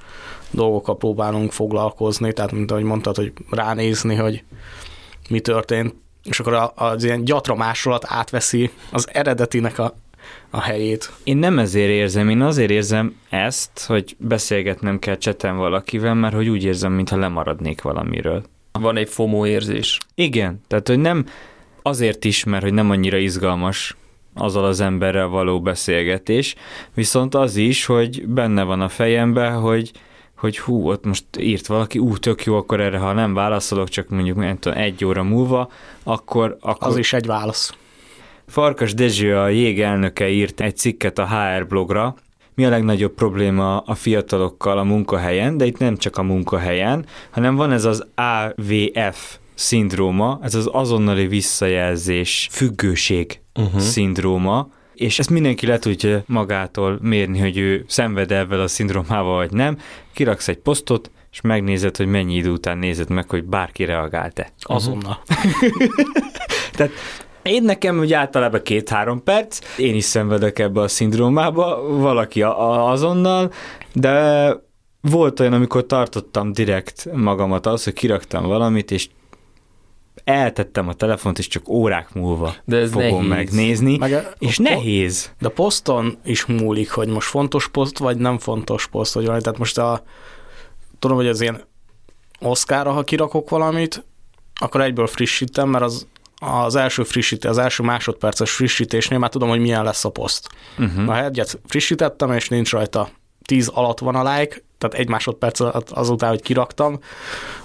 dolgokkal 0.50 0.96
próbálunk 0.96 1.52
foglalkozni, 1.52 2.32
tehát 2.32 2.52
mint 2.52 2.70
ahogy 2.70 2.82
mondtad, 2.82 3.16
hogy 3.16 3.32
ránézni, 3.50 4.14
hogy 4.14 4.44
mi 5.28 5.40
történt, 5.40 5.94
és 6.24 6.40
akkor 6.40 6.72
az 6.74 7.04
ilyen 7.04 7.24
gyatra 7.24 7.54
másolat 7.54 8.04
átveszi 8.06 8.70
az 8.90 9.08
eredetinek 9.12 9.78
a, 9.78 9.94
a 10.50 10.60
helyét. 10.60 11.12
Én 11.24 11.36
nem 11.36 11.58
ezért 11.58 11.90
érzem, 11.90 12.28
én 12.28 12.40
azért 12.40 12.70
érzem 12.70 13.16
ezt, 13.30 13.84
hogy 13.86 14.16
beszélgetnem 14.18 14.98
kell 14.98 15.16
cseten 15.16 15.56
valakivel, 15.56 16.14
mert 16.14 16.34
hogy 16.34 16.48
úgy 16.48 16.64
érzem, 16.64 16.92
mintha 16.92 17.16
lemaradnék 17.16 17.82
valamiről. 17.82 18.42
Van 18.72 18.96
egy 18.96 19.08
FOMO 19.08 19.46
érzés. 19.46 19.98
Igen, 20.14 20.60
tehát 20.68 20.88
hogy 20.88 20.98
nem 20.98 21.26
azért 21.82 22.24
is, 22.24 22.44
mert 22.44 22.62
hogy 22.62 22.72
nem 22.72 22.90
annyira 22.90 23.16
izgalmas 23.16 23.96
azzal 24.34 24.64
az 24.64 24.80
emberrel 24.80 25.26
való 25.26 25.60
beszélgetés, 25.60 26.54
viszont 26.94 27.34
az 27.34 27.56
is, 27.56 27.84
hogy 27.84 28.26
benne 28.26 28.62
van 28.62 28.80
a 28.80 28.88
fejemben, 28.88 29.60
hogy 29.60 29.92
hogy 30.42 30.58
hú, 30.58 30.88
ott 30.88 31.04
most 31.04 31.24
írt 31.38 31.66
valaki, 31.66 31.98
ú, 31.98 32.16
tök 32.16 32.44
jó, 32.44 32.56
akkor 32.56 32.80
erre, 32.80 32.98
ha 32.98 33.12
nem 33.12 33.34
válaszolok, 33.34 33.88
csak 33.88 34.08
mondjuk 34.08 34.36
nem 34.36 34.58
tudom, 34.58 34.78
egy 34.78 35.04
óra 35.04 35.22
múlva, 35.22 35.70
akkor, 36.02 36.56
akkor 36.60 36.88
Az 36.88 36.96
is 36.96 37.12
egy 37.12 37.26
válasz. 37.26 37.74
Farkas 38.46 38.94
Dezső, 38.94 39.36
a 39.36 39.48
jég 39.48 39.80
elnöke 39.80 40.28
írt 40.28 40.60
egy 40.60 40.76
cikket 40.76 41.18
a 41.18 41.26
HR 41.26 41.66
blogra, 41.66 42.14
mi 42.54 42.64
a 42.64 42.68
legnagyobb 42.68 43.14
probléma 43.14 43.78
a 43.78 43.94
fiatalokkal 43.94 44.78
a 44.78 44.82
munkahelyen, 44.82 45.56
de 45.56 45.66
itt 45.66 45.78
nem 45.78 45.96
csak 45.96 46.16
a 46.16 46.22
munkahelyen, 46.22 47.06
hanem 47.30 47.54
van 47.54 47.72
ez 47.72 47.84
az 47.84 48.06
AVF 48.14 49.36
szindróma, 49.54 50.38
ez 50.42 50.54
az 50.54 50.68
azonnali 50.72 51.26
visszajelzés 51.26 52.48
függőség 52.50 53.40
uh-huh. 53.54 53.80
szindróma, 53.80 54.68
és 54.94 55.18
ezt 55.18 55.30
mindenki 55.30 55.66
le 55.66 55.78
tudja 55.78 56.22
magától 56.26 56.98
mérni, 57.02 57.38
hogy 57.38 57.56
ő 57.56 57.84
szenved 57.88 58.32
ebben 58.32 58.60
a 58.60 58.68
szindrómával, 58.68 59.36
vagy 59.36 59.52
nem. 59.52 59.78
Kiraksz 60.12 60.48
egy 60.48 60.58
posztot, 60.58 61.10
és 61.32 61.40
megnézed, 61.40 61.96
hogy 61.96 62.06
mennyi 62.06 62.34
idő 62.34 62.50
után 62.50 62.78
nézed 62.78 63.10
meg, 63.10 63.30
hogy 63.30 63.44
bárki 63.44 63.84
reagált-e. 63.84 64.52
Azonnal. 64.60 65.22
Tehát 66.76 66.92
én 67.42 67.62
nekem 67.62 67.98
ugye 67.98 68.16
általában 68.16 68.62
két-három 68.62 69.22
perc, 69.22 69.58
én 69.78 69.94
is 69.94 70.04
szenvedek 70.04 70.58
ebbe 70.58 70.80
a 70.80 70.88
szindrómába, 70.88 71.82
valaki 71.98 72.42
a- 72.42 72.70
a- 72.70 72.90
azonnal, 72.90 73.52
de 73.92 74.54
volt 75.00 75.40
olyan, 75.40 75.52
amikor 75.52 75.86
tartottam 75.86 76.52
direkt 76.52 77.08
magamat 77.12 77.66
az, 77.66 77.84
hogy 77.84 77.92
kiraktam 77.92 78.46
valamit, 78.46 78.90
és 78.90 79.08
eltettem 80.24 80.88
a 80.88 80.92
telefont, 80.94 81.38
és 81.38 81.46
csak 81.46 81.68
órák 81.68 82.14
múlva 82.14 82.54
De 82.64 82.76
ez 82.76 82.90
fogom 82.92 83.08
nehéz. 83.26 83.28
megnézni, 83.28 83.96
Meg 83.96 84.12
a- 84.12 84.22
és 84.38 84.58
a- 84.58 84.62
nehéz. 84.62 85.32
De 85.40 85.48
poszton 85.48 86.18
is 86.24 86.44
múlik, 86.46 86.90
hogy 86.90 87.08
most 87.08 87.28
fontos 87.28 87.68
poszt, 87.68 87.98
vagy 87.98 88.16
nem 88.16 88.38
fontos 88.38 88.86
poszt, 88.86 89.14
vagy 89.14 89.24
valami. 89.24 89.42
Tehát 89.42 89.58
most 89.58 89.78
a, 89.78 90.02
tudom, 90.98 91.16
hogy 91.16 91.26
az 91.28 91.40
ilyen 91.40 91.64
Oszkára, 92.40 92.90
ha 92.92 93.02
kirakok 93.02 93.50
valamit, 93.50 94.04
akkor 94.60 94.80
egyből 94.80 95.06
frissítem, 95.06 95.68
mert 95.68 95.84
az 95.84 96.06
az 96.44 96.76
első 96.76 97.02
frissítés, 97.02 97.50
az 97.50 97.58
első 97.58 97.82
másodperces 97.82 98.50
frissítésnél 98.50 99.18
már 99.18 99.30
tudom, 99.30 99.48
hogy 99.48 99.60
milyen 99.60 99.84
lesz 99.84 100.04
a 100.04 100.10
poszt. 100.10 100.48
Uh-huh. 100.78 101.04
Ha 101.04 101.24
egyet 101.24 101.60
frissítettem, 101.66 102.32
és 102.32 102.48
nincs 102.48 102.70
rajta 102.70 103.08
10 103.44 103.68
alatt 103.68 103.98
van 103.98 104.14
a 104.14 104.32
like, 104.32 104.62
tehát 104.78 104.96
egy 104.96 105.08
másodperc 105.08 105.60
azután, 105.90 106.30
hogy 106.30 106.42
kiraktam, 106.42 106.98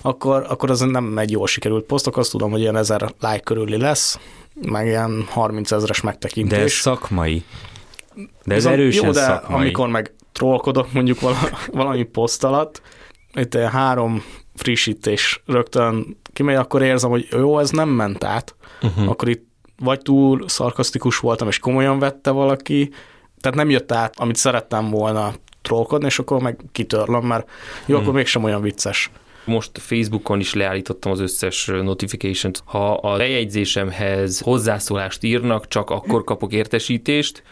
akkor, 0.01 0.45
akkor 0.49 0.69
az 0.69 0.79
nem 0.79 1.17
egy 1.17 1.31
jól 1.31 1.47
sikerült 1.47 1.85
posztok, 1.85 2.17
azt 2.17 2.31
tudom, 2.31 2.51
hogy 2.51 2.59
ilyen 2.59 2.75
ezer 2.75 3.13
like 3.19 3.39
körüli 3.39 3.77
lesz, 3.77 4.19
meg 4.61 4.85
ilyen 4.85 5.25
30 5.29 5.71
ezeres 5.71 6.01
megtekintés. 6.01 6.57
De 6.57 6.63
ez 6.63 6.71
szakmai. 6.71 7.43
De 8.43 8.55
ez 8.55 8.65
erősen 8.65 9.05
jó, 9.05 9.11
de 9.11 9.21
szakmai. 9.21 9.61
amikor 9.61 9.87
meg 9.87 10.13
trollkodok 10.31 10.91
mondjuk 10.91 11.19
valami 11.71 12.03
poszt 12.03 12.43
alatt, 12.43 12.81
itt 13.33 13.55
három 13.55 14.23
frissítés 14.57 15.41
rögtön 15.45 16.17
kimegy, 16.33 16.55
akkor 16.55 16.81
érzem, 16.81 17.09
hogy 17.09 17.27
jó, 17.31 17.59
ez 17.59 17.69
nem 17.69 17.89
ment 17.89 18.23
át, 18.23 18.55
uh-huh. 18.81 19.09
akkor 19.09 19.29
itt 19.29 19.45
vagy 19.79 20.01
túl 20.01 20.49
szarkasztikus 20.49 21.19
voltam, 21.19 21.47
és 21.47 21.59
komolyan 21.59 21.99
vette 21.99 22.31
valaki, 22.31 22.89
tehát 23.41 23.57
nem 23.57 23.69
jött 23.69 23.91
át, 23.91 24.13
amit 24.19 24.35
szerettem 24.35 24.89
volna 24.89 25.33
trollkodni, 25.61 26.05
és 26.05 26.19
akkor 26.19 26.41
meg 26.41 26.59
kitörlöm, 26.71 27.25
mert 27.25 27.49
jó, 27.85 27.95
hmm. 27.95 28.03
akkor 28.03 28.15
mégsem 28.15 28.43
olyan 28.43 28.61
vicces. 28.61 29.11
Most 29.45 29.71
Facebookon 29.73 30.39
is 30.39 30.53
leállítottam 30.53 31.11
az 31.11 31.19
összes 31.19 31.65
notification-t. 31.65 32.61
Ha 32.65 32.93
a 32.93 33.15
lejegyzésemhez 33.15 34.39
hozzászólást 34.39 35.23
írnak, 35.23 35.67
csak 35.67 35.89
akkor 35.89 36.23
kapok 36.23 36.53
értesítést, 36.53 37.43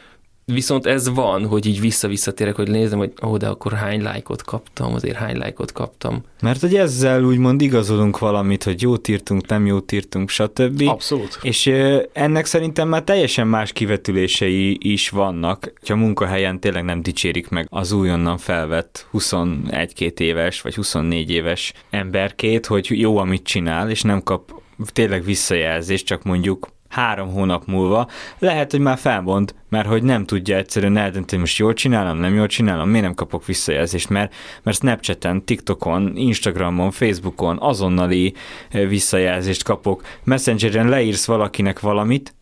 Viszont 0.45 0.85
ez 0.85 1.09
van, 1.09 1.45
hogy 1.45 1.65
így 1.65 1.79
vissza-visszatérek, 1.79 2.55
hogy 2.55 2.69
nézem, 2.69 2.97
hogy 2.97 3.13
ó, 3.23 3.29
oh, 3.29 3.37
de 3.37 3.47
akkor 3.47 3.73
hány 3.73 4.01
lájkot 4.01 4.43
kaptam, 4.43 4.93
azért 4.93 5.15
hány 5.15 5.37
lájkot 5.37 5.71
kaptam. 5.71 6.23
Mert 6.41 6.61
hogy 6.61 6.75
ezzel 6.75 7.23
úgymond 7.23 7.61
igazolunk 7.61 8.19
valamit, 8.19 8.63
hogy 8.63 8.81
jót 8.81 9.07
írtunk, 9.07 9.47
nem 9.47 9.65
jót 9.65 9.91
írtunk, 9.91 10.29
stb. 10.29 10.81
Abszolút. 10.87 11.39
És 11.41 11.71
ennek 12.13 12.45
szerintem 12.45 12.87
már 12.87 13.03
teljesen 13.03 13.47
más 13.47 13.71
kivetülései 13.71 14.77
is 14.79 15.09
vannak, 15.09 15.73
hogy 15.79 15.91
a 15.91 15.95
munkahelyen 15.95 16.59
tényleg 16.59 16.83
nem 16.83 17.01
dicsérik 17.01 17.49
meg 17.49 17.67
az 17.69 17.91
újonnan 17.91 18.37
felvett 18.37 19.07
21-2 19.13 20.19
éves 20.19 20.61
vagy 20.61 20.75
24 20.75 21.31
éves 21.31 21.73
emberkét, 21.89 22.65
hogy 22.65 22.99
jó, 22.99 23.17
amit 23.17 23.43
csinál, 23.43 23.89
és 23.89 24.01
nem 24.01 24.23
kap 24.23 24.63
tényleg 24.93 25.23
visszajelzést, 25.23 26.05
csak 26.05 26.23
mondjuk 26.23 26.67
három 26.95 27.31
hónap 27.31 27.65
múlva, 27.65 28.07
lehet, 28.39 28.71
hogy 28.71 28.79
már 28.79 28.97
felmond, 28.97 29.53
mert 29.69 29.87
hogy 29.87 30.03
nem 30.03 30.25
tudja 30.25 30.57
egyszerűen 30.57 30.97
eldönteni, 30.97 31.41
most 31.41 31.57
jól 31.57 31.73
csinálom, 31.73 32.17
nem 32.17 32.35
jól 32.35 32.47
csinálom, 32.47 32.89
miért 32.89 33.05
nem 33.05 33.13
kapok 33.13 33.45
visszajelzést, 33.45 34.09
mert, 34.09 34.33
mert 34.63 34.77
Snapchaten, 34.77 35.45
TikTokon, 35.45 36.11
Instagramon, 36.15 36.91
Facebookon 36.91 37.57
azonnali 37.59 38.33
visszajelzést 38.71 39.63
kapok, 39.63 40.03
Messengeren 40.23 40.89
leírsz 40.89 41.25
valakinek 41.25 41.79
valamit, 41.79 42.35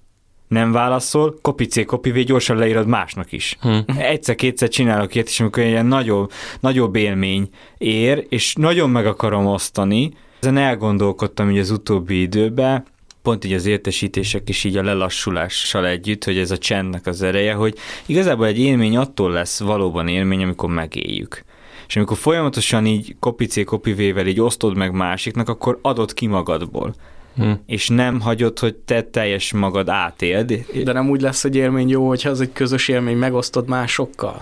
nem 0.47 0.71
válaszol, 0.71 1.35
kopicé, 1.41 1.83
kopivé 1.83 2.21
gyorsan 2.21 2.57
leírod 2.57 2.87
másnak 2.87 3.31
is. 3.31 3.57
Hm. 3.61 3.97
Egyszer-kétszer 3.97 4.69
csinálok 4.69 5.15
ilyet, 5.15 5.27
és 5.27 5.39
amikor 5.39 5.63
ilyen 5.63 5.85
nagyobb, 5.85 6.31
nagyobb 6.59 6.95
élmény 6.95 7.49
ér, 7.77 8.25
és 8.29 8.55
nagyon 8.55 8.89
meg 8.89 9.05
akarom 9.05 9.45
osztani, 9.45 10.11
ezen 10.39 10.57
elgondolkodtam 10.57 11.45
hogy 11.45 11.59
az 11.59 11.69
utóbbi 11.69 12.21
időben, 12.21 12.85
pont 13.23 13.45
így 13.45 13.53
az 13.53 13.65
értesítések 13.65 14.49
is 14.49 14.63
így 14.63 14.77
a 14.77 14.83
lelassulással 14.83 15.87
együtt, 15.87 16.23
hogy 16.23 16.37
ez 16.37 16.51
a 16.51 16.57
csendnek 16.57 17.05
az 17.05 17.21
ereje, 17.21 17.53
hogy 17.53 17.77
igazából 18.05 18.45
egy 18.45 18.59
élmény 18.59 18.97
attól 18.97 19.31
lesz 19.31 19.59
valóban 19.59 20.07
élmény, 20.07 20.43
amikor 20.43 20.69
megéljük. 20.69 21.43
És 21.87 21.95
amikor 21.95 22.17
folyamatosan 22.17 22.85
így 22.85 23.15
kopicé 23.19 23.63
kopivével 23.63 24.27
így 24.27 24.41
osztod 24.41 24.75
meg 24.75 24.91
másiknak, 24.91 25.49
akkor 25.49 25.79
adod 25.81 26.13
ki 26.13 26.27
magadból. 26.27 26.95
Hm. 27.35 27.51
És 27.65 27.87
nem 27.87 28.19
hagyod, 28.19 28.59
hogy 28.59 28.75
te 28.75 29.01
teljes 29.01 29.53
magad 29.53 29.89
átéld. 29.89 30.65
De 30.83 30.91
nem 30.91 31.09
úgy 31.09 31.21
lesz 31.21 31.43
egy 31.43 31.55
élmény 31.55 31.89
jó, 31.89 32.07
hogyha 32.07 32.29
az 32.29 32.41
egy 32.41 32.53
közös 32.53 32.87
élmény 32.87 33.17
megosztod 33.17 33.67
másokkal? 33.67 34.41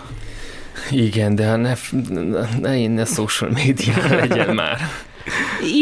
Igen, 0.90 1.34
de 1.34 1.56
ne, 1.56 1.74
ne, 2.08 2.58
ne, 2.60 2.86
ne 2.86 3.04
social 3.04 3.50
media 3.50 3.94
legyen 4.08 4.54
már. 4.54 4.78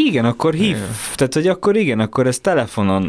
Igen, 0.05 0.25
akkor 0.25 0.53
hív. 0.53 0.75
Igen. 0.75 0.95
Tehát, 1.15 1.33
hogy 1.33 1.47
akkor 1.47 1.75
igen, 1.75 1.99
akkor 1.99 2.27
ezt 2.27 2.41
telefonon 2.41 3.03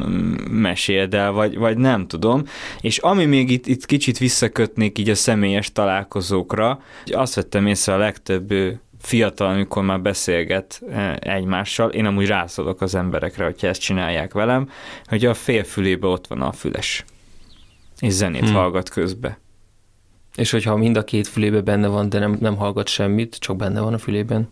meséld 0.51 1.14
el, 1.14 1.33
vagy, 1.33 1.59
vagy 1.59 1.76
nem 1.76 2.07
tudom. 2.07 2.45
És 2.80 2.99
ami 2.99 3.24
még 3.24 3.51
itt, 3.51 3.66
itt 3.66 3.87
kicsit 3.87 4.18
visszakötnék 4.18 4.99
így 4.99 5.11
a 5.11 5.14
személyes 5.14 5.72
találkozókra, 5.72 6.83
azt 7.07 7.35
vettem 7.35 7.66
észre 7.66 7.95
a 7.95 7.97
legtöbb 7.97 8.55
fiatal, 9.03 9.49
amikor 9.49 9.83
már 9.83 10.01
beszélget 10.01 10.83
egymással, 11.18 11.91
én 11.91 12.07
amúgy 12.07 12.26
rászolok 12.26 12.80
az 12.80 12.95
emberekre, 12.95 13.45
hogyha 13.45 13.66
ezt 13.66 13.80
csinálják 13.80 14.33
velem, 14.33 14.68
hogy 15.07 15.24
a 15.24 15.35
félfülébe 15.35 16.07
ott 16.07 16.26
van 16.26 16.43
a 16.43 16.53
füles, 16.53 17.05
és 17.99 18.12
zenét 18.12 18.45
hmm. 18.45 18.55
hallgat 18.55 18.89
közbe. 18.89 19.39
És 20.35 20.51
hogyha 20.51 20.76
mind 20.76 20.97
a 20.97 21.05
két 21.05 21.28
fülébe 21.28 21.61
benne 21.61 21.87
van, 21.87 22.09
de 22.09 22.18
nem, 22.18 22.37
nem 22.41 22.57
hallgat 22.57 22.89
semmit, 22.89 23.37
csak 23.39 23.57
benne 23.57 23.80
van 23.80 23.95
a 23.95 23.99
fülében? 23.99 24.49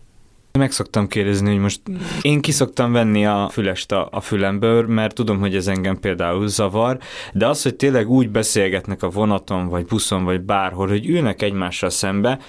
Meg 0.57 0.71
szoktam 0.71 1.07
kérdezni, 1.07 1.49
hogy 1.49 1.59
most 1.59 1.81
én 2.21 2.41
kiszoktam 2.41 2.91
venni 2.91 3.25
a 3.25 3.49
fülest 3.51 3.91
a, 3.91 4.07
a 4.11 4.21
fülemből, 4.21 4.87
mert 4.87 5.15
tudom, 5.15 5.39
hogy 5.39 5.55
ez 5.55 5.67
engem 5.67 5.99
például 5.99 6.47
zavar, 6.47 6.97
de 7.33 7.47
az, 7.47 7.63
hogy 7.63 7.75
tényleg 7.75 8.09
úgy 8.09 8.29
beszélgetnek 8.29 9.03
a 9.03 9.09
vonaton, 9.09 9.67
vagy 9.67 9.85
buszon, 9.85 10.23
vagy 10.23 10.41
bárhol, 10.41 10.87
hogy 10.87 11.07
ülnek 11.07 11.41
egymással 11.41 11.89
szembe, 11.89 12.39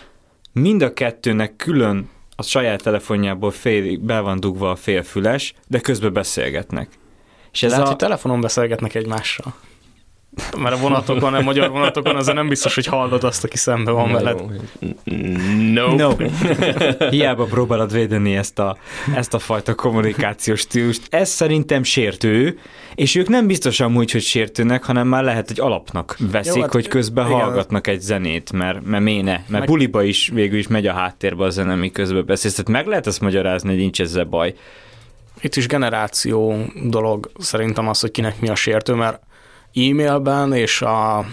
mind 0.53 0.83
a 0.83 0.93
kettőnek 0.93 1.57
külön 1.57 2.09
a 2.37 2.43
saját 2.43 2.83
telefonjából 2.83 3.51
fél, 3.51 3.99
be 3.99 4.21
van 4.21 4.41
dugva 4.41 4.71
a 4.71 4.77
félfüles, 4.77 5.55
de 5.69 5.81
közben 5.81 6.13
beszélgetnek. 6.13 6.89
És 7.53 7.63
ez 7.63 7.71
Lehet, 7.71 7.85
a... 7.85 7.89
hogy 7.89 7.99
telefonon 7.99 8.41
beszélgetnek 8.41 8.95
egymással. 8.95 9.55
Mert 10.59 10.75
a 10.75 10.79
vonatokon, 10.79 11.35
a 11.35 11.41
magyar 11.41 11.71
vonatokon 11.71 12.17
azért 12.17 12.37
nem 12.37 12.49
biztos, 12.49 12.75
hogy 12.75 12.87
hallod 12.87 13.25
azt, 13.25 13.45
aki 13.45 13.57
szembe 13.57 13.91
van 13.91 14.09
no. 14.09 14.15
veled. 14.15 14.43
No. 15.73 15.95
no. 15.95 16.11
Hiába 17.11 17.45
próbálod 17.45 17.93
védeni 17.93 18.37
ezt 18.37 18.59
a, 18.59 18.77
ezt 19.15 19.35
a 19.35 19.39
fajta 19.39 19.75
kommunikációs 19.75 20.61
stílust. 20.61 21.03
Ez 21.11 21.29
szerintem 21.29 21.83
sértő, 21.83 22.59
és 22.95 23.15
ők 23.15 23.29
nem 23.29 23.47
biztos 23.47 23.81
amúgy, 23.81 24.11
hogy 24.11 24.23
sértőnek, 24.23 24.85
hanem 24.85 25.09
már 25.09 25.25
lehet, 25.25 25.49
hogy 25.49 25.61
alapnak 25.61 26.17
veszik, 26.31 26.55
Jó, 26.55 26.61
hát, 26.61 26.73
hogy 26.73 26.89
közben 26.89 27.27
igen. 27.27 27.39
hallgatnak 27.39 27.87
egy 27.87 28.01
zenét, 28.01 28.53
mert, 28.53 28.85
mert 28.85 29.03
méne, 29.05 29.33
mert 29.33 29.49
meg... 29.49 29.65
buliba 29.65 30.03
is 30.03 30.31
végül 30.35 30.59
is 30.59 30.67
megy 30.67 30.87
a 30.87 30.93
háttérbe 30.93 31.45
a 31.45 31.51
zene, 31.51 31.75
mi 31.75 31.91
közben 31.91 32.25
beszélsz. 32.27 32.55
Tehát 32.55 32.71
meg 32.71 32.87
lehet 32.87 33.07
ezt 33.07 33.21
magyarázni, 33.21 33.69
hogy 33.69 33.79
nincs 33.79 34.01
ezzel 34.01 34.25
baj. 34.25 34.55
Itt 35.41 35.57
is 35.57 35.67
generáció 35.67 36.65
dolog 36.85 37.31
szerintem 37.39 37.89
az, 37.89 38.01
hogy 38.01 38.11
kinek 38.11 38.41
mi 38.41 38.49
a 38.49 38.55
sértő, 38.55 38.95
mert 38.95 39.21
e-mailben, 39.75 40.53
és 40.53 40.83
a 40.83 41.25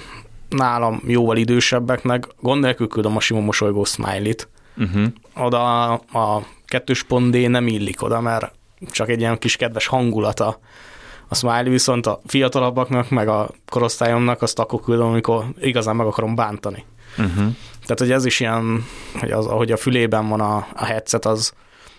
nálam 0.50 1.02
jóval 1.08 1.38
idősebbeknek 1.38 2.28
gond 2.40 2.62
nélkül 2.62 2.88
küldöm 2.88 3.16
a 3.16 3.20
sima 3.20 3.40
mosolygó 3.40 3.84
smiley-t. 3.84 4.50
Uh-huh. 4.78 5.06
Oda 5.36 5.94
a 5.94 6.46
kettős 6.66 7.04
pont 7.04 7.32
D 7.32 7.50
nem 7.50 7.68
illik 7.68 8.04
oda, 8.04 8.22
mert 8.22 8.52
csak 8.92 9.10
egy 9.10 9.20
ilyen 9.20 9.38
kis 9.38 9.56
kedves 9.56 9.88
hangulata 9.88 10.60
a 11.28 11.36
smiley, 11.36 11.70
viszont 11.70 12.06
a 12.06 12.22
fiatalabbaknak, 12.26 13.10
meg 13.10 13.28
a 13.28 13.50
korosztályomnak 13.70 14.42
azt 14.42 14.60
akkor 14.60 14.82
küldöm, 14.82 15.08
amikor 15.08 15.46
igazán 15.60 15.96
meg 15.96 16.06
akarom 16.06 16.36
bántani. 16.36 16.86
Uh-huh. 17.18 17.56
Tehát, 17.82 18.00
hogy 18.00 18.12
ez 18.12 18.26
is 18.26 18.40
ilyen, 18.40 18.86
hogy 19.20 19.32
az, 19.32 19.46
ahogy 19.46 19.72
a 19.72 19.78
fülében 19.78 20.28
van 20.28 20.42
a, 20.42 20.68
a 20.76 20.86
headset, 20.86 21.26
az, 21.26 21.54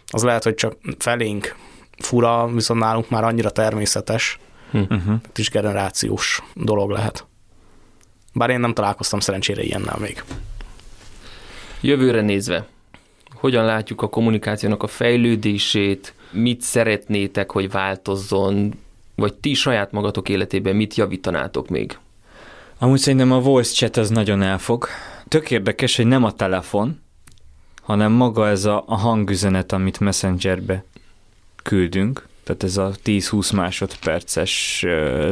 az 0.07 0.23
lehet, 0.23 0.45
hogy 0.45 0.55
csak 0.55 0.77
felénk 0.99 1.57
fura, 1.99 2.47
viszont 2.47 2.81
nálunk 2.81 3.11
már 3.11 3.25
annyira 3.25 3.51
természetes, 3.51 4.39
Uh-huh. 4.73 5.15
Ez 5.33 5.39
is 5.39 5.51
generációs 5.51 6.43
dolog 6.55 6.91
lehet. 6.91 7.27
Bár 8.33 8.51
én 8.51 8.61
nem 8.61 8.75
találkoztam 8.75 9.21
szerencsére 9.21 9.63
ilyennel 9.63 9.99
még. 9.99 10.25
Jövőre 11.81 12.21
nézve, 12.21 12.67
hogyan 13.35 13.65
látjuk 13.65 14.03
a 14.03 14.09
kommunikációnak 14.09 14.83
a 14.83 14.87
fejlődését, 14.87 16.15
mit 16.31 16.61
szeretnétek, 16.61 17.51
hogy 17.51 17.71
változzon, 17.71 18.75
vagy 19.15 19.35
ti 19.35 19.55
saját 19.55 19.93
magatok 19.93 20.29
életében 20.29 20.77
mit 20.77 20.95
javítanátok 20.95 21.69
még? 21.69 21.99
Amúgy 22.79 22.99
szerintem 22.99 23.33
a 23.33 23.41
voice 23.41 23.75
chat 23.75 23.97
az 23.97 24.11
nagyon 24.11 24.43
elfog. 24.43 24.87
Tök 25.29 25.51
érdekes, 25.51 25.97
hogy 25.97 26.07
nem 26.07 26.25
a 26.25 26.33
telefon, 26.33 27.01
hanem 27.83 28.13
maga 28.13 28.49
ez 28.49 28.65
a, 28.65 28.85
a 28.87 28.97
hangüzenet, 28.97 29.73
amit 29.73 30.01
Messengerbe 30.01 30.85
küldünk, 31.63 32.27
tehát 32.57 32.63
ez 32.65 32.77
a 32.77 32.93
10-20 33.05 33.55
másodperces 33.55 34.87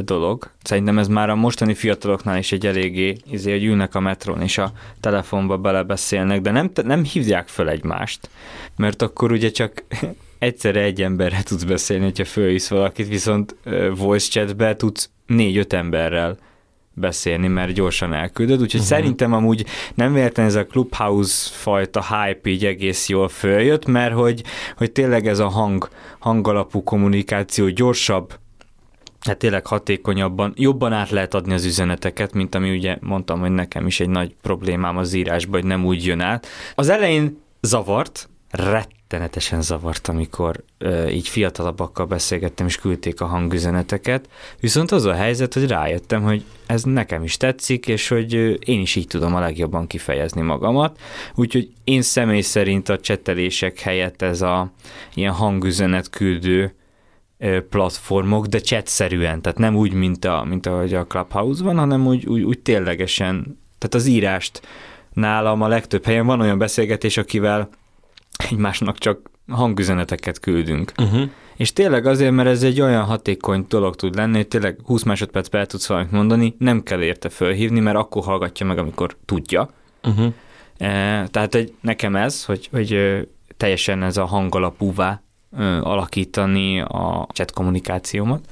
dolog. 0.05 0.51
Szerintem 0.63 0.99
ez 0.99 1.09
már 1.09 1.31
a 1.31 1.35
mostani 1.35 1.75
fiataloknál 1.75 2.39
is 2.39 2.53
egy 2.53 2.67
eléggé, 2.67 3.17
izé, 3.31 3.51
hogy 3.51 3.65
ülnek 3.65 3.95
a 3.95 4.01
metron 4.01 4.43
és 4.43 4.59
a 4.59 4.73
telefonba 5.01 5.57
belebeszélnek, 5.57 6.41
de 6.41 6.51
nem, 6.51 6.71
nem 6.85 7.05
hívják 7.05 7.49
föl 7.49 7.69
egymást, 7.69 8.31
mert 8.77 9.03
akkor 9.03 9.33
ugye 9.33 9.51
csak 9.51 9.85
egyszerre 10.39 10.81
egy 10.81 11.03
emberre 11.03 11.43
tudsz 11.43 11.65
beszélni, 11.65 12.05
hogyha 12.05 12.25
fölhisz 12.25 12.69
valakit, 12.69 13.09
viszont 13.09 13.57
voice 13.97 14.31
chatbe 14.31 14.77
tudsz 14.77 15.11
négy-öt 15.27 15.73
emberrel 15.73 16.39
beszélni, 16.99 17.49
mert 17.49 17.73
gyorsan 17.73 18.13
elküldöd, 18.13 18.61
úgyhogy 18.61 18.81
uh-huh. 18.81 18.97
szerintem 18.97 19.33
amúgy 19.33 19.67
nem 19.95 20.13
véletlen 20.13 20.47
ez 20.47 20.55
a 20.55 20.67
Clubhouse 20.67 21.51
fajta 21.53 22.03
hype 22.03 22.51
így 22.51 22.65
egész 22.65 23.09
jól 23.09 23.29
följött, 23.29 23.87
mert 23.87 24.15
hogy, 24.15 24.43
hogy 24.77 24.93
tényleg 24.93 25.27
ez 25.27 25.39
a 25.39 25.49
hang, 25.49 25.89
hangalapú 26.19 26.83
kommunikáció 26.83 27.69
gyorsabb, 27.69 28.39
hát 29.21 29.39
tényleg 29.39 29.67
hatékonyabban, 29.67 30.53
jobban 30.57 30.93
át 30.93 31.11
lehet 31.11 31.35
adni 31.35 31.53
az 31.53 31.65
üzeneteket, 31.65 32.33
mint 32.33 32.55
ami 32.55 32.77
ugye 32.77 32.97
mondtam, 33.01 33.41
hogy 33.41 33.51
nekem 33.51 33.87
is 33.87 34.01
egy 34.01 34.09
nagy 34.09 34.37
problémám 34.43 34.97
az 34.97 35.13
írásban, 35.13 35.61
hogy 35.61 35.69
nem 35.69 35.85
úgy 35.85 36.07
jön 36.07 36.21
át. 36.21 36.47
Az 36.75 36.89
elején 36.89 37.43
zavart, 37.61 38.29
rettenetesen 39.09 39.63
zavart, 39.63 40.09
amikor 40.09 40.65
ö, 40.79 41.07
így 41.07 41.29
fiatalabbakkal 41.29 42.07
beszélgettem, 42.07 42.67
és 42.67 42.77
küldték 42.77 43.21
a 43.21 43.27
hangüzeneteket, 43.27 44.29
viszont 44.61 44.91
az 44.91 45.05
a 45.05 45.15
helyzet, 45.15 45.55
hogy 45.55 45.67
rájöttem, 45.67 46.23
hogy 46.23 46.45
ez 46.67 46.83
nekem 46.83 47.23
is 47.23 47.37
tetszik, 47.37 47.87
és 47.87 48.09
hogy 48.09 48.33
én 48.69 48.81
is 48.81 48.97
így 48.97 49.07
tudom 49.07 49.35
a 49.35 49.41
legjobban 49.41 49.87
kifejezni 49.87 50.41
magamat, 50.41 50.99
úgyhogy 51.35 51.71
én 51.85 52.03
személy 52.03 52.41
szerint 52.41 52.89
a 52.89 52.99
csetelések 52.99 53.79
helyett 53.79 54.23
ez 54.23 54.43
a 54.43 54.73
ilyen 55.15 55.33
hangüzenet 55.33 56.11
küldő 56.11 56.75
platformok, 57.71 58.47
de 58.47 58.59
chatszerűen, 58.59 59.43
tehát 59.43 59.59
nem 59.59 59.77
úgy, 59.77 59.93
mint, 59.93 60.25
a, 60.25 60.45
mint 60.45 60.67
ahogy 60.67 60.95
a 60.95 61.07
Clubhouse 61.07 61.65
van, 61.65 61.79
hanem 61.79 62.07
úgy, 62.07 62.27
úgy, 62.27 62.43
úgy 62.43 62.59
ténylegesen, 62.59 63.59
tehát 63.79 63.95
az 63.95 64.07
írást 64.07 64.61
nálam 65.13 65.63
a 65.63 65.69
legtöbb 65.69 66.05
helyen 66.05 66.27
van 66.27 66.41
olyan 66.41 66.59
beszélgetés, 66.59 67.17
akivel 67.17 67.69
egymásnak 68.51 68.99
csak 68.99 69.31
hangüzeneteket 69.49 70.41
küldünk. 70.41 70.93
Uh-huh. 71.03 71.31
És 71.57 71.73
tényleg 71.73 72.07
azért, 72.07 72.33
mert 72.33 72.49
ez 72.49 72.63
egy 72.63 72.81
olyan 72.81 73.05
hatékony 73.05 73.65
dolog 73.69 73.97
tud 73.97 74.15
lenni, 74.15 74.37
hogy 74.37 74.49
tényleg 74.49 74.79
20 74.85 75.03
másodpercben 75.03 75.61
el 75.61 75.67
tudsz 75.67 75.87
valamit 75.87 76.11
mondani, 76.11 76.55
nem 76.59 76.83
kell 76.83 77.03
érte 77.03 77.29
fölhívni, 77.29 77.81
mert 77.81 77.97
akkor 77.97 78.25
hallgatja 78.25 78.67
meg, 78.67 78.79
amikor 78.79 79.17
tudja. 79.25 79.71
Uh-huh. 80.03 80.33
E, 80.79 81.27
tehát 81.27 81.55
egy, 81.55 81.75
nekem 81.81 82.17
ez, 82.17 82.45
hogy, 82.45 82.69
hogy 82.73 82.99
teljesen 83.57 84.03
ez 84.03 84.17
a 84.17 84.25
hangalapúvá 84.25 85.23
alakítani 85.81 86.81
a 86.81 87.27
chat 87.33 87.51
kommunikációmat. 87.51 88.49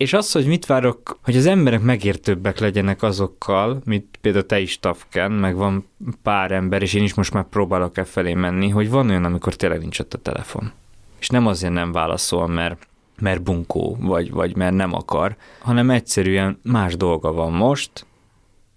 És 0.00 0.12
az, 0.12 0.32
hogy 0.32 0.46
mit 0.46 0.66
várok, 0.66 1.18
hogy 1.22 1.36
az 1.36 1.46
emberek 1.46 1.80
megértőbbek 1.80 2.58
legyenek 2.58 3.02
azokkal, 3.02 3.80
mint 3.84 4.04
például 4.20 4.46
te 4.46 4.60
is 4.60 4.78
Tafken, 4.78 5.32
meg 5.32 5.56
van 5.56 5.88
pár 6.22 6.50
ember, 6.50 6.82
és 6.82 6.94
én 6.94 7.02
is 7.02 7.14
most 7.14 7.32
már 7.32 7.44
próbálok 7.44 7.98
e 7.98 8.04
felé 8.04 8.34
menni, 8.34 8.68
hogy 8.68 8.90
van 8.90 9.08
olyan, 9.08 9.24
amikor 9.24 9.54
tényleg 9.54 9.80
nincs 9.80 9.98
ott 9.98 10.14
a 10.14 10.18
telefon. 10.18 10.72
És 11.18 11.28
nem 11.28 11.46
azért 11.46 11.72
nem 11.72 11.92
válaszol, 11.92 12.46
mert 12.46 12.86
mert 13.18 13.42
bunkó, 13.42 13.96
vagy, 14.00 14.30
vagy 14.30 14.56
mert 14.56 14.74
nem 14.74 14.94
akar, 14.94 15.36
hanem 15.58 15.90
egyszerűen 15.90 16.60
más 16.62 16.96
dolga 16.96 17.32
van 17.32 17.52
most, 17.52 18.06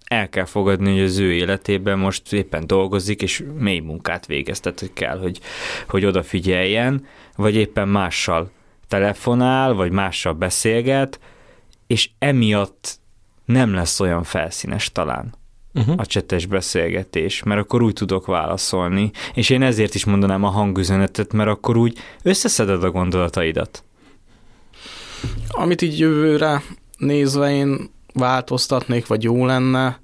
el 0.04 0.28
kell 0.28 0.44
fogadni, 0.44 0.92
hogy 0.92 1.02
az 1.04 1.18
ő 1.18 1.32
életében 1.32 1.98
most 1.98 2.32
éppen 2.32 2.66
dolgozik, 2.66 3.22
és 3.22 3.44
mély 3.58 3.80
munkát 3.80 4.26
végez, 4.26 4.60
tehát 4.60 4.80
hogy 4.80 4.92
kell, 4.92 5.18
hogy, 5.18 5.40
hogy 5.88 6.04
odafigyeljen, 6.04 7.06
vagy 7.36 7.54
éppen 7.54 7.88
mással 7.88 8.50
telefonál, 8.94 9.72
vagy 9.72 9.90
mással 9.90 10.32
beszélget, 10.32 11.20
és 11.86 12.10
emiatt 12.18 12.98
nem 13.44 13.74
lesz 13.74 14.00
olyan 14.00 14.22
felszínes 14.22 14.92
talán 14.92 15.34
Uh-huh. 15.76 15.94
a 15.98 16.06
csetes 16.06 16.46
beszélgetés, 16.46 17.42
mert 17.42 17.60
akkor 17.60 17.82
úgy 17.82 17.92
tudok 17.92 18.26
válaszolni, 18.26 19.10
és 19.34 19.50
én 19.50 19.62
ezért 19.62 19.94
is 19.94 20.04
mondanám 20.04 20.44
a 20.44 20.48
hangüzenetet, 20.48 21.32
mert 21.32 21.48
akkor 21.48 21.76
úgy 21.76 21.98
összeszeded 22.22 22.84
a 22.84 22.90
gondolataidat. 22.90 23.84
Amit 25.48 25.82
így 25.82 25.98
jövőre 25.98 26.62
nézve 26.98 27.50
én 27.50 27.90
változtatnék, 28.12 29.06
vagy 29.06 29.22
jó 29.22 29.46
lenne, 29.46 30.00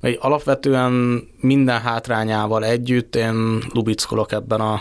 vagy 0.00 0.18
alapvetően 0.20 1.22
minden 1.40 1.80
hátrányával 1.80 2.64
együtt 2.64 3.16
én 3.16 3.62
lubickolok 3.72 4.32
ebben 4.32 4.60
a, 4.60 4.80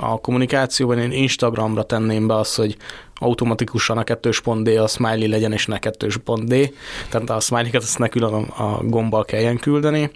a 0.00 0.20
kommunikációban. 0.20 0.98
Én 0.98 1.12
Instagramra 1.12 1.82
tenném 1.82 2.26
be 2.26 2.34
azt, 2.34 2.56
hogy 2.56 2.76
automatikusan 3.14 3.98
a 3.98 4.04
kettős 4.04 4.40
pont 4.40 4.64
D 4.64 4.68
a 4.68 4.86
smiley 4.86 5.28
legyen, 5.28 5.52
és 5.52 5.66
ne 5.66 5.78
kettős 5.78 6.16
pont 6.16 6.48
D. 6.48 6.72
Tehát 7.08 7.30
a 7.30 7.40
smiley-ket 7.40 7.82
azt 7.82 7.98
ne 7.98 8.08
külön 8.08 8.32
a, 8.42 8.78
gombbal 8.82 9.24
kelljen 9.24 9.56
küldeni. 9.56 10.10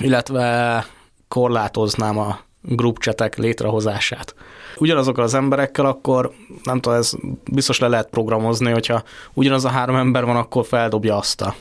Illetve 0.00 0.86
korlátoznám 1.28 2.18
a 2.18 2.38
group 2.60 2.98
chatek 2.98 3.36
létrehozását. 3.36 4.34
Ugyanazokkal 4.78 5.24
az 5.24 5.34
emberekkel, 5.34 5.86
akkor 5.86 6.32
nem 6.62 6.80
tudom, 6.80 6.98
ez 6.98 7.12
biztos 7.50 7.78
le 7.78 7.88
lehet 7.88 8.08
programozni, 8.10 8.70
hogyha 8.70 9.02
ugyanaz 9.32 9.64
a 9.64 9.68
három 9.68 9.96
ember 9.96 10.24
van, 10.24 10.36
akkor 10.36 10.66
feldobja 10.66 11.16
azt 11.16 11.40
a 11.40 11.54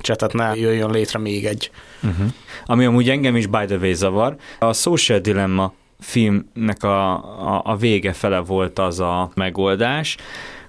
chatet, 0.00 0.32
ne 0.32 0.54
jöjjön 0.56 0.90
létre 0.90 1.18
még 1.18 1.46
egy. 1.46 1.70
Uh-huh. 2.02 2.26
Ami 2.66 2.84
amúgy 2.84 3.10
engem 3.10 3.36
is 3.36 3.46
by 3.46 3.64
the 3.64 3.76
way 3.76 3.92
zavar, 3.92 4.36
a 4.58 4.72
Social 4.72 5.18
Dilemma 5.18 5.72
filmnek 5.98 6.82
a, 6.82 7.12
a, 7.54 7.62
a 7.64 7.76
vége 7.76 8.12
fele 8.12 8.38
volt 8.38 8.78
az 8.78 9.00
a 9.00 9.30
megoldás, 9.34 10.16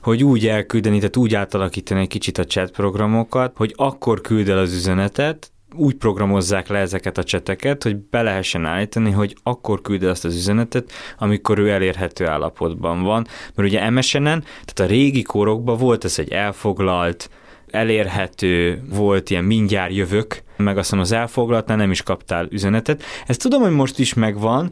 hogy 0.02 0.24
úgy 0.24 0.48
elküldeni, 0.48 0.98
tehát 0.98 1.18
úgy 1.18 1.36
átalakítani 1.36 2.02
egy 2.02 2.08
kicsit 2.08 2.38
a 2.38 2.46
chat 2.46 2.72
programokat, 2.72 3.54
hogy 3.56 3.74
akkor 3.76 4.22
küld 4.22 4.50
el 4.50 4.58
az 4.58 4.74
üzenetet, 4.74 5.52
úgy 5.76 5.96
programozzák 5.96 6.68
le 6.68 6.78
ezeket 6.78 7.18
a 7.18 7.24
cseteket, 7.24 7.84
hogy 7.84 7.98
be 7.98 8.22
lehessen 8.22 8.66
állítani, 8.66 9.12
hogy 9.12 9.36
akkor 9.44 9.82
küld 9.82 10.04
el 10.04 10.10
azt 10.10 10.26
az 10.26 10.36
üzenetet, 10.36 10.92
amikor 11.18 11.60
ő 11.60 11.70
elérhető 11.70 12.28
állapotban 12.28 13.04
van. 13.04 13.28
Mert 13.56 13.70
ugye 13.70 13.90
MSN-en, 13.90 14.44
tehát 14.44 14.80
a 14.80 14.86
régi 14.86 15.22
korokban 15.22 15.78
volt 15.78 16.04
ez 16.04 16.20
egy 16.20 16.32
elfoglalt, 16.32 17.30
elérhető, 17.72 18.84
volt 18.90 19.30
ilyen 19.30 19.44
mindjárt 19.44 19.94
jövök, 19.94 20.44
meg 20.58 20.78
azt 20.78 20.92
mondom, 20.92 21.10
az 21.12 21.18
elfoglaltnál 21.20 21.78
nem 21.78 21.92
is 21.92 22.02
kaptál 22.02 22.48
üzenetet. 22.50 23.04
Ezt 23.28 23.42
tudom, 23.42 23.62
hogy 23.62 23.72
most 23.72 24.00
is 24.00 24.14
megvan, 24.14 24.72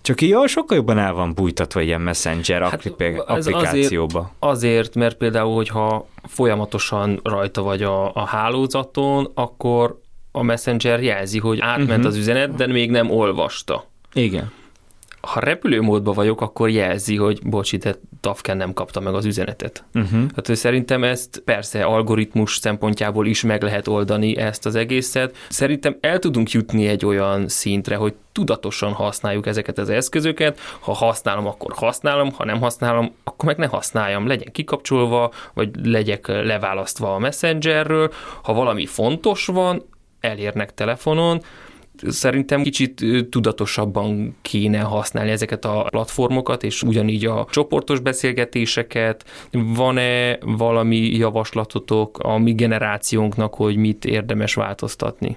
csak 0.00 0.20
így 0.20 0.34
sokkal 0.46 0.76
jobban 0.76 0.98
el 0.98 1.12
van 1.12 1.34
bújtatva 1.34 1.80
ilyen 1.80 2.00
messenger 2.00 2.62
Hát 2.62 2.86
applikációba. 3.26 4.30
Azért, 4.38 4.94
mert 4.94 5.16
például, 5.16 5.54
hogyha 5.54 6.06
folyamatosan 6.24 7.20
rajta 7.22 7.62
vagy 7.62 7.82
a, 7.82 8.14
a 8.14 8.24
hálózaton, 8.26 9.30
akkor 9.34 9.98
a 10.32 10.42
Messenger 10.42 11.02
jelzi, 11.02 11.38
hogy 11.38 11.58
átment 11.60 11.98
Mhm. 11.98 12.06
az 12.06 12.16
üzenet, 12.16 12.54
de 12.54 12.66
még 12.66 12.90
nem 12.90 13.10
olvasta. 13.10 13.84
Igen. 14.12 14.52
Ha 15.20 15.40
repülőmódban 15.40 16.14
vagyok, 16.14 16.40
akkor 16.40 16.68
jelzi, 16.68 17.16
hogy 17.16 17.40
bocsi, 17.44 17.76
de 17.76 17.94
Tafken 18.20 18.56
nem 18.56 18.72
kapta 18.72 19.00
meg 19.00 19.14
az 19.14 19.24
üzenetet. 19.24 19.84
Uh-huh. 19.94 20.20
Hát 20.34 20.46
hogy 20.46 20.56
szerintem 20.56 21.04
ezt 21.04 21.42
persze 21.44 21.84
algoritmus 21.84 22.56
szempontjából 22.56 23.26
is 23.26 23.42
meg 23.42 23.62
lehet 23.62 23.88
oldani 23.88 24.36
ezt 24.36 24.66
az 24.66 24.74
egészet. 24.74 25.36
Szerintem 25.48 25.96
el 26.00 26.18
tudunk 26.18 26.50
jutni 26.50 26.86
egy 26.86 27.04
olyan 27.04 27.48
szintre, 27.48 27.96
hogy 27.96 28.14
tudatosan 28.32 28.92
használjuk 28.92 29.46
ezeket 29.46 29.78
az 29.78 29.88
eszközöket. 29.88 30.58
Ha 30.80 30.92
használom, 30.92 31.46
akkor 31.46 31.72
használom, 31.76 32.32
ha 32.32 32.44
nem 32.44 32.60
használom, 32.60 33.14
akkor 33.24 33.46
meg 33.46 33.56
ne 33.56 33.66
használjam. 33.66 34.26
Legyen 34.26 34.52
kikapcsolva, 34.52 35.30
vagy 35.54 35.70
legyek 35.82 36.26
leválasztva 36.26 37.14
a 37.14 37.18
messengerről. 37.18 38.12
Ha 38.42 38.52
valami 38.52 38.86
fontos 38.86 39.46
van, 39.46 39.84
elérnek 40.20 40.74
telefonon, 40.74 41.42
szerintem 42.06 42.62
kicsit 42.62 43.04
tudatosabban 43.30 44.36
kéne 44.42 44.78
használni 44.78 45.30
ezeket 45.30 45.64
a 45.64 45.86
platformokat, 45.90 46.62
és 46.62 46.82
ugyanígy 46.82 47.24
a 47.24 47.46
csoportos 47.50 48.00
beszélgetéseket. 48.00 49.24
Van-e 49.52 50.38
valami 50.40 50.96
javaslatotok 50.96 52.18
a 52.18 52.38
mi 52.38 52.54
generációnknak, 52.54 53.54
hogy 53.54 53.76
mit 53.76 54.04
érdemes 54.04 54.54
változtatni? 54.54 55.36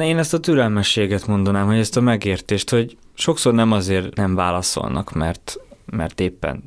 Én 0.00 0.18
ezt 0.18 0.34
a 0.34 0.40
türelmességet 0.40 1.26
mondanám, 1.26 1.66
hogy 1.66 1.78
ezt 1.78 1.96
a 1.96 2.00
megértést, 2.00 2.70
hogy 2.70 2.96
sokszor 3.14 3.54
nem 3.54 3.72
azért 3.72 4.16
nem 4.16 4.34
válaszolnak, 4.34 5.12
mert, 5.12 5.56
mert 5.86 6.20
éppen 6.20 6.62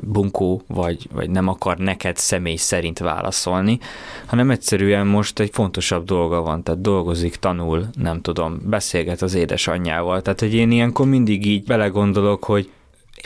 bunkó, 0.00 0.62
vagy, 0.66 1.08
vagy 1.12 1.30
nem 1.30 1.48
akar 1.48 1.76
neked 1.76 2.16
személy 2.16 2.56
szerint 2.56 2.98
válaszolni, 2.98 3.78
hanem 4.26 4.50
egyszerűen 4.50 5.06
most 5.06 5.38
egy 5.38 5.50
fontosabb 5.52 6.04
dolga 6.04 6.40
van, 6.40 6.62
tehát 6.62 6.80
dolgozik, 6.80 7.36
tanul, 7.36 7.86
nem 7.92 8.20
tudom, 8.20 8.60
beszélget 8.64 9.22
az 9.22 9.34
édesanyjával. 9.34 10.22
Tehát, 10.22 10.40
hogy 10.40 10.54
én 10.54 10.70
ilyenkor 10.70 11.06
mindig 11.06 11.46
így 11.46 11.64
belegondolok, 11.64 12.44
hogy 12.44 12.70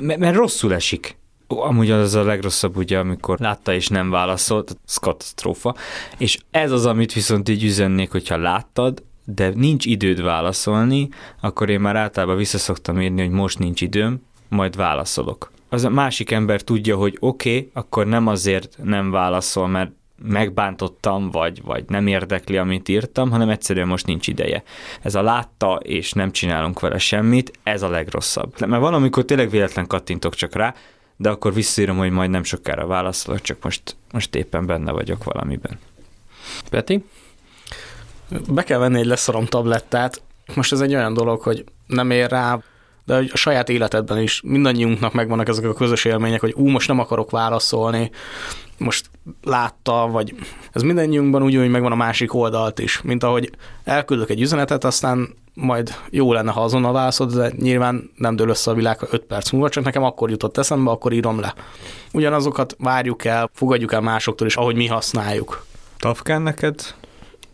mert, 0.02 0.18
mert 0.18 0.36
rosszul 0.36 0.74
esik. 0.74 1.16
Amúgy 1.46 1.90
az 1.90 2.14
a 2.14 2.24
legrosszabb, 2.24 2.76
ugye, 2.76 2.98
amikor 2.98 3.38
látta 3.38 3.74
és 3.74 3.88
nem 3.88 4.10
válaszolt, 4.10 4.76
ez 4.86 4.96
katasztrófa. 4.96 5.74
És 6.18 6.38
ez 6.50 6.70
az, 6.70 6.86
amit 6.86 7.12
viszont 7.12 7.48
így 7.48 7.64
üzennék, 7.64 8.10
hogyha 8.10 8.36
láttad, 8.36 9.02
de 9.24 9.52
nincs 9.54 9.84
időd 9.84 10.22
válaszolni, 10.22 11.08
akkor 11.40 11.70
én 11.70 11.80
már 11.80 11.96
általában 11.96 12.36
visszaszoktam 12.36 13.00
írni, 13.00 13.20
hogy 13.20 13.30
most 13.30 13.58
nincs 13.58 13.80
időm, 13.80 14.22
majd 14.48 14.76
válaszolok. 14.76 15.50
Az 15.68 15.84
a 15.84 15.90
másik 15.90 16.30
ember 16.30 16.62
tudja, 16.62 16.96
hogy 16.96 17.16
oké, 17.20 17.56
okay, 17.56 17.70
akkor 17.72 18.06
nem 18.06 18.26
azért 18.26 18.78
nem 18.82 19.10
válaszol, 19.10 19.68
mert 19.68 19.90
megbántottam, 20.22 21.30
vagy, 21.30 21.62
vagy 21.62 21.84
nem 21.88 22.06
érdekli, 22.06 22.56
amit 22.56 22.88
írtam, 22.88 23.30
hanem 23.30 23.48
egyszerűen 23.48 23.86
most 23.86 24.06
nincs 24.06 24.26
ideje. 24.26 24.62
Ez 25.02 25.14
a 25.14 25.22
látta, 25.22 25.80
és 25.82 26.12
nem 26.12 26.32
csinálunk 26.32 26.80
vele 26.80 26.98
semmit, 26.98 27.58
ez 27.62 27.82
a 27.82 27.88
legrosszabb. 27.88 28.66
Mert 28.66 28.82
van, 28.82 28.94
amikor 28.94 29.24
tényleg 29.24 29.50
véletlen 29.50 29.86
kattintok 29.86 30.34
csak 30.34 30.54
rá, 30.54 30.74
de 31.16 31.28
akkor 31.28 31.54
visszaírom, 31.54 31.96
hogy 31.96 32.10
majd 32.10 32.30
nem 32.30 32.42
sokára 32.42 32.86
válaszolok, 32.86 33.40
csak 33.40 33.62
most, 33.62 33.96
most 34.12 34.34
éppen 34.34 34.66
benne 34.66 34.92
vagyok 34.92 35.24
valamiben. 35.24 35.78
Peti? 36.70 37.04
Be 38.48 38.62
kell 38.62 38.78
venni 38.78 38.98
egy 38.98 39.06
leszarom 39.06 39.44
tablettát. 39.44 40.22
Most 40.54 40.72
ez 40.72 40.80
egy 40.80 40.94
olyan 40.94 41.14
dolog, 41.14 41.40
hogy 41.40 41.64
nem 41.86 42.10
ér 42.10 42.30
rá, 42.30 42.58
de 43.08 43.24
a 43.32 43.36
saját 43.36 43.68
életedben 43.68 44.18
is 44.18 44.40
mindannyiunknak 44.44 45.12
megvannak 45.12 45.48
ezek 45.48 45.64
a 45.64 45.72
közös 45.72 46.04
élmények, 46.04 46.40
hogy 46.40 46.54
ú, 46.56 46.68
most 46.68 46.88
nem 46.88 46.98
akarok 46.98 47.30
válaszolni, 47.30 48.10
most 48.78 49.10
látta, 49.42 50.08
vagy 50.10 50.34
ez 50.72 50.82
mindannyiunkban 50.82 51.42
úgy, 51.42 51.56
hogy 51.56 51.70
megvan 51.70 51.92
a 51.92 51.96
másik 51.96 52.34
oldalt 52.34 52.78
is, 52.78 53.00
mint 53.02 53.22
ahogy 53.22 53.50
elküldök 53.84 54.30
egy 54.30 54.40
üzenetet, 54.40 54.84
aztán 54.84 55.28
majd 55.54 55.94
jó 56.10 56.32
lenne, 56.32 56.50
ha 56.50 56.62
azonnal 56.62 56.92
válaszod, 56.92 57.32
de 57.34 57.52
nyilván 57.56 58.10
nem 58.16 58.36
dől 58.36 58.48
össze 58.48 58.70
a 58.70 58.74
világ 58.74 58.98
5 59.10 59.22
perc 59.22 59.50
múlva, 59.50 59.68
csak 59.68 59.84
nekem 59.84 60.02
akkor 60.02 60.30
jutott 60.30 60.58
eszembe, 60.58 60.90
akkor 60.90 61.12
írom 61.12 61.40
le. 61.40 61.54
Ugyanazokat 62.12 62.76
várjuk 62.78 63.24
el, 63.24 63.50
fogadjuk 63.52 63.92
el 63.92 64.00
másoktól 64.00 64.46
is, 64.46 64.56
ahogy 64.56 64.76
mi 64.76 64.86
használjuk. 64.86 65.64
Tafkán 65.98 66.42
neked 66.42 66.94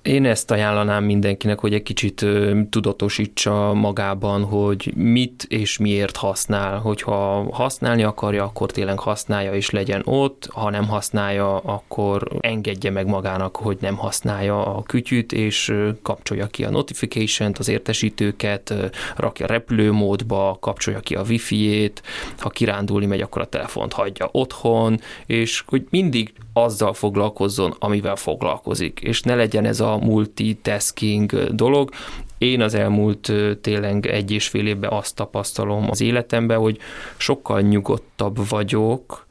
én 0.04 0.24
ezt 0.24 0.50
ajánlanám 0.50 1.04
mindenkinek, 1.04 1.58
hogy 1.58 1.74
egy 1.74 1.82
kicsit 1.82 2.26
tudatosítsa 2.70 3.72
magában, 3.74 4.44
hogy 4.44 4.92
mit 4.96 5.44
és 5.48 5.78
miért 5.78 6.16
használ. 6.16 6.78
Hogyha 6.78 7.46
használni 7.52 8.02
akarja, 8.02 8.44
akkor 8.44 8.70
tényleg 8.70 8.98
használja 8.98 9.52
és 9.54 9.70
legyen 9.70 10.02
ott, 10.04 10.48
ha 10.52 10.70
nem 10.70 10.88
használja, 10.88 11.56
akkor 11.56 12.28
engedje 12.40 12.90
meg 12.90 13.06
magának, 13.06 13.56
hogy 13.56 13.76
nem 13.80 13.96
használja 13.96 14.76
a 14.76 14.82
kütyüt, 14.82 15.32
és 15.32 15.74
kapcsolja 16.02 16.46
ki 16.46 16.64
a 16.64 16.70
notification-t, 16.70 17.58
az 17.58 17.68
értesítőket, 17.68 18.74
rakja 19.16 19.46
repülőmódba, 19.46 20.56
kapcsolja 20.60 21.00
ki 21.00 21.14
a 21.14 21.24
wifi-ét, 21.28 22.02
ha 22.38 22.48
kirándulni 22.48 23.06
megy, 23.06 23.20
akkor 23.20 23.42
a 23.42 23.48
telefont 23.48 23.92
hagyja 23.92 24.28
otthon, 24.32 25.00
és 25.26 25.62
hogy 25.66 25.86
mindig 25.90 26.32
azzal 26.52 26.92
foglalkozzon, 26.92 27.74
amivel 27.78 28.16
foglalkozik, 28.16 29.00
és 29.00 29.22
ne 29.22 29.34
legyen 29.34 29.64
ez 29.64 29.80
a 29.80 29.93
multitasking 29.98 31.32
dolog. 31.54 31.90
Én 32.38 32.60
az 32.60 32.74
elmúlt 32.74 33.32
tényleg 33.60 34.06
egy 34.06 34.30
és 34.30 34.48
fél 34.48 34.66
évben 34.66 34.90
azt 34.92 35.14
tapasztalom 35.14 35.90
az 35.90 36.00
életemben, 36.00 36.58
hogy 36.58 36.78
sokkal 37.16 37.60
nyugodtabb 37.60 38.48
vagyok, 38.48 39.26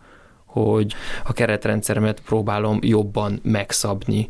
hogy 0.45 0.93
a 1.26 1.34
keretrendszeremet 1.34 2.22
próbálom 2.22 2.80
jobban 2.82 3.39
megszabni. 3.43 4.30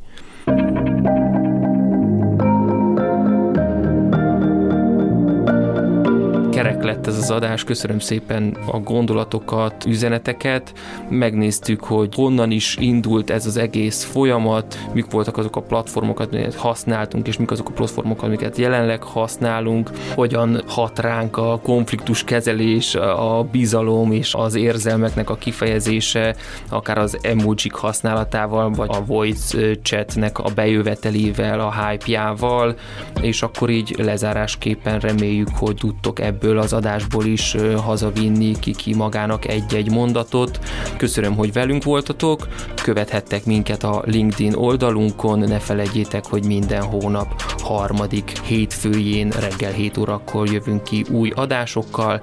Kerek 6.84 6.96
lett 6.96 7.08
ez 7.08 7.18
az 7.18 7.32
adás, 7.32 7.64
köszönöm 7.64 8.00
szépen 8.00 8.58
a 8.72 8.80
gondolatokat, 8.80 9.86
üzeneteket, 9.86 10.74
megnéztük, 11.10 11.84
hogy 11.84 12.16
honnan 12.16 12.52
is 12.52 12.78
indult 12.80 13.30
ez 13.30 13.46
az 13.46 13.58
egész 13.58 14.04
folyamat, 14.04 14.80
mik 14.94 15.12
voltak 15.12 15.38
azok 15.38 15.56
a 15.56 15.62
platformokat, 15.62 16.34
amiket 16.34 16.56
használtunk, 16.56 17.28
és 17.28 17.38
mik 17.38 17.52
azok 17.52 17.70
a 17.70 17.72
platformok, 17.72 18.24
amiket 18.24 18.58
jelenleg 18.58 19.04
használunk, 19.04 19.90
hogyan 20.16 20.62
hat 20.68 21.00
ránk 21.00 21.38
a 21.38 21.60
konfliktus 21.64 22.24
kezelés, 22.24 22.96
a 22.96 23.48
bizalom 23.52 24.12
és 24.12 24.34
az 24.34 24.56
érzelmeknek 24.56 25.30
a 25.30 25.36
kifejezése, 25.36 26.36
akár 26.70 26.98
az 26.98 27.18
emojik 27.22 27.74
használatával, 27.74 28.72
vagy 28.72 28.90
a 28.92 29.06
voice 29.06 29.74
chatnek 29.82 30.40
a 30.40 30.50
bejövetelével, 30.56 31.60
a 31.60 31.74
hype-jával, 31.74 32.76
és 33.22 33.42
akkor 33.42 33.70
így 33.70 33.96
lezárásképpen 33.98 35.00
reméljük, 35.00 35.50
hogy 35.58 35.76
tudtok 35.76 36.20
ebből 36.20 36.44
ebből 36.44 36.58
az 36.74 36.80
adásból 36.80 37.26
is 37.26 37.56
hazavinni 37.84 38.60
ki-ki 38.60 38.96
magának 38.96 39.48
egy-egy 39.48 39.92
mondatot. 39.92 40.60
Köszönöm, 40.98 41.36
hogy 41.36 41.54
velünk 41.54 41.84
voltatok, 41.84 42.48
követhettek 42.84 43.46
minket 43.46 43.84
a 43.84 44.02
LinkedIn 44.06 44.54
oldalunkon, 44.54 45.40
ne 45.40 45.60
felejtjétek, 45.60 46.26
hogy 46.26 46.46
minden 46.46 46.84
hónap 46.84 47.42
harmadik 47.62 48.40
hétfőjén 48.44 49.30
reggel 49.30 49.72
7 49.72 49.98
órakor 49.98 50.52
jövünk 50.52 50.84
ki 50.84 51.06
új 51.10 51.32
adásokkal. 51.36 52.22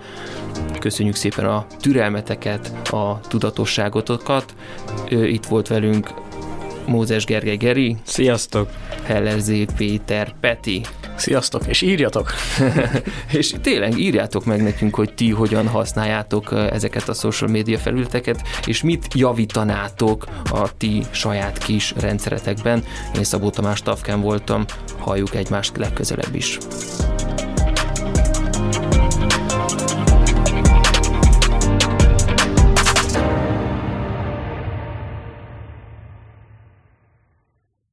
Köszönjük 0.79 1.15
szépen 1.15 1.45
a 1.45 1.67
türelmeteket, 1.81 2.89
a 2.93 3.21
tudatosságotokat. 3.29 4.55
Itt 5.09 5.47
volt 5.47 5.69
velünk 5.69 6.11
Mózes 6.91 7.25
Gergely 7.25 7.57
Geri. 7.57 7.97
Sziasztok! 8.03 8.71
Heller 9.03 9.39
Z. 9.39 9.53
Péter 9.77 10.35
Peti. 10.41 10.81
Sziasztok, 11.17 11.67
és 11.67 11.83
írjatok! 11.83 12.33
és 13.39 13.55
tényleg 13.63 13.99
írjátok 13.99 14.45
meg 14.45 14.63
nekünk, 14.63 14.95
hogy 14.95 15.15
ti 15.15 15.31
hogyan 15.31 15.69
használjátok 15.69 16.53
ezeket 16.71 17.09
a 17.09 17.13
social 17.13 17.51
media 17.51 17.79
felületeket, 17.79 18.43
és 18.67 18.83
mit 18.83 19.07
javítanátok 19.15 20.27
a 20.53 20.77
ti 20.77 21.03
saját 21.11 21.59
kis 21.59 21.95
rendszeretekben. 22.01 22.85
Én 23.17 23.25
Szabó 23.25 23.51
Tamás 23.51 23.83
Tavken 23.83 24.21
voltam, 24.21 24.65
halljuk 24.99 25.35
egymást 25.35 25.77
legközelebb 25.77 26.35
is. 26.35 26.59